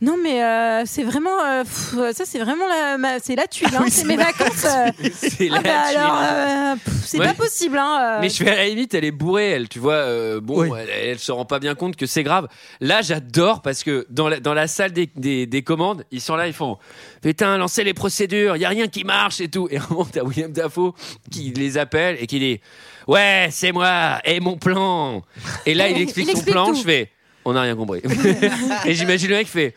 [0.00, 3.68] Non mais euh, c'est vraiment euh, pff, ça c'est vraiment la ma- c'est la tuile
[3.74, 4.90] hein, Oui, c'est c'est mes vacances euh.
[5.12, 5.96] C'est Ah la bah tuile.
[5.98, 7.26] alors euh, pff, c'est Ouais.
[7.26, 8.18] pas possible hein, euh.
[8.20, 9.94] Mais je fais à la limite, elle est bourrée, elle, tu vois.
[9.94, 10.78] euh, bon, Oui.
[10.80, 12.48] elle, elle se rend pas bien compte que c'est grave.
[12.80, 16.36] Là, j'adore parce que dans la, dans la salle des, des, des commandes, ils sont
[16.36, 16.78] là, ils font
[17.22, 19.66] Putain, lancez les procédures, il y a rien qui marche et tout.
[19.70, 20.92] Et à un moment, t'as William Dafoe
[21.30, 22.60] qui les appelle et qui dit
[23.08, 25.22] Ouais, c'est moi, et mon plan.
[25.66, 26.74] Et là, il explique Il son explique plan, tout.
[26.76, 27.10] je fais
[27.48, 28.02] On n'a rien compris.
[28.84, 29.74] et j'imagine le mec fait.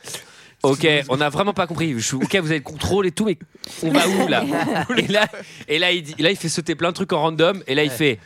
[0.61, 1.93] Ok, on n'a vraiment pas compris.
[1.93, 3.37] Je suis, ok, vous avez le contrôle et tout, mais
[3.81, 4.43] on va où là
[4.97, 5.27] Et là,
[5.69, 7.63] et là, il dit, là, il fait sauter plein de trucs en random.
[7.67, 8.19] Et là, il fait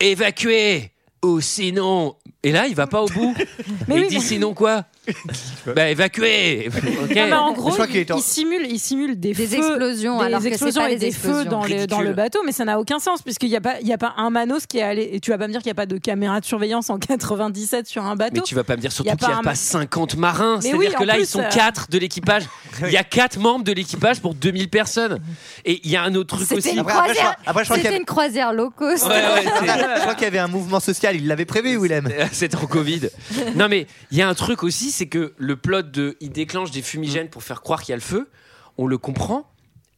[0.00, 0.90] évacuer
[1.22, 2.16] ou sinon.
[2.44, 3.34] Et là, il va pas au bout.
[3.88, 4.84] Mais il oui, dit mais- sinon quoi
[5.74, 6.68] Bah évacuer.
[7.02, 7.14] Ok.
[7.16, 7.74] Non, mais en gros,
[8.16, 10.96] il simule, il simule des, Des feux, explosions, des alors que c'est explosions pas et
[10.96, 12.14] des des feux dans, le, dans le Ridicule.
[12.14, 14.28] bateau, mais ça n'a aucun sens puisqu'il n'y a pas, il y a pas un
[14.30, 15.08] manos qui est allé.
[15.12, 16.98] Et tu vas pas me dire qu'il n'y a pas de caméra de surveillance en
[16.98, 18.36] 97 sur un bateau.
[18.36, 20.16] Mais tu vas pas me dire surtout a qu'il n'y pas a un- pas 50
[20.16, 20.60] marins.
[20.60, 22.44] C'est-à-dire oui, que là, ils sont euh, 4 de l'équipage.
[22.84, 25.20] Il y a 4 membres de l'équipage pour 2000 personnes.
[25.64, 26.62] Et il y a un autre truc aussi.
[26.70, 26.78] C'était
[27.88, 29.04] avait- une croisière low cost.
[29.06, 32.08] Je crois qu'il y avait un mouvement social, il l'avait prévu, Willem.
[32.32, 33.08] C'est en Covid.
[33.56, 36.16] Non, mais il y a un truc aussi, c'est que le plot de.
[36.20, 38.28] Il déclenche des fumigènes pour faire croire qu'il y a le feu.
[38.76, 39.50] On le comprend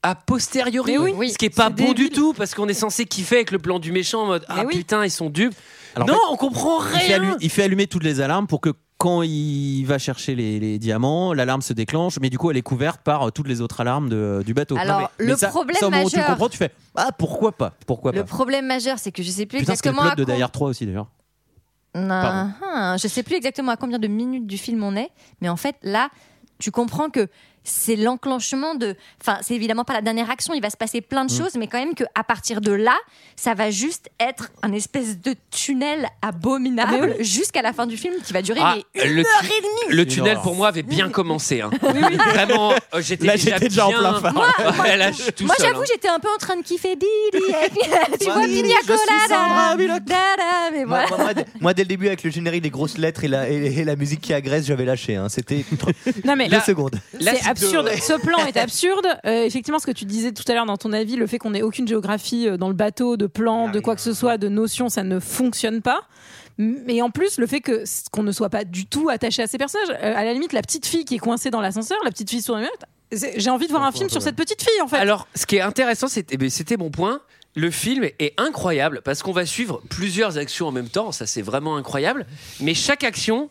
[0.03, 0.97] a posteriori.
[0.97, 1.31] Oui.
[1.31, 3.59] ce qui est pas C'est bon du tout, parce qu'on est censé kiffer avec le
[3.59, 4.75] plan du méchant en mode Ah oui.
[4.79, 5.55] putain, ils sont dupes.
[5.95, 7.37] Alors, non, en fait, on comprend il fait, rien.
[7.41, 11.35] il fait allumer toutes les alarmes pour que quand il va chercher les, les diamants,
[11.35, 14.09] l'alarme se déclenche, mais du coup elle est couverte par euh, toutes les autres alarmes
[14.11, 14.77] de- du bateau.
[14.79, 17.53] Alors, Non, mais- le mais ça- problème ça, tu majeur- comprends, tu fais ah pourquoi
[17.53, 18.27] pas, pourquoi Le pas.
[18.27, 20.53] problème majeur, c'est que je sais plus Putain, c'était le exactement plot à de Hard
[20.53, 21.09] 3 aussi d'ailleurs.
[21.95, 25.11] Ah, je sais plus exactement à combien de minutes du film on est,
[25.41, 26.11] mais en fait là,
[26.59, 27.29] tu comprends que
[27.65, 28.97] c'est l'enclenchement de.
[29.21, 30.55] Enfin, c'est évidemment pas la dernière action.
[30.55, 31.27] Il va se passer plein Mm.
[31.29, 32.97] de choses, mais quand même que à partir de là,
[33.37, 38.15] ça va juste être un espèce de tunnel abominable Ah, jusqu'à la fin du film
[38.25, 39.97] qui va durer Ah, mais une le, heure et demie.
[39.97, 41.61] le tunnel pour moi avait bien commencé.
[41.61, 41.71] hein.
[41.81, 44.35] Vraiment, euh, j'étais Là, déjà, j'étais déjà en plein phare.
[44.81, 45.85] Ouais, là, je suis tout Moi, seul, j'avoue, hein.
[45.93, 47.11] j'étais un peu en train de kiffer Billy.
[48.21, 48.65] tu vois, Oui,
[49.29, 50.17] Sandra Colada.
[50.73, 51.09] Mais Moi, voilà.
[51.09, 53.49] moi, moi, dès- moi, dès le début, avec le générique des grosses lettres et la,
[53.51, 55.17] et, et la musique qui agresse, j'avais lâché.
[55.17, 55.29] hein.
[55.29, 55.65] C'était
[56.25, 56.99] Non mais deux secondes.
[57.21, 57.87] Là, c'est absurde.
[57.91, 59.07] de- Ce plan est absurde.
[59.27, 61.55] Euh, effectivement, ce que tu disais tout à l'heure dans ton avis, le fait qu'on
[61.55, 64.49] ait aucune géographie euh, dans le bateau, de plan, de quoi que ce soit, de
[64.49, 66.03] notion, ça ne fonctionne pas.
[66.59, 69.57] Mais en plus, le fait que qu'on ne soit pas du tout attaché à ces
[69.57, 72.29] personnages, euh, à la limite, la petite fille qui est coincée dans l'ascenseur, la petite
[72.29, 72.59] fille sur
[73.13, 74.97] c'est- j'ai envie de voir un film sur cette petite fille en fait.
[74.99, 77.21] Alors, ce qui est intéressant, eh ben, c'était mon point.
[77.57, 81.11] Le film est incroyable parce qu'on va suivre plusieurs actions en même temps.
[81.11, 82.25] Ça, c'est vraiment incroyable.
[82.61, 83.51] Mais chaque action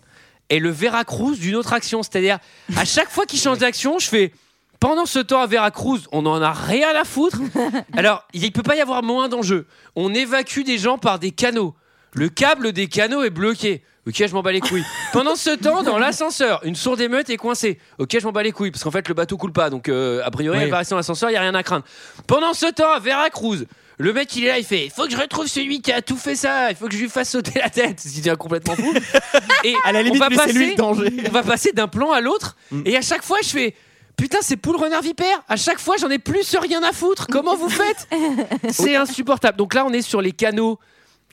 [0.49, 2.03] est le Veracruz d'une autre action.
[2.03, 2.39] C'est-à-dire,
[2.75, 4.33] à chaque fois qu'il change d'action, je fais.
[4.79, 7.39] Pendant ce temps à Veracruz, on n'en a rien à foutre.
[7.97, 9.67] Alors, il peut pas y avoir moins d'enjeux.
[9.95, 11.75] On évacue des gens par des canaux.
[12.13, 13.83] Le câble des canaux est bloqué.
[14.07, 14.85] Ok, je m'en bats les couilles.
[15.13, 17.77] Pendant ce temps, dans l'ascenseur, une sourde émeute est coincée.
[17.99, 20.21] Ok, je m'en bats les couilles parce qu'en fait le bateau coule pas, donc euh,
[20.23, 20.63] a priori Oui.
[20.63, 21.83] elle va rester dans l'ascenseur, il y a rien à craindre.
[22.25, 23.65] Pendant ce temps, à Veracruz,
[23.99, 26.01] le mec il est là, il fait, il faut que je retrouve celui qui a
[26.01, 28.01] tout fait ça, il faut que je lui fasse sauter la tête.
[28.05, 28.93] Il devient complètement fou.
[29.65, 31.11] Et À la limite, on va passer, le danger.
[31.27, 33.75] on va passer d'un plan à l'autre, et à chaque fois je fais.
[34.15, 35.43] Putain, c'est poule renard vipère.
[35.47, 37.27] À chaque fois, j'en ai plus rien à foutre.
[37.27, 38.05] Comment vous faites?
[38.69, 39.57] C'est insupportable.
[39.57, 40.77] Donc là, on est sur les canaux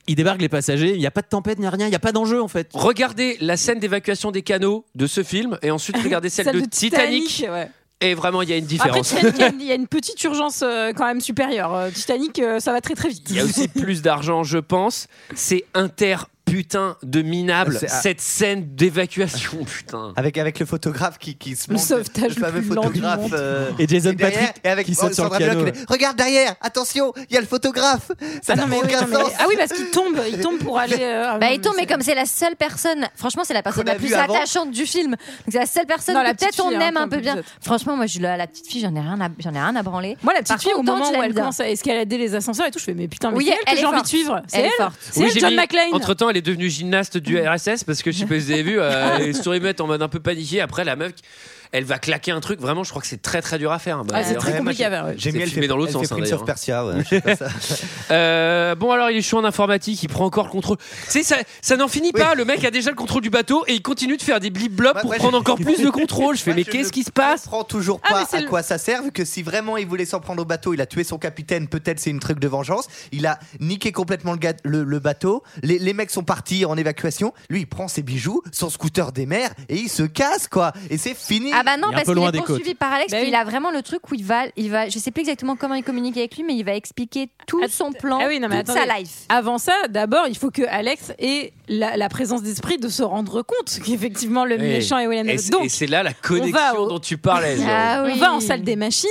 [0.07, 1.89] Il débarque les passagers, il n'y a pas de tempête, il n'y a rien, il
[1.89, 2.69] n'y a pas d'enjeu en fait.
[2.73, 7.45] Regardez la scène d'évacuation des canaux de ce film et ensuite regardez celle, de, Titanic.
[7.51, 7.69] ouais.
[7.99, 9.07] Et vraiment, il y a une Après différence.
[9.09, 11.73] Titanic, il y a une- il y, a une petite urgence euh, quand même supérieure.
[11.73, 13.27] Euh, Titanic, euh, ça va très très vite.
[13.29, 15.07] Il y a aussi plus d'argent, je pense.
[15.35, 16.17] C'est inter
[16.47, 17.87] putain de minable ah.
[17.87, 20.13] cette scène d'évacuation, putain.
[20.15, 23.19] Avec, avec le photographe qui, qui se Le monte, sauvetage le fameux le du photographe
[23.21, 23.33] monde.
[23.33, 25.65] euh, Et Jason derrière, Patrick et avec qui saute sur le piano.
[25.89, 28.11] Regarde derrière, attention, il y a le photographe.
[28.41, 29.31] Ça Ah n'a non, mais oui, aucun non, mais- sens.
[29.39, 30.97] ah oui, parce qu'il tombe, il tombe pour aller.
[30.99, 33.95] euh, Bah, il tombe, mais comme c'est la seule personne, franchement, c'est la personne la
[33.95, 35.11] plus attachante du film.
[35.11, 35.19] Donc,
[35.49, 37.37] c'est la seule personne Non, que peut-être on hein, aime un peu bien.
[37.61, 39.83] Franchement, moi, je, la, la petite fille, j'en ai rien à, j'en ai rien à
[39.83, 40.17] branler.
[40.23, 42.79] Moi, la petite fille, au moment où elle commence à escalader les ascenseurs et tout,
[42.79, 44.41] je fais, mais putain, mais c'est elle que j'ai envie de suivre.
[44.47, 44.85] C'est Elle est elle.
[44.85, 44.97] forte.
[45.11, 45.93] C'est John McClane.
[45.93, 48.51] Entre temps, elle est devenue gymnaste du RSS parce que je sais pas si vous
[48.51, 50.61] avez vu, euh, les mettent en mode un peu paniqué.
[50.61, 51.13] Après, la meuf,
[51.71, 52.59] elle va claquer un truc.
[52.59, 54.03] Vraiment, je crois que c'est très très dur à faire.
[54.03, 55.13] Bah, Ah, c'est d'ailleurs, très compliqué à faire.
[55.17, 56.85] J'ai mis elle filmé fait, dans l'autre sens, fait hein, Prince of Persia.
[56.85, 57.47] ouais, je sais pas ça.
[58.11, 60.77] Euh, bon alors il est chaud en informatique, il prend encore le contrôle.
[60.77, 62.35] Tu sais ça, ça n'en finit pas.
[62.35, 64.73] Le mec a déjà le contrôle du bateau et il continue de faire des blip
[64.73, 66.35] blops Ouais, pour prendre je- encore plus de contrôle.
[66.37, 68.41] Je fais Moi, mais je qu'est-ce qui se passe comprends toujours Ah, pas c'est à
[68.41, 70.81] le- quoi ça sert, vu que si vraiment il voulait s'en prendre au bateau, il
[70.81, 72.87] a tué son capitaine, peut-être c'est une truc de vengeance.
[73.11, 75.43] Il a niqué complètement le, ga- le- le bateau.
[75.63, 77.33] Les, les mecs sont partis en évacuation.
[77.49, 80.71] Lui, il prend ses bijoux, son scooter des mers et il se casse, quoi.
[80.89, 81.51] Et c'est fini.
[81.59, 82.77] Ah bah non, parce qu'il est poursuivi côtes.
[82.77, 84.99] par Alex, Bah puis il a vraiment le truc où il va, il va, je
[84.99, 87.91] sais plus exactement comment il communique avec lui, mais il va expliquer tout Ah, son
[87.91, 88.89] plan, ah oui, non, mais toute attendez.
[88.91, 89.25] sa life.
[89.29, 93.41] Avant ça, d'abord, il faut que Alex ait la, la présence d'esprit de se rendre
[93.41, 94.61] compte qu'effectivement le Oui.
[94.61, 95.43] méchant est William Et Dafoe.
[95.43, 97.57] c'est- Donc, Et c'est là la connexion au- dont tu parlais.
[97.67, 99.09] Ah on va en salle des machines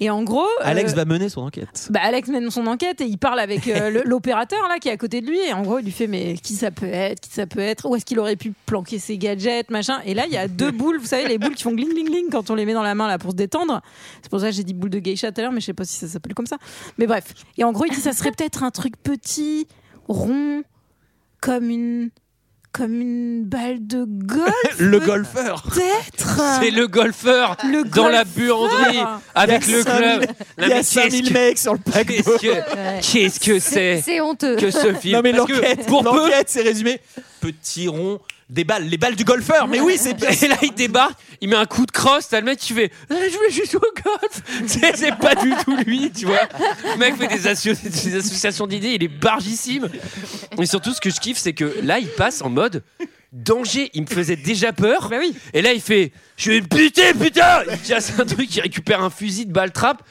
[0.00, 1.88] et en gros, Alex euh, va mener son enquête.
[1.90, 4.96] Bah Alex mène son enquête et il parle avec euh, l'opérateur là qui est à
[4.96, 7.30] côté de lui et en gros il lui fait mais qui ça peut être qui
[7.30, 10.32] ça peut être où est-ce qu'il aurait pu planquer ses gadgets machin et là il
[10.32, 12.54] y a deux boules vous savez les boules qui font gling gling gling quand on
[12.54, 13.80] les met dans la main là pour se détendre
[14.22, 15.72] c'est pour ça que j'ai dit boule de geisha tout à l'heure mais je sais
[15.74, 16.56] pas si ça s'appelle comme ça
[16.98, 17.24] mais bref
[17.56, 19.66] et en gros il dit ça serait peut-être un truc petit
[20.08, 20.62] rond
[21.44, 22.10] comme une
[22.72, 25.62] comme une balle de golf Le golfeur.
[25.62, 28.98] peut-être C'est le golfeur Le dans la buanderie
[29.36, 30.26] avec le 5000 club.
[30.58, 32.32] Il y a qu'est-ce 5000 que- mecs sur le paquebot.
[32.40, 34.56] Qu'est-ce que qu'est-ce que c'est C'est honteux.
[34.56, 35.14] que ce film?
[35.16, 36.98] Non mais l'enquête, pour l'enquête, c'est résumé.
[37.44, 39.68] Petit rond, des balles, les balles du golfeur.
[39.68, 40.30] Mais oui, c'est bien.
[40.30, 42.90] Et là, il débarque, il met un coup de crosse, t'as le mec qui fait
[43.10, 44.42] Ah, Je voulais juste jouer au golf
[44.96, 46.48] C'est pas du tout lui, tu vois.
[46.94, 49.90] Le mec fait des, asso- des associations d'idées, il est bargissime.
[50.58, 52.82] Et surtout, ce que je kiffe, c'est que là, il passe en mode
[53.32, 53.90] danger.
[53.92, 55.08] Il me faisait déjà peur.
[55.10, 55.34] Bah oui.
[55.52, 59.02] Et là, il fait Je vais me buter, putain Il casse un truc, il récupère
[59.02, 60.02] un fusil de balle trappe.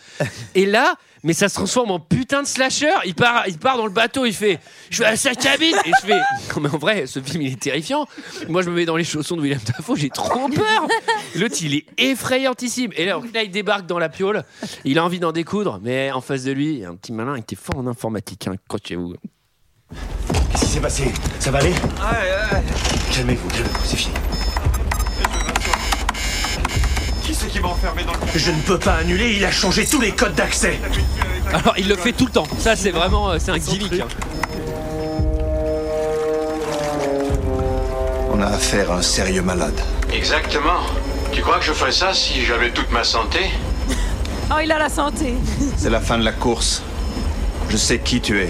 [0.54, 2.92] Et là, mais ça se transforme en putain de slasher.
[3.06, 4.60] Il part, il part dans le bateau, il fait
[4.90, 5.76] Je vais à sa cabine.
[5.86, 6.20] Et je fais
[6.56, 8.08] Non, mais en vrai, ce film, il est terrifiant.
[8.50, 10.88] Moi, je me mets dans les chaussons de William Dafoe, j'ai trop peur.
[11.36, 12.92] L'autre, il est effrayantissime.
[12.96, 14.44] Et là, là, il débarque dans la piole.
[14.84, 17.14] Il a envie d'en découdre, mais en face de lui, il y a un petit
[17.14, 18.48] malin, il était fort en informatique.
[18.48, 18.56] Hein.
[18.68, 19.16] Crochez-vous.
[20.52, 21.12] Qu'est-ce qui s'est passé?
[21.40, 21.74] Ça va aller?
[23.14, 24.14] Calmez-vous, calmez-vous, c'est fini.
[28.36, 30.80] Je ne peux pas annuler, il a changé tous les codes d'accès.
[31.54, 32.48] Alors, il le fait tout le temps.
[32.60, 33.94] Ça, c'est vraiment euh, c'est un gimmick.
[34.02, 34.08] hein.
[38.32, 39.80] On a affaire à un sérieux malade.
[40.12, 40.80] Exactement.
[41.32, 43.40] Tu crois que je ferais ça si j'avais toute ma santé?
[44.52, 45.36] Oh il a la santé
[45.78, 46.82] C'est la fin de la course.
[47.70, 48.50] Je sais qui tu es.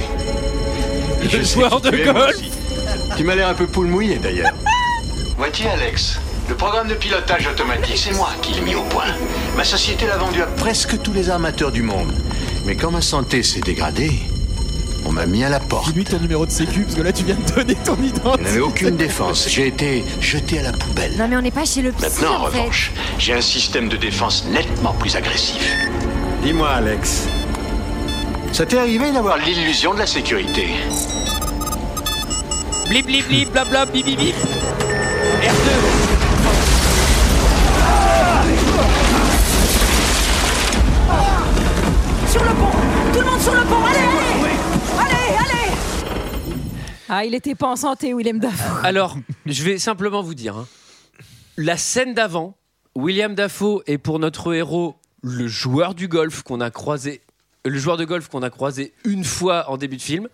[1.24, 2.36] Et je Le sais joueur qui de tu es, moi golf.
[2.36, 2.52] aussi.
[3.18, 4.52] Tu m'as l'air un peu poule mouillée d'ailleurs.
[5.38, 6.20] Vois-tu, Alex?
[6.50, 9.06] Le programme de pilotage automatique, c'est moi qui l'ai mis au point.
[9.56, 12.12] Ma société l'a vendu à presque tous les armateurs du monde.
[12.66, 14.12] Mais quand ma santé s'est dégradée,
[15.06, 15.88] on m'a mis à la porte.
[15.88, 18.44] Dis-lui ton numéro de sécu, parce que là, tu viens de donner ton Je identité.
[18.44, 19.48] n'avais aucune défense.
[19.50, 21.14] J'ai été jeté à la poubelle.
[21.18, 22.60] Non mais on n'est pas chez le psy Maintenant, en en fait.
[22.60, 25.62] revanche, j'ai un système de défense nettement plus agressif.
[26.44, 27.24] Dis-moi, Alex.
[28.52, 30.68] Ça t'est arrivé d'avoir l'illusion de la sécurité?
[32.90, 34.36] Blip, blip, blip, blabla, bip, bip, bip.
[35.42, 36.03] R2.
[47.10, 48.82] Ah, il était pas en santé, Willem Dafoe.
[48.86, 50.58] Alors, je vais simplement vous dire.
[50.58, 50.68] hein.
[51.58, 52.56] La scène d'avant,
[52.96, 57.22] William Dafoe est pour notre héros le joueur du golf qu'on a croisé,
[57.66, 60.28] le joueur de golf qu'on a croisé une fois en début de film.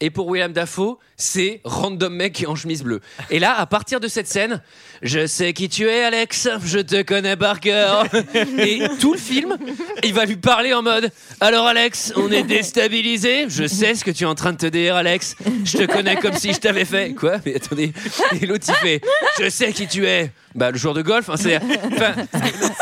[0.00, 3.00] Et pour William Dafoe, c'est random mec en chemise bleue.
[3.30, 4.62] Et là, à partir de cette scène,
[5.02, 6.48] je sais qui tu es, Alex.
[6.64, 8.04] Je te connais par cœur.
[8.58, 9.56] Et tout le film,
[10.04, 13.46] il va lui parler en mode Alors, Alex, on est déstabilisé.
[13.48, 15.36] Je sais ce que tu es en train de te dire, Alex.
[15.64, 17.14] Je te connais comme si je t'avais fait.
[17.14, 17.36] Quoi?
[17.46, 17.92] Mais attendez.
[18.40, 19.00] Et l'autre, il fait
[19.40, 20.30] Je sais qui tu es.
[20.54, 21.28] Bah, le joueur de golf.
[21.28, 22.14] hein, c'est, enfin,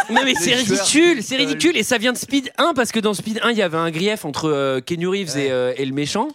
[0.08, 1.22] non, mais c'est ridicule.
[1.22, 1.76] C'est ridicule.
[1.76, 3.90] Et ça vient de Speed 1 parce que dans Speed 1, il y avait un
[3.90, 6.28] grief entre euh, Keanu Reeves et, euh, et le méchant.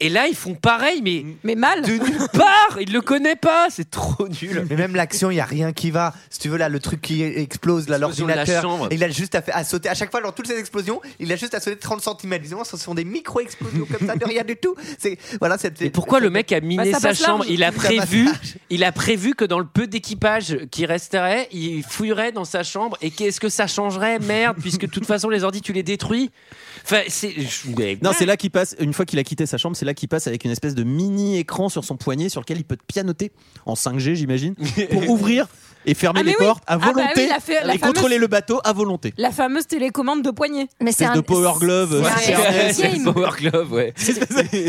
[0.00, 1.24] Et là, ils font pareil, mais.
[1.42, 1.82] Mais mal.
[1.82, 2.78] De nulle part.
[2.80, 3.66] Il le connaît pas.
[3.70, 4.66] C'est trop nul.
[4.70, 6.14] Mais même l'action, il y a rien qui va.
[6.30, 8.88] Si tu veux là, le truc qui explose, là, l'ordinateur, chambre.
[8.90, 9.88] il a juste à, fa- à sauter.
[9.88, 12.32] À chaque fois, dans toutes ces explosions, il a juste à sauter 30 cm.
[12.32, 14.74] Évidemment, ce sont des micro explosions comme ça, de rien du tout.
[14.98, 15.80] C'est voilà, c'est.
[15.82, 17.50] Et pourquoi le mec a miné Bah, sa chambre large.
[17.50, 18.28] Il a prévu,
[18.70, 22.96] il a prévu que dans le peu d'équipage qui resterait, il fouillerait dans sa chambre.
[23.02, 26.30] Et qu'est-ce que ça changerait, merde, puisque de toute façon les ordi tu les détruis.
[26.84, 27.34] Enfin, c'est.
[28.02, 30.08] Non, c'est là qu'il passe, une fois qu'il a quitté sa chambre, c'est là qu'il
[30.08, 32.84] passe avec une espèce de mini écran sur son poignet sur lequel il peut te
[32.86, 33.32] pianoter
[33.66, 34.54] en 5G, j'imagine,
[34.90, 35.46] pour ouvrir
[35.86, 36.36] et fermer Ah, les oui.
[36.38, 37.36] portes à Ah, bah oui, volonté il la
[37.74, 39.14] et fameuse- contrôler le bateau à volonté.
[39.16, 40.68] La fameuse télécommande de poignet.
[40.82, 41.94] Mais c'est un de Power Glove.
[42.04, 43.94] euh, c'est Power Glove, ouais.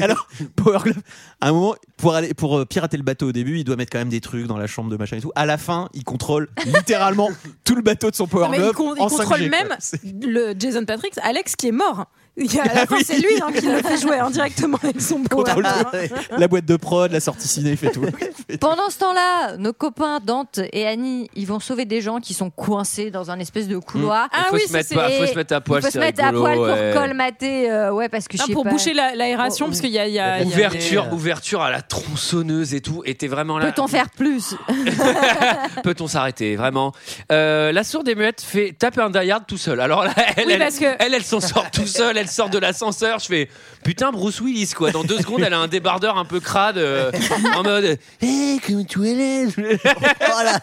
[0.02, 1.02] Alors, Power Glove,
[1.42, 3.92] à un moment, pour, aller, pour euh, pirater le bateau au début, il doit mettre
[3.92, 5.32] quand même des trucs dans la chambre de machin et tout.
[5.36, 7.30] À la fin, il contrôle littéralement
[7.66, 8.76] tout le bateau de son Power Non, mais il, Glove.
[8.76, 9.58] con- il en contrôle 5G, quoi.
[9.60, 9.78] même
[10.22, 12.06] le Jason Patrick, Alex qui est mort.
[12.40, 13.04] Il y a- à la fin, Oui.
[13.06, 16.16] c'est lui hein, qui le fait jouer indirectement avec son contrôle tout.
[16.38, 18.02] la boîte de prod, la sortie ciné, il fait tout.
[18.62, 22.50] Pendant ce temps-là, nos copains Dante et Annie, ils vont sauver des gens qui sont
[22.50, 24.28] coincés dans un espèce de couloir.
[24.34, 26.00] Il Ah faut, oui, se mettre pas- faut se mettre à poil, Il faut se
[26.00, 26.92] mettre à poil pour ouais.
[26.94, 28.70] colmater, euh, ouais, parce que je Ah, sais pour pas.
[28.70, 31.06] boucher la- l'aération, Oh, parce qu'il y a, il y a- il y a Ouverture,
[31.08, 33.02] des- ouverture à la tronçonneuse et tout.
[33.06, 33.72] Et t'es vraiment là.
[33.72, 34.56] Peut-on faire plus?
[35.84, 36.94] Peut-on s'arrêter vraiment?
[37.32, 39.80] Euh, La sourde et muette fait taper un die-hard tout seul.
[39.80, 42.18] Alors là, elle, Oui, elle, parce que- elle, elle s'en sort tout seul.
[42.18, 43.20] Elle sort de l'ascenseur.
[43.20, 43.50] Je fais
[43.84, 44.92] putain Bruce Willis quoi.
[44.92, 47.12] Dans deux secondes, elle a un débardeur un peu crade euh,
[47.56, 50.60] en mode Hey, comment tu es Voilà.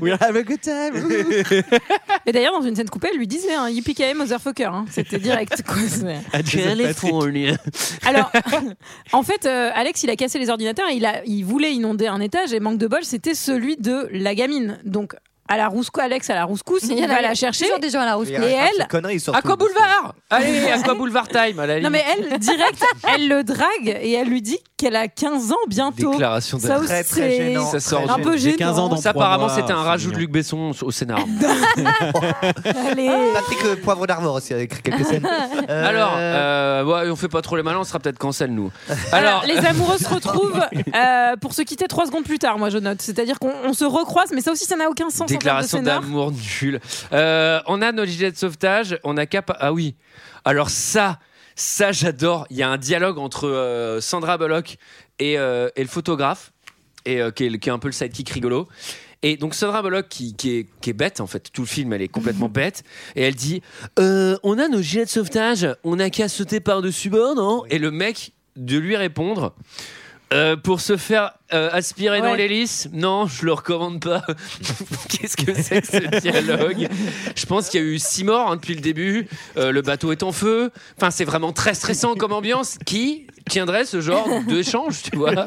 [0.00, 0.94] We'll have a good time.
[2.26, 4.64] Et d'ailleurs, dans une scène coupée, elle lui disait hein, Yippee motherfucker.
[4.64, 4.84] hein.
[4.90, 5.62] C'était direct.
[5.62, 5.76] Quoi.
[6.42, 7.56] California.
[8.04, 8.30] Alors,
[9.12, 10.88] en fait, euh, Alex, il a cassé les ordinateurs.
[10.92, 14.34] Il, a, il voulait inonder un étage et manque de bol, c'était celui de la
[14.34, 14.78] gamine.
[14.84, 15.14] Donc,
[15.48, 17.64] à la rouscou, Alex à la rouscousse, il, va a la chercher.
[17.64, 18.28] toujours des gens à la Il rousse.
[18.30, 19.38] y a Et de elle surtout.
[19.38, 20.14] Aqua Boulevard?
[20.30, 22.82] Allez, Aqua Boulevard Time à la Non mais elle, direct,
[23.14, 26.12] elle le drague et elle lui dit qu'elle a 15 ans bientôt.
[26.12, 27.70] Déclaration Ça aussi, Très, très c'est gênant.
[27.70, 28.56] Ça sort un peu J'ai gênant.
[28.58, 30.16] 15 ans dans Ça apparemment c'était un rajout de.
[30.16, 31.24] Luc Besson au scénario.
[32.90, 33.10] Allez.
[33.34, 35.26] Patrick euh, Poivre d'Arvor aussi a écrit quelques scènes.
[35.68, 38.70] Euh, Alors, euh, ouais, on fait pas trop les malins, on sera peut-être cancel nous.
[39.12, 40.60] Alors, les amoureux se retrouvent
[40.94, 43.00] euh, pour se quitter trois secondes plus tard, moi je note.
[43.00, 45.30] C'est-à-dire qu'on on se recroise, mais ça aussi ça n'a aucun sens.
[45.34, 46.80] Déclaration d'amour nul.
[47.12, 49.56] Euh, on a nos gilets de sauvetage, on a cap.
[49.60, 49.94] Ah oui.
[50.44, 51.18] Alors ça,
[51.54, 52.46] ça j'adore.
[52.50, 54.76] Il y a un dialogue entre euh, Sandra Bullock
[55.18, 56.52] et, euh, et le photographe,
[57.04, 58.68] et qui, est, qui est un peu le sidekick rigolo.
[59.22, 61.92] Et donc Sandra Bullock qui, qui est, qui est bête en fait, tout le film
[61.94, 62.82] elle est complètement bête
[63.16, 63.62] et elle dit
[63.96, 67.64] on a nos gilets de sauvetage, on a qu'à sauter par dessus bord non?
[67.70, 69.54] Et le mec de lui répondre
[70.32, 74.22] Euh, pour se faire euh, aspirer dans l'hélice, non, je le recommande pas.
[75.08, 76.88] Qu'est-ce que c'est que ce dialogue?
[77.36, 79.28] Je pense qu'il y a eu six morts hein, depuis le début.
[79.56, 80.70] Euh, le bateau est en feu.
[80.96, 82.78] Enfin, c'est vraiment très stressant comme ambiance.
[82.84, 83.26] Qui?
[83.48, 85.46] Tiendrait ce genre d'échange, tu vois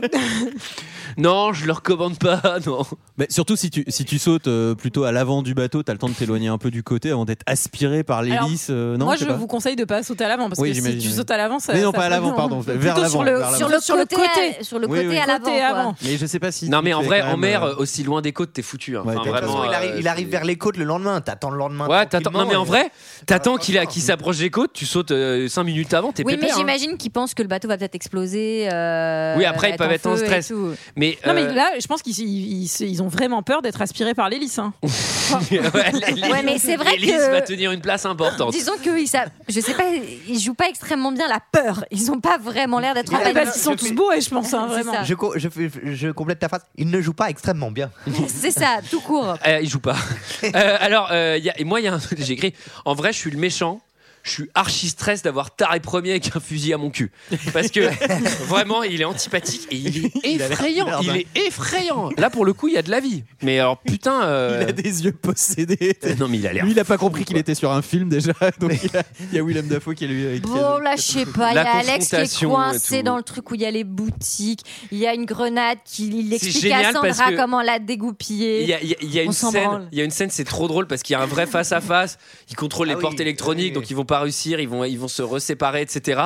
[1.17, 2.41] Non, je le recommande pas.
[2.65, 2.83] Non.
[3.17, 5.97] Mais surtout si tu, si tu sautes euh, plutôt à l'avant du bateau, t'as le
[5.97, 8.67] temps de t'éloigner un peu du côté avant d'être aspiré par l'hélice.
[8.69, 9.33] euh, non, Moi je sais pas.
[9.33, 11.13] vous conseille de pas sauter à l'avant parce Oui, que si j'imagine, tu oui.
[11.15, 11.73] sautes à l'avant, ça.
[11.73, 13.75] Mais non, ça pas à l'avant, pardon, vers Plutôt l'avant, sur le, vers sur l'avant.
[13.77, 14.59] le, sur le côté.
[14.59, 15.17] à- sur le Oui, côté oui.
[15.17, 15.45] à l'avant.
[15.45, 15.67] Côté quoi.
[15.67, 15.95] avant.
[16.03, 16.69] Mais je sais pas si.
[16.69, 18.97] Non, mais en vrai, en mer, euh, aussi loin des côtes, t'es foutu.
[18.97, 19.03] hein.
[19.05, 19.71] Ouais, Enfin, t'es- De toute façon, vraiment.
[19.71, 21.21] il arrive, euh, il arrive vers les côtes le lendemain.
[21.21, 21.87] T'attends le lendemain.
[21.87, 22.31] Ouais, t'attends.
[22.31, 22.91] Non, mais en vrai,
[23.25, 25.13] t'attends qu'il a, qu'il s'approche des côtes, tu sautes
[25.47, 26.55] 5 minutes avant, t'es Oui, mais pépère.
[26.55, 26.59] hein.
[26.59, 28.67] j'imagine qu'ils pensent que le bateau va peut-être exploser.
[28.71, 30.51] euh, Oui, après, ils peuvent être en stress.
[30.95, 33.81] Mais, Non mais euh, là, je pense qu'ils ils, ils- ils ont vraiment peur d'être
[33.81, 34.59] aspirés par l'hélice.
[34.59, 34.73] hein.
[34.83, 38.51] ouais, l'hélice- Ouais, mais c'est vrai l'hélice que- va tenir une place importante.
[38.51, 39.83] Disons que ils savent- je sais pas,
[40.27, 41.83] ils jouent pas extrêmement bien la peur.
[41.91, 43.33] Ils ont pas vraiment l'air d'être Ah, panique.
[43.35, 45.03] parce qu'ils sont tous beaux et je pense hein, vraiment.
[45.03, 46.61] Je, co- je, fais- je complète ta phrase.
[46.77, 47.89] Il ne joue pas extrêmement bien.
[48.27, 49.35] C'est ça, tout court.
[49.47, 49.95] Euh, il joue pas.
[50.43, 52.33] Euh, alors, euh, il y a- et moi, il y a un truc que j'ai
[52.33, 52.53] écrit.
[52.85, 53.81] En vrai, je suis le méchant.
[54.27, 57.11] Je suis archi stress d'avoir taré premier avec un fusil à mon cul.
[57.53, 57.81] Parce que
[58.47, 60.87] vraiment, il est antipathique et il est effrayant.
[61.01, 61.15] Il hein.
[61.15, 62.09] est effrayant.
[62.17, 63.23] Là, pour le coup, il y a de la vie.
[63.41, 64.23] Mais alors, putain.
[64.23, 65.97] euh, Il a des yeux possédés.
[66.19, 66.63] Non, mais il a l'air.
[66.65, 68.33] Lui, il a pas compris qu'il était sur un film déjà.
[68.59, 70.41] Donc il, y a, il y a Willem Dafoe qui est lui.
[70.41, 71.51] qui a- Bon, là, je sais pas.
[71.51, 73.83] Il y a Alex qui est coincé dans le truc où il y a les
[73.83, 74.61] boutiques.
[74.91, 78.63] Il y a une grenade qui il explique à Sandra comment la dégoupiller.
[78.63, 79.87] Il y a, il y a- il y a On une scène, branle.
[79.91, 81.71] il y a une scène, c'est trop drôle parce qu'il y a un vrai face
[81.71, 82.17] à face.
[82.49, 83.71] Ils contrôlent les Ah oui, portes électroniques, oui.
[83.71, 86.21] donc ils vont pas réussir, ils vont, ils vont se reséparer, etc.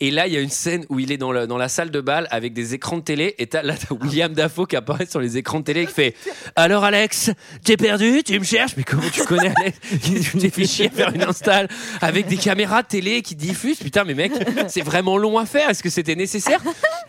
[0.00, 1.90] Et là, il y a une scène où il est dans, le- dans la salle
[1.90, 5.06] de bal avec des écrans de télé et t'as, là, t'as William Dafoe qui apparaît
[5.06, 6.14] sur les écrans de télé et qui fait
[6.56, 7.30] Alors Alex,
[7.64, 10.90] t'es perdu, tu me cherches, mais comment tu connais Alex Tu t'es fait chier à
[10.90, 11.68] faire une install
[12.00, 13.78] avec des caméras de télé qui diffusent.
[13.78, 14.32] Putain, mais mec,
[14.68, 15.68] c'est vraiment long à faire.
[15.70, 16.60] Est-ce que c'était nécessaire?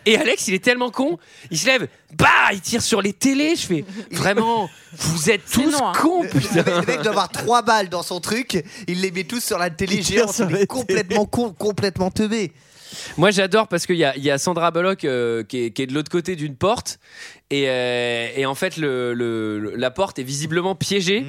[0.06, 1.18] Et Alex, il est tellement con,
[1.50, 3.54] il se lève, bah, il tire sur les télés.
[3.56, 5.92] Je fais Vraiment, vous êtes tous non, hein.
[6.00, 6.64] cons, putain.
[6.66, 9.70] le mec doit avoir trois balles dans son truc, il les met tous sur la
[9.70, 10.21] télé géante,
[10.66, 12.52] complètement con, complètement teubé.
[13.16, 15.80] Moi, j'adore parce qu'il y a, il y a Sandra Bullock euh, qui, est, qui
[15.82, 16.98] est de l'autre côté d'une porte.
[17.50, 21.24] Et, euh, et en fait, le, la porte est visiblement piégée.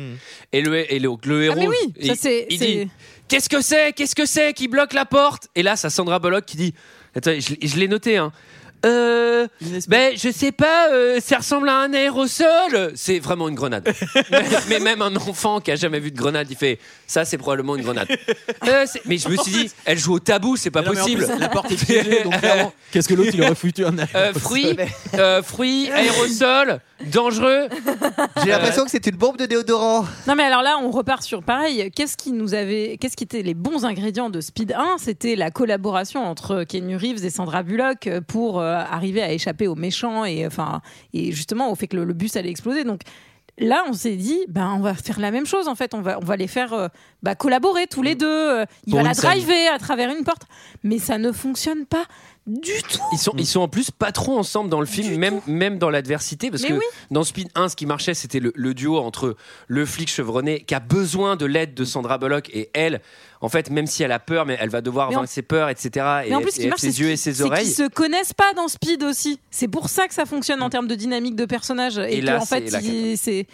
[0.51, 1.55] Et le, et le, le héros.
[1.57, 2.89] Ah, mais oui, il, ça, c'est- il c'est- dit
[3.29, 3.93] Qu'est-ce que c'est?
[3.93, 5.47] Qu'est-ce que c'est qui bloque la porte?
[5.55, 6.73] Et là, c'est Sandra Bullock qui dit
[7.15, 8.31] Attends, je, je l'ai noté, hein.
[8.85, 9.47] Euh,
[9.87, 12.91] ben, je sais pas, euh, ça ressemble à un aérosol.
[12.95, 13.93] C'est vraiment une grenade.
[14.31, 17.37] mais, mais même un enfant qui a jamais vu de grenade, il fait ça, c'est
[17.37, 18.07] probablement une grenade.
[18.67, 20.93] Euh, c'est- mais je me suis dit, elle joue au tabou, c'est pas Mais non,
[20.93, 21.25] mais en possible.
[21.27, 24.33] plus, la porte est piégée, donc clairement, qu'est-ce que l'autre il aurait foutu un Euh,
[24.33, 24.75] fruits,
[25.15, 26.79] euh, fruits, aérosols,
[27.11, 27.67] dangereux.
[28.43, 30.05] J'ai l'impression que c'est une bombe de déodorant.
[30.27, 31.89] Non mais alors là, on repart sur pareil.
[31.95, 35.51] Qu'est-ce qui nous avait, qu'est-ce qui était les bons ingrédients de Speed 1 C'était la
[35.51, 40.45] collaboration entre Keanu Reeves et Sandra Bullock pour euh, arriver à échapper aux méchants et
[40.45, 40.81] enfin
[41.13, 42.83] et justement au fait que le, le bus allait exploser.
[42.83, 43.01] Donc
[43.59, 45.93] là, on s'est dit, ben on va faire la même chose en fait.
[45.93, 46.87] On va on va les faire euh,
[47.21, 48.25] bah, collaborer tous les deux.
[48.27, 49.29] Euh, Il Pour va la scène.
[49.31, 50.43] driver à travers une porte,
[50.83, 52.05] mais ça ne fonctionne pas
[52.45, 52.99] du tout.
[53.13, 55.89] Ils sont, ils sont en plus pas trop ensemble dans le film, même, même dans
[55.89, 56.83] l'adversité, parce Mais que oui.
[57.09, 60.75] dans Speed 1, ce qui marchait, c'était le, le duo entre le flic chevronné qui
[60.75, 62.99] a besoin de l'aide de Sandra Bullock et elle.
[63.43, 65.41] En fait, même si elle a peur, mais elle va devoir Mais en- vaincre ses
[65.43, 65.89] peurs, etc.
[66.25, 67.67] Et, Mais en plus, ce et qui marche, ses yeux et ses qu'ils oreilles.
[67.67, 69.39] se connaissent pas dans Speed aussi.
[69.51, 72.25] C'est pour ça que ça fonctionne en termes de dynamique de personnage et, Et que
[72.25, 72.69] là, en fait,
[73.17, 73.47] c'est.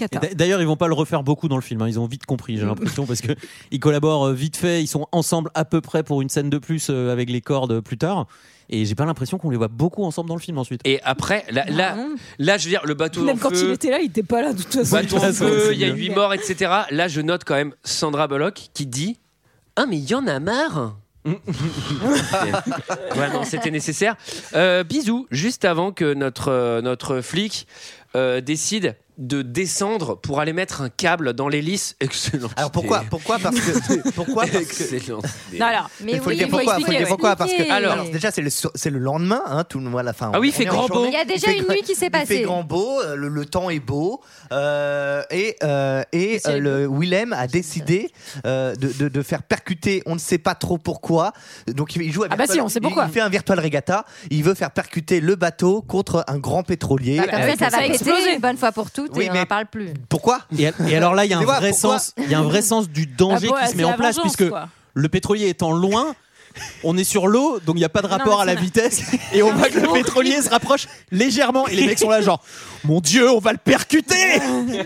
[0.00, 1.82] Et D'ailleurs, ils vont pas le refaire beaucoup dans le film.
[1.82, 1.88] hein.
[1.88, 3.32] Ils ont vite compris, j'ai l'impression, parce que
[3.70, 4.82] ils collaborent euh, vite fait.
[4.82, 7.80] Ils sont ensemble à peu près pour une scène de plus euh, avec les cordes
[7.80, 8.26] plus tard.
[8.72, 10.80] Et j'ai pas l'impression qu'on les voit beaucoup ensemble dans le film ensuite.
[10.86, 11.94] Et après, là, là,
[12.38, 14.22] là, je veux dire, le bateau Même en quand feu, il était là, il était
[14.22, 14.96] pas là de toute façon.
[14.96, 15.96] bateau en feu, il y a bien.
[15.96, 16.72] huit morts, etc.
[16.90, 19.18] Là, je note quand même Sandra Bullock qui dit
[19.76, 21.36] Ah, mais il y en a marre Ouais,
[23.32, 24.16] non, c'était nécessaire.
[24.54, 27.66] Euh, bisous, juste avant que notre, euh, notre flic
[28.16, 31.96] euh, décide de descendre pour aller mettre un câble dans l'hélice.
[32.00, 32.48] Excellent.
[32.56, 35.20] Alors pourquoi Pourquoi Parce que pourquoi Parce que Excellent.
[35.58, 38.10] Non, alors, il faut le dire pourquoi, faut le dire pourquoi parce que Alors- alors,
[38.10, 40.30] déjà c'est le c'est le lendemain hein, tout le monde à la fin.
[40.34, 41.04] Ah oui, il on fait grand beau.
[41.06, 42.38] Il y a déjà une nuit qui s'est Il passée.
[42.38, 44.20] fait grand beau, euh, le, le temps est beau
[44.52, 48.10] euh, et euh, et euh, le Willem a décidé
[48.46, 51.32] euh, de, de, de faire percuter, on ne sait pas trop pourquoi.
[51.68, 53.06] Donc il joue à Ah bah virtual- si, on sait il- pourquoi.
[53.08, 57.18] Il, fait un virtual regatta, il veut faire percuter le bateau contre un grand pétrolier.
[57.18, 58.34] Bah, comme ça, va explosé.
[58.34, 59.90] une bonne fois pour toutes Oui, et on n'en parle plus.
[60.08, 62.42] Pourquoi Et, et alors là, il y a un vrai sens, il y a un
[62.44, 64.68] vrai sens du danger Ah qui se met en place puisque quoi.
[64.94, 66.14] le pétrolier étant loin.
[66.84, 69.02] On est sur l'eau, donc il n'y a pas de rapport à la vitesse.
[69.32, 71.66] Et on voit que le pétrolier se rapproche légèrement.
[71.66, 72.44] Et les mecs sont là, genre,
[72.84, 74.38] mon Dieu, on va le percuter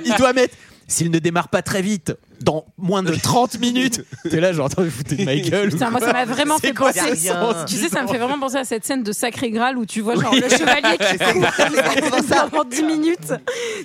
[0.05, 0.55] Il doit mettre.
[0.89, 4.03] S'il ne démarre pas très vite, dans moins de 30 minutes.
[4.29, 5.71] T'es là, genre, attends, vous foutez de ma gueule.
[5.71, 7.31] Putain, moi ça m'a vraiment fait quoi penser.
[7.67, 10.01] Tu sais, ça me fait vraiment penser à cette scène de Sacré Graal où tu
[10.01, 11.19] vois genre le chevalier qui
[12.29, 13.33] court pendant 10 minutes.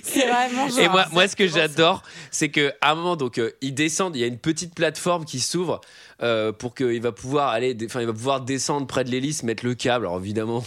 [0.02, 0.78] C'est vraiment genre.
[0.78, 4.16] Et moi, moi, ce que j'adore, c'est que à un moment, donc, euh, ils descendent.
[4.16, 5.80] Il y a une petite plateforme qui s'ouvre
[6.22, 9.64] euh, pour qu'il va pouvoir aller, enfin, il va pouvoir descendre près de l'hélice, mettre
[9.64, 10.06] le câble.
[10.06, 10.64] Alors évidemment,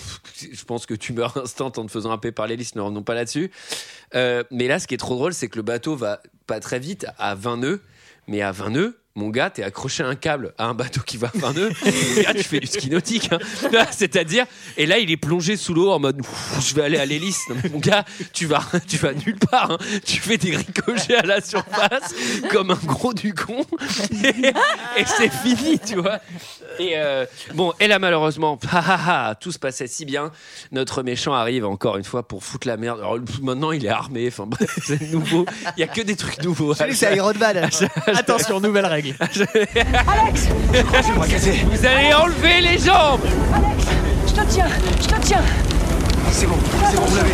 [0.51, 2.75] je pense que tu meurs instant en te faisant happer par l'hélice.
[2.75, 3.51] Ne revenons pas là-dessus.
[4.15, 6.79] Euh, mais là, ce qui est trop drôle, c'est que le bateau va pas très
[6.79, 7.81] vite, à 20 nœuds,
[8.27, 8.99] mais à 20 nœuds.
[9.18, 11.70] Mon gars, t'es accroché à un câble à un bateau qui va à 20 nœuds.
[12.22, 13.30] Gars, tu fais du ski nautique.
[13.32, 13.39] hein.
[13.91, 14.45] C'est-à-dire,
[14.76, 16.22] et là, il est plongé sous l'eau en mode,
[16.59, 17.39] je vais aller à l'hélice.
[17.49, 18.03] Non, mais mon gars,
[18.34, 19.72] tu vas, tu vas nulle part.
[19.72, 19.78] hein.
[20.05, 22.13] Tu fais des ricochets à la surface
[22.51, 23.66] comme un gros du con.
[24.22, 24.47] Et,
[24.97, 26.20] et c'est fini, tu vois.
[26.78, 30.30] Et euh, bon, et là, malheureusement, ha, ha, ha, tout se passait si bien.
[30.74, 32.99] Notre méchant arrive encore une fois pour foutre la merde.
[32.99, 34.28] Alors, maintenant, il est armé.
[34.28, 35.45] Enfin, bref, c'est nouveau.
[35.78, 36.74] Il y a que des trucs nouveaux.
[36.74, 37.70] C'est Iron Man.
[38.07, 39.04] Attention, nouvelle règle.
[39.19, 43.21] Alex Vous allez enlever les jambes
[44.27, 44.67] Je te tiens
[44.99, 45.41] Je te tiens
[46.31, 46.55] C'est bon,
[46.89, 47.29] c'est bon, vous l'avez.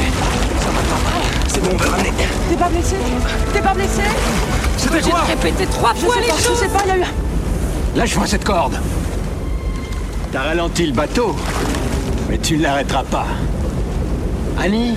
[1.47, 2.11] C'est bon, on va le ramener.
[2.49, 2.95] T'es pas blessé?
[3.53, 4.01] T'es pas blessé?
[4.77, 7.03] C'était quoi Répétez trois fois les choses Je sais pas, il y a eu.
[7.95, 8.77] Lâche-moi cette corde.
[10.31, 11.35] T'as ralenti le bateau,
[12.29, 13.27] mais tu ne l'arrêteras pas.
[14.59, 14.95] Annie,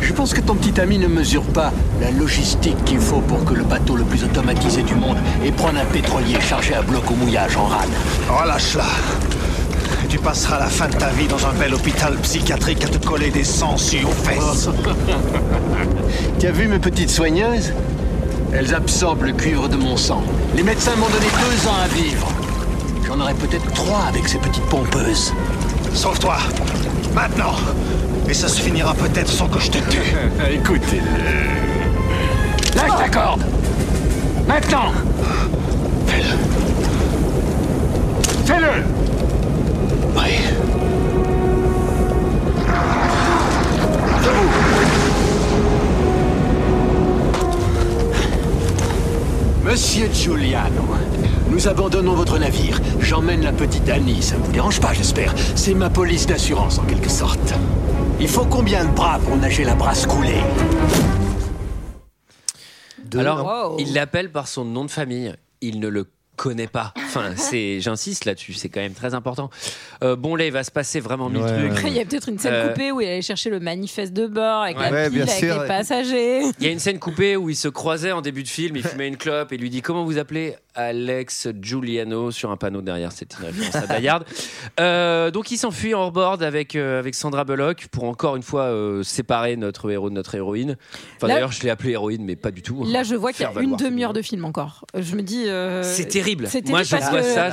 [0.00, 3.54] je pense que ton petit ami ne mesure pas la logistique qu'il faut pour que
[3.54, 7.14] le bateau le plus automatisé du monde ait prendre un pétrolier chargé à bloc au
[7.14, 7.90] mouillage en rade.
[8.28, 8.84] Relâche-la.
[10.08, 13.30] Tu passeras la fin de ta vie dans un bel hôpital psychiatrique à te coller
[13.30, 14.68] des sangsues aux fesses.
[16.38, 17.72] Tu as vu mes petites soigneuses?
[18.52, 20.22] Elles absorbent le cuivre de mon sang.
[20.54, 22.28] Les médecins m'ont donné deux ans à vivre.
[23.06, 25.32] J'en aurai peut-être trois avec ces petites pompeuses.
[25.94, 26.36] Sauve-toi.
[27.14, 27.54] Maintenant.
[28.28, 30.14] Et ça se finira peut-être sans que je te tue.
[30.50, 31.02] Écoutez-le.
[32.76, 33.42] Lâche ta corde
[34.48, 34.92] Maintenant
[36.06, 36.36] Fais-le.
[38.46, 38.84] Fais-le
[40.16, 40.38] Oui.
[44.22, 44.52] Debout.
[49.64, 50.96] Monsieur Giuliano,
[51.52, 52.80] nous abandonnons votre navire.
[53.00, 55.34] J'emmène la petite Annie, ça ne vous dérange pas, j'espère.
[55.54, 57.52] C'est ma police d'assurance, en quelque sorte.
[58.20, 60.40] Il faut combien de bras pour nager la brasse coulée
[63.14, 65.34] Alors, il l'appelle par son nom de famille.
[65.60, 66.94] Il ne le connaît pas.
[67.14, 69.50] Enfin, c'est, j'insiste là-dessus, c'est quand même très important.
[70.02, 71.70] Euh, bon, là, il va se passer vraiment mille trucs.
[71.72, 74.12] Après, il y a peut-être une scène Euh, coupée où il allait chercher le manifeste
[74.12, 74.84] de bord avec Ouais.
[74.90, 75.66] la Ouais, pile, bien avec sûr, les ouais.
[75.68, 76.40] passagers.
[76.58, 78.82] Il y a une scène coupée où ils se croisaient en début de film, il
[78.82, 83.12] fumait une clope et lui dit comment vous appelez Alex Giuliano sur un panneau derrière,
[83.12, 84.24] c'est une référence à Hard.
[84.80, 88.64] Euh, donc il s'enfuit en hors-board avec, euh, avec Sandra Bullock pour encore une fois
[88.64, 90.76] euh, séparer notre héros de notre héroïne.
[91.16, 92.84] Enfin Là- d'ailleurs je l'ai appelé héroïne mais pas du tout.
[92.86, 94.84] Là, je vois qu'il y a une demi-heure de film encore.
[94.98, 95.44] Je me dis.
[95.46, 96.46] euh, C'est terrible.
[96.48, 97.50] c'est Moi, terrible je parce vois que- ça,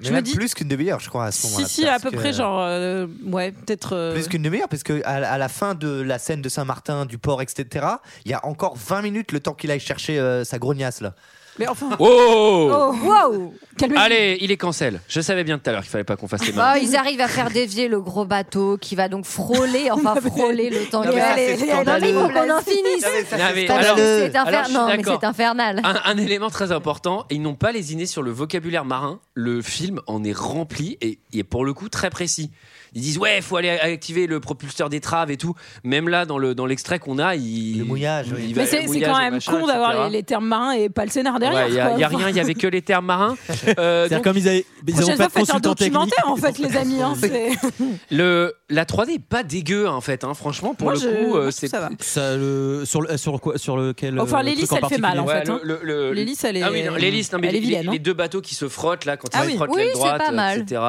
[0.00, 1.68] je- Mais me dis- plus qu'une demi-heure, je crois, à ce Si, moment-là.
[1.68, 2.60] si, à parce peu que- près, genre.
[2.60, 3.94] euh, ouais, peut-être.
[3.94, 7.06] euh, Plus qu'une demi-heure, parce que à, à la fin de la scène de Saint-Martin,
[7.06, 7.86] du port, etc.,
[8.24, 11.14] il y a encore 20 minutes le temps qu'il aille chercher euh, sa grognasse là.
[11.60, 11.90] Mais enfin.
[11.98, 14.00] Oh, Oh, wow Calmez-vous.
[14.02, 15.00] Allez, il est cancel.
[15.08, 16.62] Je savais bien tout à l'heure qu'il fallait pas qu'on fasse les mains.
[16.74, 20.70] Ah, ils arrivent à faire dévier le gros bateau qui va donc frôler, enfin frôler
[20.70, 21.56] le temps Non, mais ça, est.
[21.56, 22.06] c'est Non, mais scandaleux.
[22.08, 23.02] il faut qu'on en finisse.
[23.04, 24.86] Non, mais ça, Non, c'est mais Parce alors- que c'est alors, infer- je suis non,
[24.86, 25.18] mais d'accord.
[25.20, 25.80] c'est infernal.
[25.84, 29.20] Un, un élément très important, ils n'ont pas lésiné sur le vocabulaire marin.
[29.34, 32.50] Le film en est rempli et il est pour le coup très précis.
[32.94, 35.54] Ils disent ouais, il faut aller activer le propulseur d'étrave et tout.
[35.84, 38.46] Même là, dans le dans l'extrait qu'on a, il Le mouillage, oui.
[38.48, 41.04] il va- Mais c'est quand même machin, con d'avoir les, les termes marins et pas
[41.04, 41.64] le scénar derrière.
[41.66, 41.96] Ouais, il y a, quoi.
[41.96, 43.36] il y a rien, il y avait que les termes marins.
[43.78, 46.58] Euh, C'est-à-dire donc, comme ils avaient, ils Prochaine avaient pas faites un documentaire en fait,
[46.58, 47.00] les amis.
[47.02, 47.14] hein,
[48.10, 50.24] le la 3D est pas dégueu en fait.
[50.24, 50.34] hein.
[50.34, 51.88] Franchement, pour Moi, le coup, euh, c'est ça
[52.36, 55.48] le, sur, le, sur, quoi, sur lequel Enfin, euh, l'hélice, elle fait mal, en fait,
[55.48, 56.10] Ouais, hein.
[56.12, 59.28] L'hélice, elle est- Ah oui, non, l'hélice, les, deux bateaux qui se frottent là quand
[59.32, 60.60] Ah ils frottent l'aile c'est droite, pas mal.
[60.60, 60.80] etc.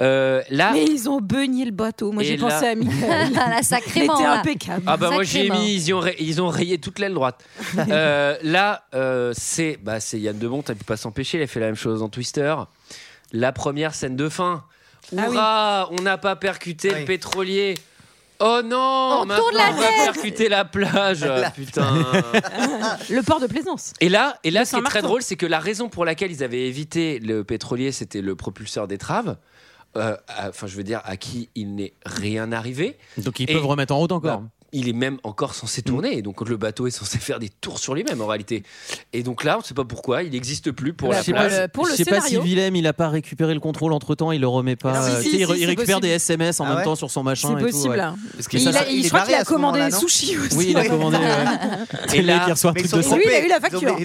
[0.00, 2.12] Euh, là, Mais ils ont beugné le bateau.
[2.12, 3.32] Moi, j'ai là- pensé à Michael.
[3.32, 4.14] Là, Il sacrément.
[4.14, 4.40] était là.
[4.40, 4.82] impeccable.
[4.86, 7.44] Ah bah moi j'ai mis, ils ont, ray- ils ont rayé toute l'aile droite.
[7.90, 11.60] Euh, là, euh, c'est bah, c'est Yann Debont, t'as pu pas s'empêcher, il a fait
[11.60, 12.54] la même chose dans Twister.
[13.32, 14.64] La première scène de fin.
[15.16, 17.00] Ah Hurrah, on n'a pas percuté Oui.
[17.00, 17.74] le pétrolier.
[18.40, 18.76] Oh non,
[19.22, 21.24] On maintenant tourne la on va percuter la plage.
[21.24, 21.92] La- Putain.
[23.10, 23.94] Le port de plaisance.
[24.00, 26.30] Et là, et là ce qui est très drôle, c'est que la raison pour laquelle
[26.30, 29.36] ils avaient évité le pétrolier, c'était le propulseur d'étrave.
[29.98, 32.96] Euh, à- Enfin, je veux dire, à qui il n'est rien arrivé.
[33.18, 34.38] Donc ils Et- peuvent remettre en route encore.
[34.40, 37.48] Bah, il est même encore censé tourner, et donc le bateau est censé faire des
[37.48, 38.64] tours sur lui-même en réalité.
[39.14, 41.60] Et donc là, on ne sait pas pourquoi, il n'existe plus pour Bah, la place.
[41.62, 42.36] le- pour le je sais pas si.
[42.38, 45.02] Willem il a pas récupéré le contrôle entre temps, il le remet pas.
[45.02, 46.00] Si, euh, si, il, si, récupère possible.
[46.02, 47.48] des SMS en Ah même temps sur son machin.
[47.48, 47.94] C'est et tout, possible.
[47.94, 47.96] ouais.
[48.34, 50.54] Parce ça, il, a- il je est crois barré qu'il a commandé des sushis aussi.
[50.58, 51.16] Oui, il a commandé.
[52.12, 53.96] Et là, il reçoit un truc de il a eu la facture.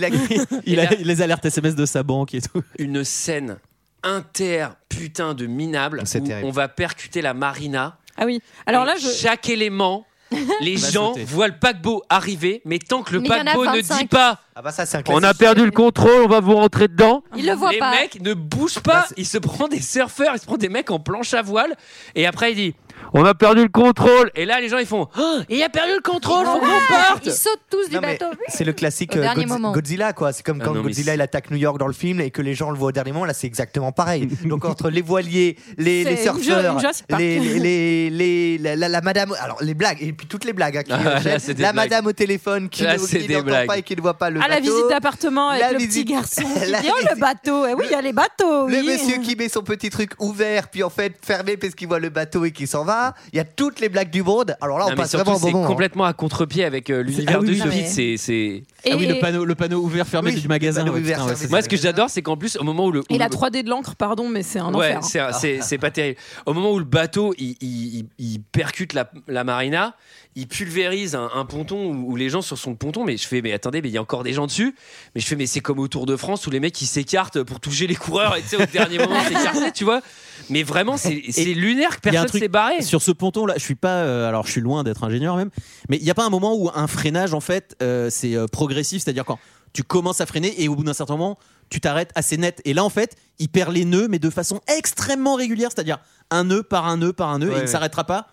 [0.65, 2.61] Il a- les alertes SMS de sa banque et tout.
[2.79, 3.57] une scène
[4.03, 6.47] inter putain de minable C'est où terrible.
[6.47, 7.97] on va percuter la marina.
[8.17, 8.39] Ah oui.
[8.65, 9.07] Alors là, je.
[9.09, 10.05] chaque élément,
[10.61, 11.23] les gens sauter.
[11.25, 13.97] voient le paquebot arriver, mais tant que le Mais paquebot ne 25.
[13.99, 16.55] dit pas Ah bah ça c'est un on a perdu le contrôle, on va vous
[16.55, 17.23] rentrer dedans.
[17.35, 17.91] Il le voit les pas.
[17.91, 20.89] mecs ne bougent pas, Bah, il se prend des surfeurs, il se prend des mecs
[20.91, 21.75] en planche à voile,
[22.15, 22.75] et après il dit
[23.13, 24.31] on a perdu le contrôle.
[24.35, 27.25] Et là les gens ils font Ah, il a perdu le contrôle, faut qu'on parte.
[27.25, 28.25] Ils sautent tous du bateau.
[28.47, 29.71] c'est le classique euh, dernier Godzi- moment.
[29.71, 30.33] Godzilla quoi.
[30.33, 32.41] C'est comme Ah quand non, Godzilla il attaque New York dans le film et que
[32.41, 33.25] les gens le voient au dernier moment.
[33.25, 34.27] Là c'est exactement pareil.
[34.45, 36.79] Donc entre les voiliers, les, les surfeurs,
[37.17, 40.53] les, les, les, les- la, la- la madame, alors les blagues et puis toutes les
[40.53, 40.77] blagues.
[40.77, 41.75] hein, qui, Ah, euh, là, la blagues.
[41.75, 44.47] madame au téléphone qui Là, ne n'entend pas et qui ne voit pas le À
[44.47, 44.71] la bateau.
[44.71, 47.73] visite d'appartement avec La le visite- petit garçon qui La dit Oh le bateau Eh
[47.73, 48.87] oui, il y a les bateaux Le oui.
[48.87, 52.09] monsieur qui met son petit truc ouvert, puis en fait fermé parce qu'il voit le
[52.09, 53.02] bateau et qui s'en va.
[53.31, 54.55] Il y a toutes les blagues du monde.
[54.61, 55.67] Alors là, on Non, passe surtout, vraiment un bon c'est hein.
[55.67, 57.67] complètement à contre-pied avec euh, l'univers Ah oui, de Speed.
[57.69, 60.83] mais- C'est, c'est- ah oui, Et- le panneau, le panneau ouvert fermé Oui, du magasin.
[60.83, 63.01] ouais, ouvert, putain, ouais, Moi, ce que j'adore, c'est qu'en plus, au moment où le.
[63.09, 65.33] Et où la le- 3D de l'encre, pardon, mais c'est un Ouais, enfer.
[65.33, 66.17] c'est, c'est, c'est pas terrible.
[66.45, 69.95] Au moment où le bateau il, il- il- il percute la, la marina,
[70.35, 73.03] il pulvérise un, un ponton où, où les gens sur son ponton.
[73.03, 74.75] Mais je fais, mais attendez, mais il y a encore des gens dessus.
[75.15, 77.43] Mais je fais, mais c'est comme au Tour de France où les mecs ils s'écartent
[77.43, 80.01] pour toucher les coureurs et tu sais, au dernier moment s'écarter, tu vois.
[80.49, 81.13] Mais vraiment, c'est
[81.53, 82.81] lunaire que personne s'est barré.
[82.81, 84.03] Sur ce ponton là, je suis pas.
[84.03, 85.49] euh, alors, je suis loin d'être ingénieur même.
[85.89, 88.47] Mais il n'y a pas un moment où un freinage, en fait, euh, c'est euh,
[88.47, 89.03] progressif.
[89.03, 89.39] C'est-à-dire quand
[89.73, 91.37] tu commences à freiner et au bout d'un certain moment,
[91.69, 92.61] tu t'arrêtes assez net.
[92.65, 95.69] Et là, en fait, il perd les nœuds, mais de façon extrêmement régulière.
[95.73, 97.47] C'est-à-dire un nœud par un nœud par un nœud.
[97.47, 97.71] Ouais, et il ne ouais.
[97.71, 98.27] s'arrêtera pas.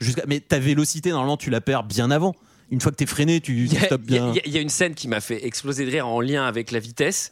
[0.00, 0.22] Jusqu'à...
[0.26, 2.34] Mais ta vélocité, normalement, tu la perds bien avant.
[2.70, 4.30] Une fois que t'es freiné, tu stoppes a- bien.
[4.30, 6.20] il y a- il y a une scène qui m'a fait exploser de rire en
[6.20, 7.30] lien avec la vitesse.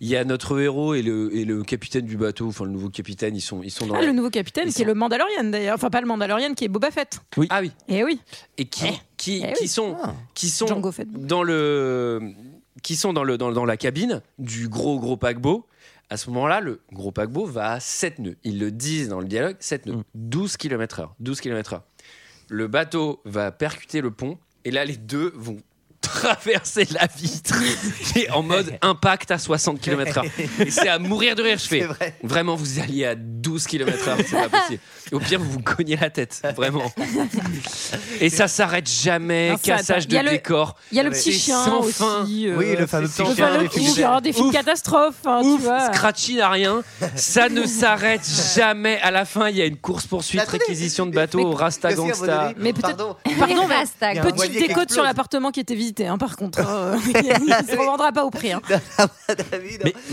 [0.00, 2.88] Il y a notre héros et le, et le capitaine du bateau, enfin le nouveau
[2.90, 4.94] capitaine, ils sont, ils sont dans Ah, la- le nouveau capitaine Ils qui est le
[4.94, 5.76] Mandalorian d'ailleurs.
[5.76, 7.20] Enfin, pas le Mandalorian qui est Boba Fett.
[7.48, 7.70] Ah oui.
[7.88, 8.20] Et oui.
[8.58, 8.86] Et qui,
[9.16, 9.68] qui, Eh qui oui.
[9.68, 9.96] sont,
[10.34, 11.08] qui sont Django Fett.
[11.12, 12.20] dans le,
[12.82, 15.64] qui sont dans le, dans, dans la cabine du gros gros paquebot.
[16.10, 18.36] À ce moment-là, le gros paquebot va à 7 nœuds.
[18.44, 21.08] Ils le disent dans le dialogue, 7 nœuds, 12 km/h.
[21.20, 21.80] 12 km/h.
[22.52, 24.36] Le bateau va percuter le pont
[24.66, 25.56] et là, les deux vont
[26.02, 27.54] traverser la vitre
[28.14, 30.28] et en mode impact à 60 km/h.
[30.60, 31.56] Et c'est à mourir de rire.
[31.56, 31.88] Je fais
[32.22, 34.80] vraiment, vous alliez à 12 km/h, c'est pas possible.
[35.12, 36.90] Au pire, vous vous cognez la tête, vraiment.
[38.20, 39.50] Et ça s'arrête jamais.
[39.50, 40.74] Non, cassage attends, il y de a le- décor.
[40.90, 41.92] Il y a le petit chien sans aussi.
[41.92, 42.24] fin.
[42.28, 43.58] euh, Oui, le fameux petit chien.
[43.58, 44.52] des films petit chien, des films Ouf.
[44.54, 45.14] catastrophes.
[45.26, 45.92] hein, tu Ouf, vois.
[45.92, 46.82] Scratchy n'a rien.
[47.14, 48.22] Ça ne s'arrête
[48.56, 48.98] jamais.
[49.02, 51.92] À la fin, il y a une course poursuite, Attendez, réquisition de bateau au Rasta
[51.92, 52.52] Gangsta.
[52.56, 53.16] Mais peut-être- Pardon.
[53.38, 54.12] Pardon, mais Hashtag.
[54.14, 56.60] Il y a un petite décote sur l'appartement qui était visité, hein, par contre.
[56.72, 58.52] Euh, il se revendra pas au prix.
[58.52, 58.60] hein.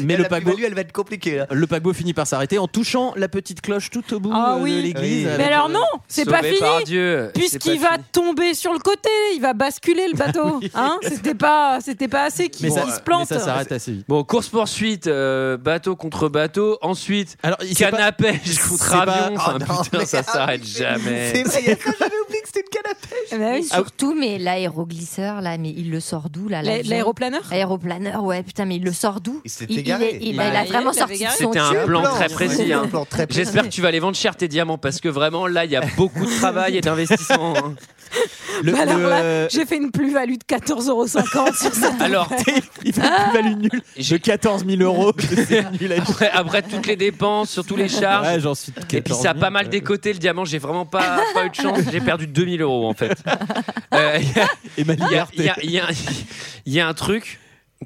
[0.01, 1.43] Mais, le paquebot, elle va être compliquée.
[1.51, 4.61] Le paquebot finit par s'arrêter en touchant la petite cloche tout au bout Ah euh,
[4.61, 4.88] oui.
[4.93, 5.25] L'église.
[5.27, 5.33] Oui.
[5.37, 6.59] Mais alors non, c'est pas fini.
[7.33, 8.03] Puisqu'il va fini.
[8.11, 10.59] tomber sur le côté, il va basculer le bateau.
[10.75, 13.27] Hein c'était pas, c'était pas assez qu'il se mais plante.
[13.27, 14.05] ça s'arrête assez vite.
[14.07, 16.77] Bon, course poursuite, euh, bateau contre bateau.
[16.81, 19.35] Ensuite, Alors, il s'est pas- canne à pêche contre pas- avion.
[19.35, 21.31] Enfin, Oh non, putain, ça ah s'arrête jamais.
[21.33, 23.29] C'est vrai, il y a ça, j'avais oublié que c'était une canne à pêche.
[23.31, 23.59] Eh ben oui.
[23.61, 28.65] Mais surtout, mais l'aéroglisseur, là, mais il le sort d'où, là L'aéroplaneur Aéroplaneur, ouais, putain,
[28.65, 30.09] mais il le sort d'où Il s'est il, égaré.
[30.15, 32.71] est- il a, vraiment sorti C'était un plan très précis.
[33.29, 35.75] J'espère que tu vas les vendre cher tes diamants parce que vraiment là il y
[35.75, 37.53] a beaucoup de travail et d'investissement.
[37.57, 37.75] hein.
[38.63, 41.93] Le- Bah alors le- là, j'ai fait une plus-value de 14,50€ sur ça.
[41.99, 42.27] Alors
[42.83, 45.13] il fait une plus-value nulle de 14 000 euros.
[45.19, 46.01] C'est nul à chier.
[46.09, 48.27] après, après toutes les dépenses, sur tous les charges.
[48.27, 50.43] Ouais, j'en suis de Et puis 14 ça a 000, pas mal décoté le diamant,
[50.43, 53.15] j'ai vraiment pas, pas eu de chance, j'ai perdu 2000 euros en fait.
[53.93, 55.35] Euh, Il y a- Et ma il y, a- liberté.
[55.37, 55.89] il y a- il y a-
[56.65, 57.39] il y a un truc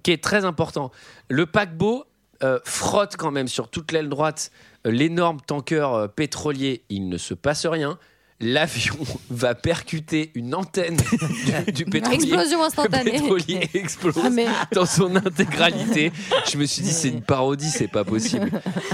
[0.03, 0.89] qui est très important.
[1.29, 2.05] Le paquebot
[2.43, 4.51] euh, frotte quand même sur toute l'aile droite
[4.85, 7.97] l'énorme tanker euh, pétrolier, il ne se passe rien.
[8.39, 8.95] L'avion
[9.29, 10.97] va percuter une antenne
[11.67, 12.15] du, du pétrolier.
[12.17, 13.11] Explosion Le instantanée.
[13.11, 16.11] pétrolier explose Ah, mais- dans son intégralité.
[16.51, 18.51] Je me suis dit, c'est une parodie, c'est pas possible.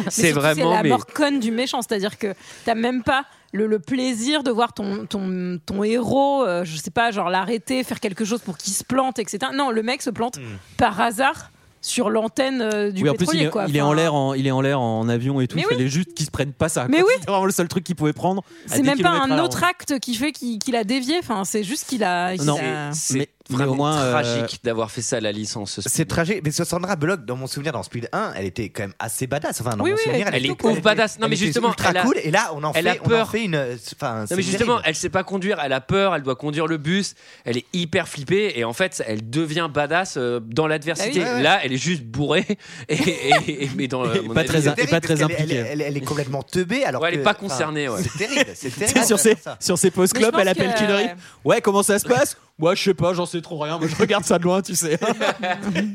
[0.09, 0.69] C'est vraiment.
[0.71, 2.33] C'est la mais- mort conne du méchant, c'est-à-dire que
[2.65, 6.91] t'as même pas le, le plaisir de voir ton, ton, ton héros, euh, je sais
[6.91, 9.39] pas, genre l'arrêter, faire quelque chose pour qu'il se plante, etc.
[9.55, 10.37] Non, le mec se plante
[10.77, 11.49] par hasard
[11.81, 13.43] sur l'antenne euh, du oui, en plus, pétrolier.
[13.43, 13.65] il est, quoi.
[13.67, 15.55] il est en l'air en, il est en l'air en avion et tout.
[15.55, 15.73] Mais Il oui.
[15.75, 16.87] fallait juste qu'ils se prennent pas ça.
[16.89, 17.05] Mais quoi.
[17.07, 17.13] oui.
[17.19, 18.43] C'était vraiment le seul truc qu'il pouvait prendre.
[18.65, 21.15] C'est 10 même pas un autre acte qui fait qu'il qu'il a dévié.
[21.19, 22.35] Enfin, c'est juste qu'il a.
[22.37, 22.57] Non.
[22.57, 25.79] a- C'est vraiment au moins, euh, tragique d'avoir fait ça à la licence.
[25.81, 28.83] ce C'est tragique, mais Sandra Bullock, dans mon souvenir, dans Speed 1, elle était quand
[28.83, 29.61] même assez badass.
[29.61, 31.17] Enfin, dans Oui, mon oui, souvenir, elle est ouf badass.
[31.19, 32.17] Non, elle mais justement, ultra elle a- cool.
[32.23, 33.31] Et là, on en elle fait, a on en peur.
[33.31, 33.55] fait une.
[33.95, 34.83] Enfin, Non mais justement, terrible.
[34.85, 38.07] elle sait pas conduire, elle a peur, elle doit conduire le bus, elle est hyper
[38.07, 41.19] flippée et en fait, elle devient badass euh, dans l'adversité.
[41.19, 41.25] Oui.
[41.25, 41.41] Ouais, ouais.
[41.41, 42.45] Là, elle est juste bourrée
[42.87, 45.55] et, et- et- mais dans euh, Et mon pas avis, très- pas très impliquée.
[45.55, 47.87] Elle, elle- elle est complètement teubée alors Ouais, elle est pas concernée.
[48.01, 49.05] C'est terrible, c'est terrible.
[49.05, 51.15] sur ses, sur ses club, pense elle appelle ouais.
[51.45, 52.37] Ouais, comment ça se passe?
[52.59, 53.77] Ouais, je sais pas, j'en sais trop rien.
[53.77, 54.99] Moi, je regarde ça de loin, tu sais.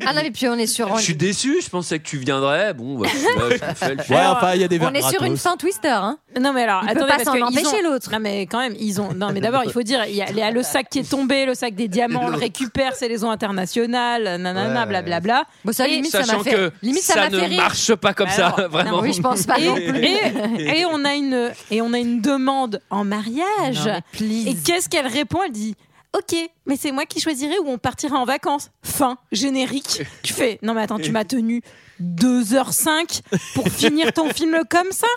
[0.06, 0.96] Ah non, mais puis on est sur.
[0.96, 2.72] Je suis déçu, je pensais que tu viendrais.
[2.72, 5.36] Bon, bah, je fais le Ouais, enfin, il y a des On est sur une
[5.36, 6.18] fin Twister, hein.
[6.40, 8.10] Non mais alors, Il peut pas s'en empêcher, ont- l'autre.
[8.10, 9.12] Non mais quand même, ils ont.
[9.14, 11.00] Non mais d'abord, il faut dire, il y, a, il y a le sac qui
[11.00, 14.86] est tombé, le sac des diamants, on le récupère, c'est les eaux internationales, nanana, Ouais.
[14.86, 15.44] blablabla.
[15.64, 16.50] Bon, ça, limite, ça Sachant m'a fait.
[16.50, 19.00] que Limite, ça, ça m'a fait ne marche pas comme Bah ça, vraiment.
[19.00, 20.04] oui, je pense pas Et, non plus.
[20.04, 23.86] et- et on a une et on a une demande en mariage.
[23.86, 24.00] Non.
[24.46, 25.40] Et qu'est-ce qu'elle répond?
[25.46, 25.76] Elle dit
[26.16, 26.36] Ok,
[26.66, 28.70] mais c'est moi qui choisirai où on partira en vacances.
[28.82, 30.02] Fin, générique.
[30.22, 31.60] Tu fais Non, mais attends, tu m'as tenu
[32.00, 33.22] 2h05
[33.54, 35.08] pour finir ton film comme ça?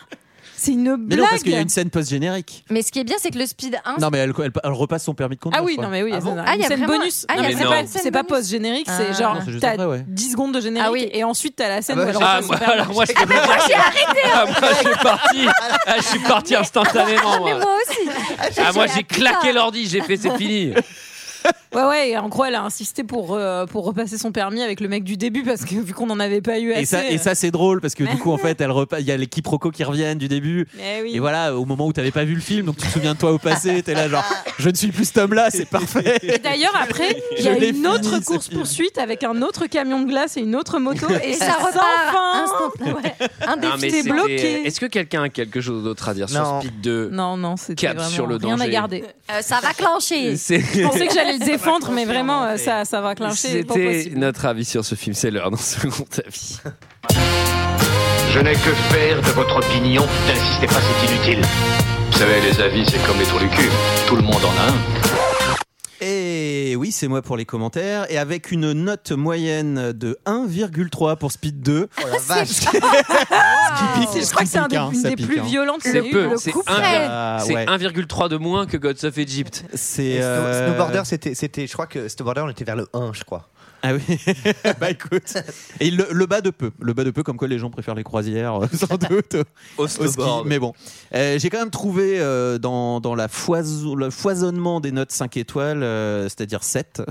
[0.59, 1.19] C'est une Mais blague.
[1.19, 2.65] non, parce qu'il y a une scène post-générique.
[2.71, 3.97] Mais ce qui est bien, c'est que le Speed 1.
[4.01, 5.61] Non, mais elle, elle- elle repasse son permis de conduire.
[5.61, 7.25] Ah oui, non mais oui, Ah bon une Ah, il y a scène vraiment- bonus.
[7.29, 8.97] Ah, il y a Non, mais vraiment c'est pas, une scène c'est pas post-générique, Ah.
[8.97, 10.03] c'est genre Non, c'est juste t'as après, ouais.
[10.07, 11.09] 10 secondes de générique Ah oui.
[11.13, 12.73] et ensuite t'as la scène Ah où bah, elle j'ai- Ah, repasse moi, son permis.
[12.81, 15.47] alors moi, je peux vous dire que- Ah, moi, je suis parti.
[15.85, 17.31] Ah, je suis parti instantanément.
[17.45, 17.59] Mais Moi.
[17.59, 18.09] moi aussi.
[18.65, 19.15] Ah, moi, j'ai Putain.
[19.15, 20.73] claqué l'ordi, j'ai fait, c'est fini.
[21.75, 24.79] Ouais, ouais, et en gros, elle a insisté pour, euh, pour repasser son permis avec
[24.79, 26.81] le mec du début parce que vu qu'on n'en avait pas eu assez.
[26.81, 29.11] Et ça, et ça c'est drôle parce que du coup, en fait, elle il y
[29.11, 30.65] a les quiproquos qui reviennent du début.
[30.79, 31.11] Eh oui.
[31.15, 33.19] Et voilà, au moment où t'avais pas vu le film, donc tu te souviens de
[33.19, 34.23] toi au passé, t'es là genre,
[34.59, 36.17] je ne suis plus cet homme-là, c'est parfait.
[36.23, 40.07] Et d'ailleurs, après, il y a une fini, autre course-poursuite avec un autre camion de
[40.07, 41.05] glace et une autre moto.
[41.23, 42.85] Et, Et ça repart repart fin.
[42.93, 43.13] Ouais.
[43.45, 44.65] Un Non, mais défi c'était- bloqué.
[44.67, 46.61] Est-ce que quelqu'un a quelque chose d'autre à dire sur Non.
[46.61, 48.71] Speed 2 Non, non, c'était Cap vraiment sur le rien à danger.
[48.71, 49.03] garder.
[49.31, 50.35] Euh, ça va clencher.
[50.37, 53.63] Je pensais que j'allais le défendre, mais vraiment, euh, ça, ça va clencher.
[53.63, 55.15] pas C'était notre avis sur ce film.
[55.15, 56.57] C'est l'heure d'un second avis.
[58.31, 60.05] Je n'ai que faire de votre opinion.
[60.27, 61.41] N'insistez pas, c'est inutile.
[62.11, 63.69] Vous savez, les avis, c'est comme les trous du cul.
[64.07, 65.26] Tout le monde en a un.
[66.01, 68.05] Et oui, c'est moi pour les commentaires.
[68.11, 71.87] Et avec une note moyenne de 1,3 pour Speed 2.
[71.97, 72.47] Oh la vache.
[72.49, 75.43] Ce qui pique, Je crois que c'est un des, hein, une des pique, plus hein.
[75.43, 76.29] violentes C'est peu.
[76.31, 77.07] Le C'est coup un- près.
[77.09, 77.65] Ah, C'est ouais.
[77.65, 79.65] 1,3 de moins que Gods of Egypt.
[79.73, 80.21] C'est.
[80.21, 83.49] Euh, Snowboarder, c'était, c'était, je crois que Snowboarder, on était vers le 1, je crois.
[83.83, 84.17] Ah oui,
[84.79, 85.33] bah écoute.
[85.79, 86.71] Et le, le bas de peu.
[86.79, 89.35] Le bas de peu, comme quoi les gens préfèrent les croisières, euh, sans doute.
[89.77, 90.05] Au ski.
[90.45, 90.73] Mais bon,
[91.13, 95.83] Euh, j'ai quand même trouvé euh, dans, dans la le foisonnement des notes 5 étoiles,
[95.83, 97.01] euh, c'est-à-dire 7,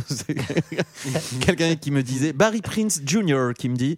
[1.40, 3.52] quelqu'un qui me disait, Barry Prince Jr.
[3.56, 3.96] qui me dit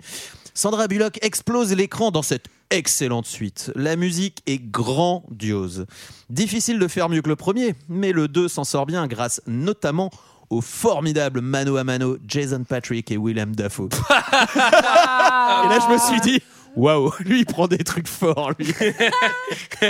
[0.55, 3.73] Sandra Bullock explose l'écran dans cette excellente suite.
[3.77, 5.87] La musique est grandiose.
[6.31, 10.11] Difficile de faire mieux que le premier, mais le 2 s'en sort bien grâce notamment
[10.51, 13.89] au formidable mano à mano Jason Patrick et Willem Dafoe.
[14.55, 16.43] Et là, je me suis dit,
[16.77, 18.73] waouh, lui, il prend des trucs forts, lui.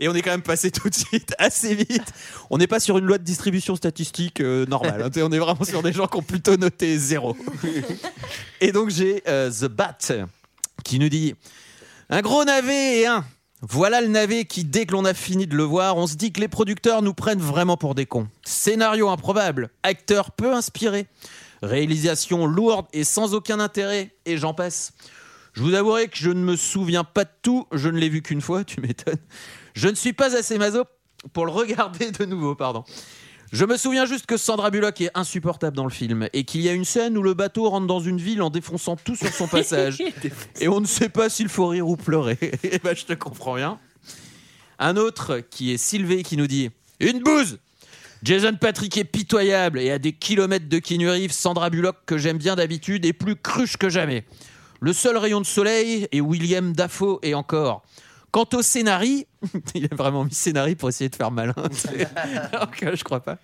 [0.00, 2.12] Et on est quand même passé tout de suite assez vite.
[2.50, 5.02] On n'est pas sur une loi de distribution statistique euh, normale.
[5.02, 5.10] hein.
[5.22, 7.36] on est vraiment sur des gens qui ont plutôt noté zéro.
[8.60, 9.98] Et donc j'ai euh, The Bat
[10.84, 11.34] qui nous dit
[12.10, 13.24] un gros navet et un.
[13.60, 16.30] Voilà le navet qui, dès que l'on a fini de le voir, on se dit
[16.30, 18.28] que les producteurs nous prennent vraiment pour des cons.
[18.44, 21.08] Scénario improbable, acteur peu inspiré,
[21.60, 24.92] réalisation lourde et sans aucun intérêt, et j'en passe.
[25.54, 28.22] Je vous avouerai que je ne me souviens pas de tout, je ne l'ai vu
[28.22, 29.18] qu'une fois, tu m'étonnes.
[29.74, 30.84] Je ne suis pas assez maso
[31.32, 32.84] pour le regarder de nouveau, pardon.
[33.50, 36.68] Je me souviens juste que Sandra Bullock est insupportable dans le film et qu'il y
[36.68, 39.46] a une scène où le bateau rentre dans une ville en défonçant tout sur son
[39.48, 40.02] passage.
[40.60, 42.38] et on ne sait pas s'il faut rire ou pleurer.
[42.62, 43.78] Eh ben, je te comprends bien.
[44.78, 46.70] Un autre qui est Sylvé qui nous dit
[47.00, 47.58] Une bouse
[48.22, 52.36] Jason Patrick est pitoyable et à des kilomètres de Keanu Reeves, Sandra Bullock, que j'aime
[52.36, 54.24] bien d'habitude, est plus cruche que jamais.
[54.80, 57.82] Le seul rayon de soleil est William Dafoe et encore.
[58.30, 59.24] Quant au scénario,
[59.74, 61.54] il a vraiment mis scénario pour essayer de faire malin.
[62.52, 63.38] Alors que je crois pas.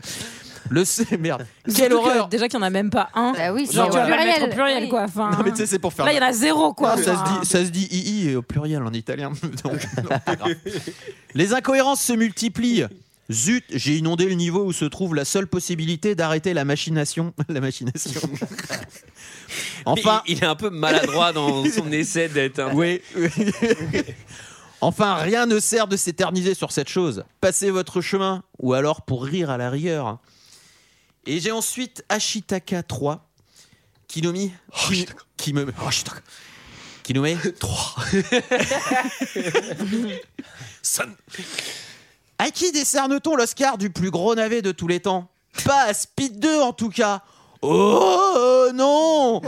[0.70, 1.46] Le scé- merde.
[1.64, 2.28] Quelle Surtout que, horreur.
[2.28, 3.32] Déjà qu'il n'y en a même pas un.
[3.32, 4.54] Bah oui, Genre, c'est tu vas au pas le mettre au pluriel.
[4.54, 4.88] pluriel, Oui.
[4.88, 5.02] quoi.
[5.02, 6.04] Enfin, Non mais tu sais c'est pour faire.
[6.06, 6.96] Là, il y en a zéro, quoi.
[6.96, 9.32] Non, ça, se dit, ça se dit II au pluriel en italien.
[9.62, 10.54] Donc, non.
[11.34, 12.86] Les incohérences se multiplient.
[13.32, 17.32] Zut, j'ai inondé le niveau où se trouve la seule possibilité d'arrêter la machination.
[17.48, 18.20] La machination.
[19.86, 22.74] enfin, il, il est un peu maladroit dans son essai d'être un.
[22.74, 23.00] oui.
[24.84, 27.24] Enfin, rien ne sert de s'éterniser sur cette chose.
[27.40, 30.18] Passez votre chemin, ou alors pour rire à la rigueur.
[31.26, 33.26] Et j'ai ensuite Ashitaka 3,
[34.08, 34.50] qui nous met.
[35.36, 35.66] Qui, me.
[37.14, 38.04] Nous met 3.
[42.38, 45.30] À qui décerne-t-on l'Oscar du plus gros navet de tous les temps?
[45.64, 47.22] Pas à Speed 2 en tout cas.
[47.66, 49.40] Oh non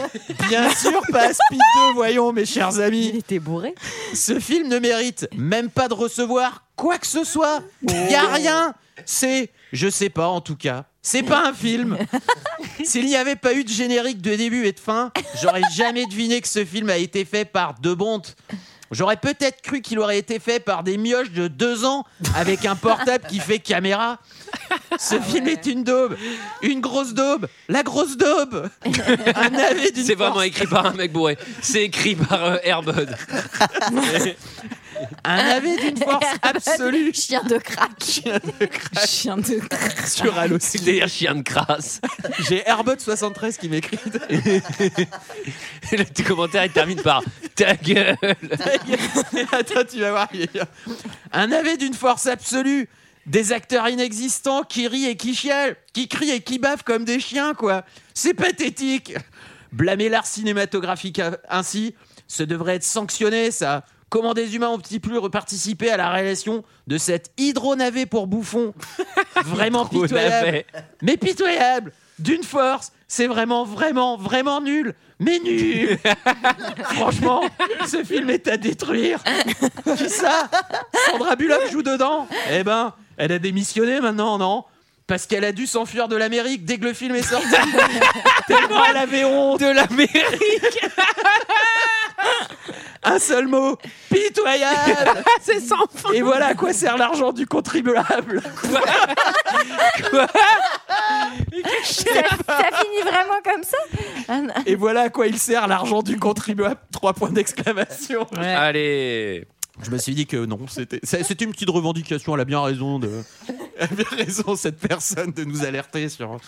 [0.49, 3.11] Bien sûr, pas Speed 2, voyons mes chers amis.
[3.13, 3.75] Il était bourré.
[4.15, 7.61] Ce film ne mérite même pas de recevoir quoi que ce soit.
[7.83, 8.75] Y a rien.
[9.05, 11.99] C'est, je sais pas en tout cas, c'est pas un film.
[12.85, 15.13] S'il n'y avait pas eu de générique de début et de fin,
[15.43, 18.35] j'aurais jamais deviné que ce film a été fait par De Bonte.
[18.91, 22.05] J'aurais peut-être cru qu'il aurait été fait par des mioches de deux ans
[22.35, 24.19] avec un portable qui fait caméra.
[24.99, 26.17] Ce film est une daube,
[26.63, 28.69] une grosse daube, la grosse daube.
[29.35, 31.37] Un navet d'une C'est vraiment force- écrit par un mec bourré.
[31.61, 33.15] C'est écrit par euh, Airbud.
[35.25, 37.13] un navet d'une force absolue.
[37.13, 37.91] Chien de crack.
[38.03, 40.07] Chien de crack.
[40.07, 42.01] Sur Halo C'est d'ailleurs chien de crasse.
[42.49, 43.99] J'ai Airbud73 qui m'écrit.
[44.31, 47.23] Et le petit commentaire il termine par
[47.57, 48.17] ta gueule.
[49.53, 50.29] Attends, tu vas voir.
[51.33, 52.89] Un navet d'une force absolue.
[53.27, 57.19] Des acteurs inexistants qui rient et qui chialent, qui crient et qui baffent comme des
[57.19, 57.85] chiens, quoi.
[58.15, 59.15] C'est pathétique.
[59.73, 61.97] Blâmer l'art cinématographique ainsi,
[62.29, 63.85] ce devrait être sanctionné, ça.
[64.09, 68.73] Comment des humains ont-ils pu participer à la réalisation de cet hydro-navet pour bouffon
[69.45, 70.65] Vraiment pitoyable.
[71.03, 75.99] Mais pitoyable D'une force C'est vraiment, vraiment, vraiment nul Mais nul
[76.95, 77.43] Franchement,
[77.87, 79.23] ce film est à détruire.
[79.97, 80.49] Qui ça?
[81.07, 82.29] Sandra Bullock joue dedans.
[82.53, 84.65] Eh ben, elle a démissionné maintenant, non?
[85.07, 87.47] Parce qu'elle a dû s'enfuir de l'Amérique dès que le film est sorti.
[88.49, 89.61] Tellement elle avait honte.
[89.61, 90.81] De l'Amérique
[93.09, 93.77] Un seul mot
[94.11, 95.23] pitoyable.
[95.41, 96.13] C'est sans fin.
[96.13, 98.43] Et voilà à quoi sert l'argent du contribuable.
[101.85, 102.13] ça,
[102.47, 103.77] ça finit vraiment comme ça
[104.29, 104.41] Ah.
[104.67, 106.81] Et voilà à quoi il sert l'argent du contribuable.
[106.93, 108.27] Trois points d'exclamation.
[108.37, 109.47] Allez.
[109.83, 112.35] Je me suis dit que non, c'était c'est- une petite revendication.
[112.35, 113.11] Elle a bien raison de,
[113.79, 116.39] elle a bien raison cette personne de nous alerter sur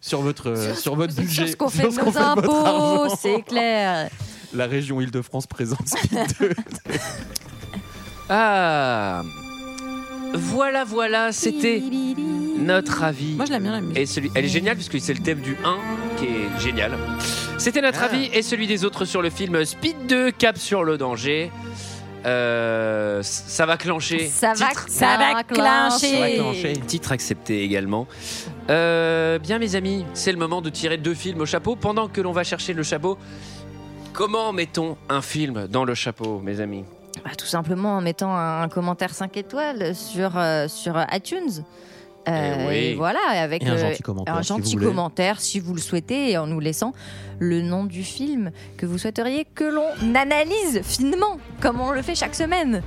[0.00, 2.66] sur votre sur, votre budget, Sur ce qu'on fait sur de nos fait de votre
[2.66, 4.10] impôts, c'est clair.
[4.54, 6.50] La région Île-de-France présente Speed 2.
[8.30, 9.22] Ah.
[10.34, 11.82] Voilà, voilà, c'était
[12.58, 13.32] notre avis.
[13.34, 13.96] Moi, je l'aime bien, la musique.
[13.96, 15.76] Et celui, elle est géniale puisque c'est le thème du 1
[16.18, 16.92] qui est génial.
[17.56, 18.06] C'était notre Ah.
[18.12, 21.50] avis et celui des autres sur le film Speed 2 Cap sur le danger.
[22.26, 24.26] Euh, ça va clencher.
[24.28, 26.74] Ça va, Titre- ça va clencher.
[26.86, 28.06] Titre accepté également.
[28.68, 31.76] Euh, bien mes amis, c'est le moment de tirer deux films au chapeau.
[31.76, 33.16] Pendant que l'on va chercher le chapeau,
[34.18, 36.82] comment mettons un film dans le chapeau, mes amis
[37.24, 41.62] Bah, tout simplement en mettant un, un commentaire 5 étoiles sur, euh, sur iTunes.
[42.28, 42.74] Euh, Eh oui.
[42.76, 44.86] et voilà, avec Et un euh, gentil commentaire, un si vous gentil voulez.
[44.86, 46.92] commentaire si vous le souhaitez et en nous laissant
[47.38, 49.86] le nom du film que vous souhaiteriez que l'on
[50.16, 52.82] analyse finement, comme on le fait chaque semaine.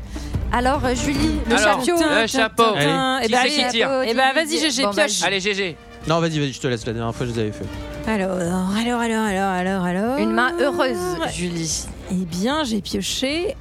[0.51, 2.03] Alors, euh, Julie, le Alors, chapeau.
[2.21, 2.63] le chapeau.
[2.75, 3.23] Allez.
[3.23, 5.23] Et Qui bah, c'est qui allez, tire Eh ben, vas-y, GG, Bon, pioche.
[5.23, 5.77] Allez, GG.
[6.07, 6.85] Non, vas-y, vas-y, je te laisse.
[6.85, 7.65] La dernière fois, je les avais fait.
[8.07, 10.17] Alors, alors, alors, alors, alors, alors.
[10.17, 10.97] Une main heureuse,
[11.33, 11.85] Julie.
[12.11, 13.55] Eh bien, j'ai pioché.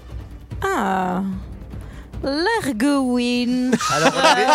[0.62, 1.22] Ah.
[2.22, 3.70] L'Argowin.
[3.94, 4.46] Alors, on avait,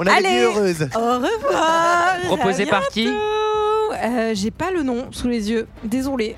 [0.00, 0.88] on avait dit heureuse.
[0.94, 2.16] Au revoir.
[2.26, 3.08] Proposé À par qui.
[3.08, 5.66] Euh, J'ai pas le nom sous les yeux.
[5.84, 6.36] Désolé.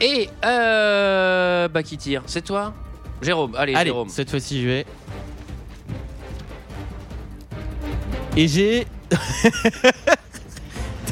[0.00, 2.72] Et euh, bah qui tire C'est toi
[3.22, 3.54] Jérôme.
[3.56, 4.08] Allez, Allez, Jérôme.
[4.08, 4.86] cette fois-ci, je vais.
[8.36, 8.86] Et j'ai.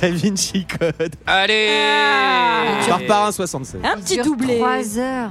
[0.01, 1.15] Da Vinci Code.
[1.27, 2.87] Allez Ah.
[2.89, 3.81] Par par un 76.
[3.85, 4.59] Un petit dure doublé.
[4.59, 5.31] Trois heures.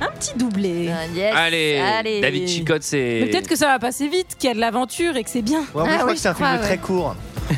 [0.00, 0.90] Un petit doublé.
[0.92, 1.32] Ah, yes.
[1.34, 2.20] Allez, Allez.
[2.20, 3.20] David Chicotte, c'est.
[3.22, 5.42] Mais peut-être que ça va passer vite, qu'il y a de l'aventure et que c'est
[5.42, 5.60] bien.
[5.74, 6.78] Ouais, moi, Ah je crois oui, que c'est un je film crois, très ouais.
[6.78, 7.16] court.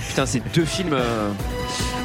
[0.09, 0.93] Putain, c'est deux films.
[0.93, 1.31] euh.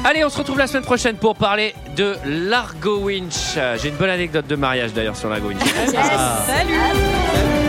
[0.04, 3.56] Allez, on se retrouve la semaine prochaine pour parler de Largo Winch.
[3.80, 5.60] J'ai une bonne anecdote de mariage d'ailleurs sur Largo Winch.
[5.86, 7.63] Salut.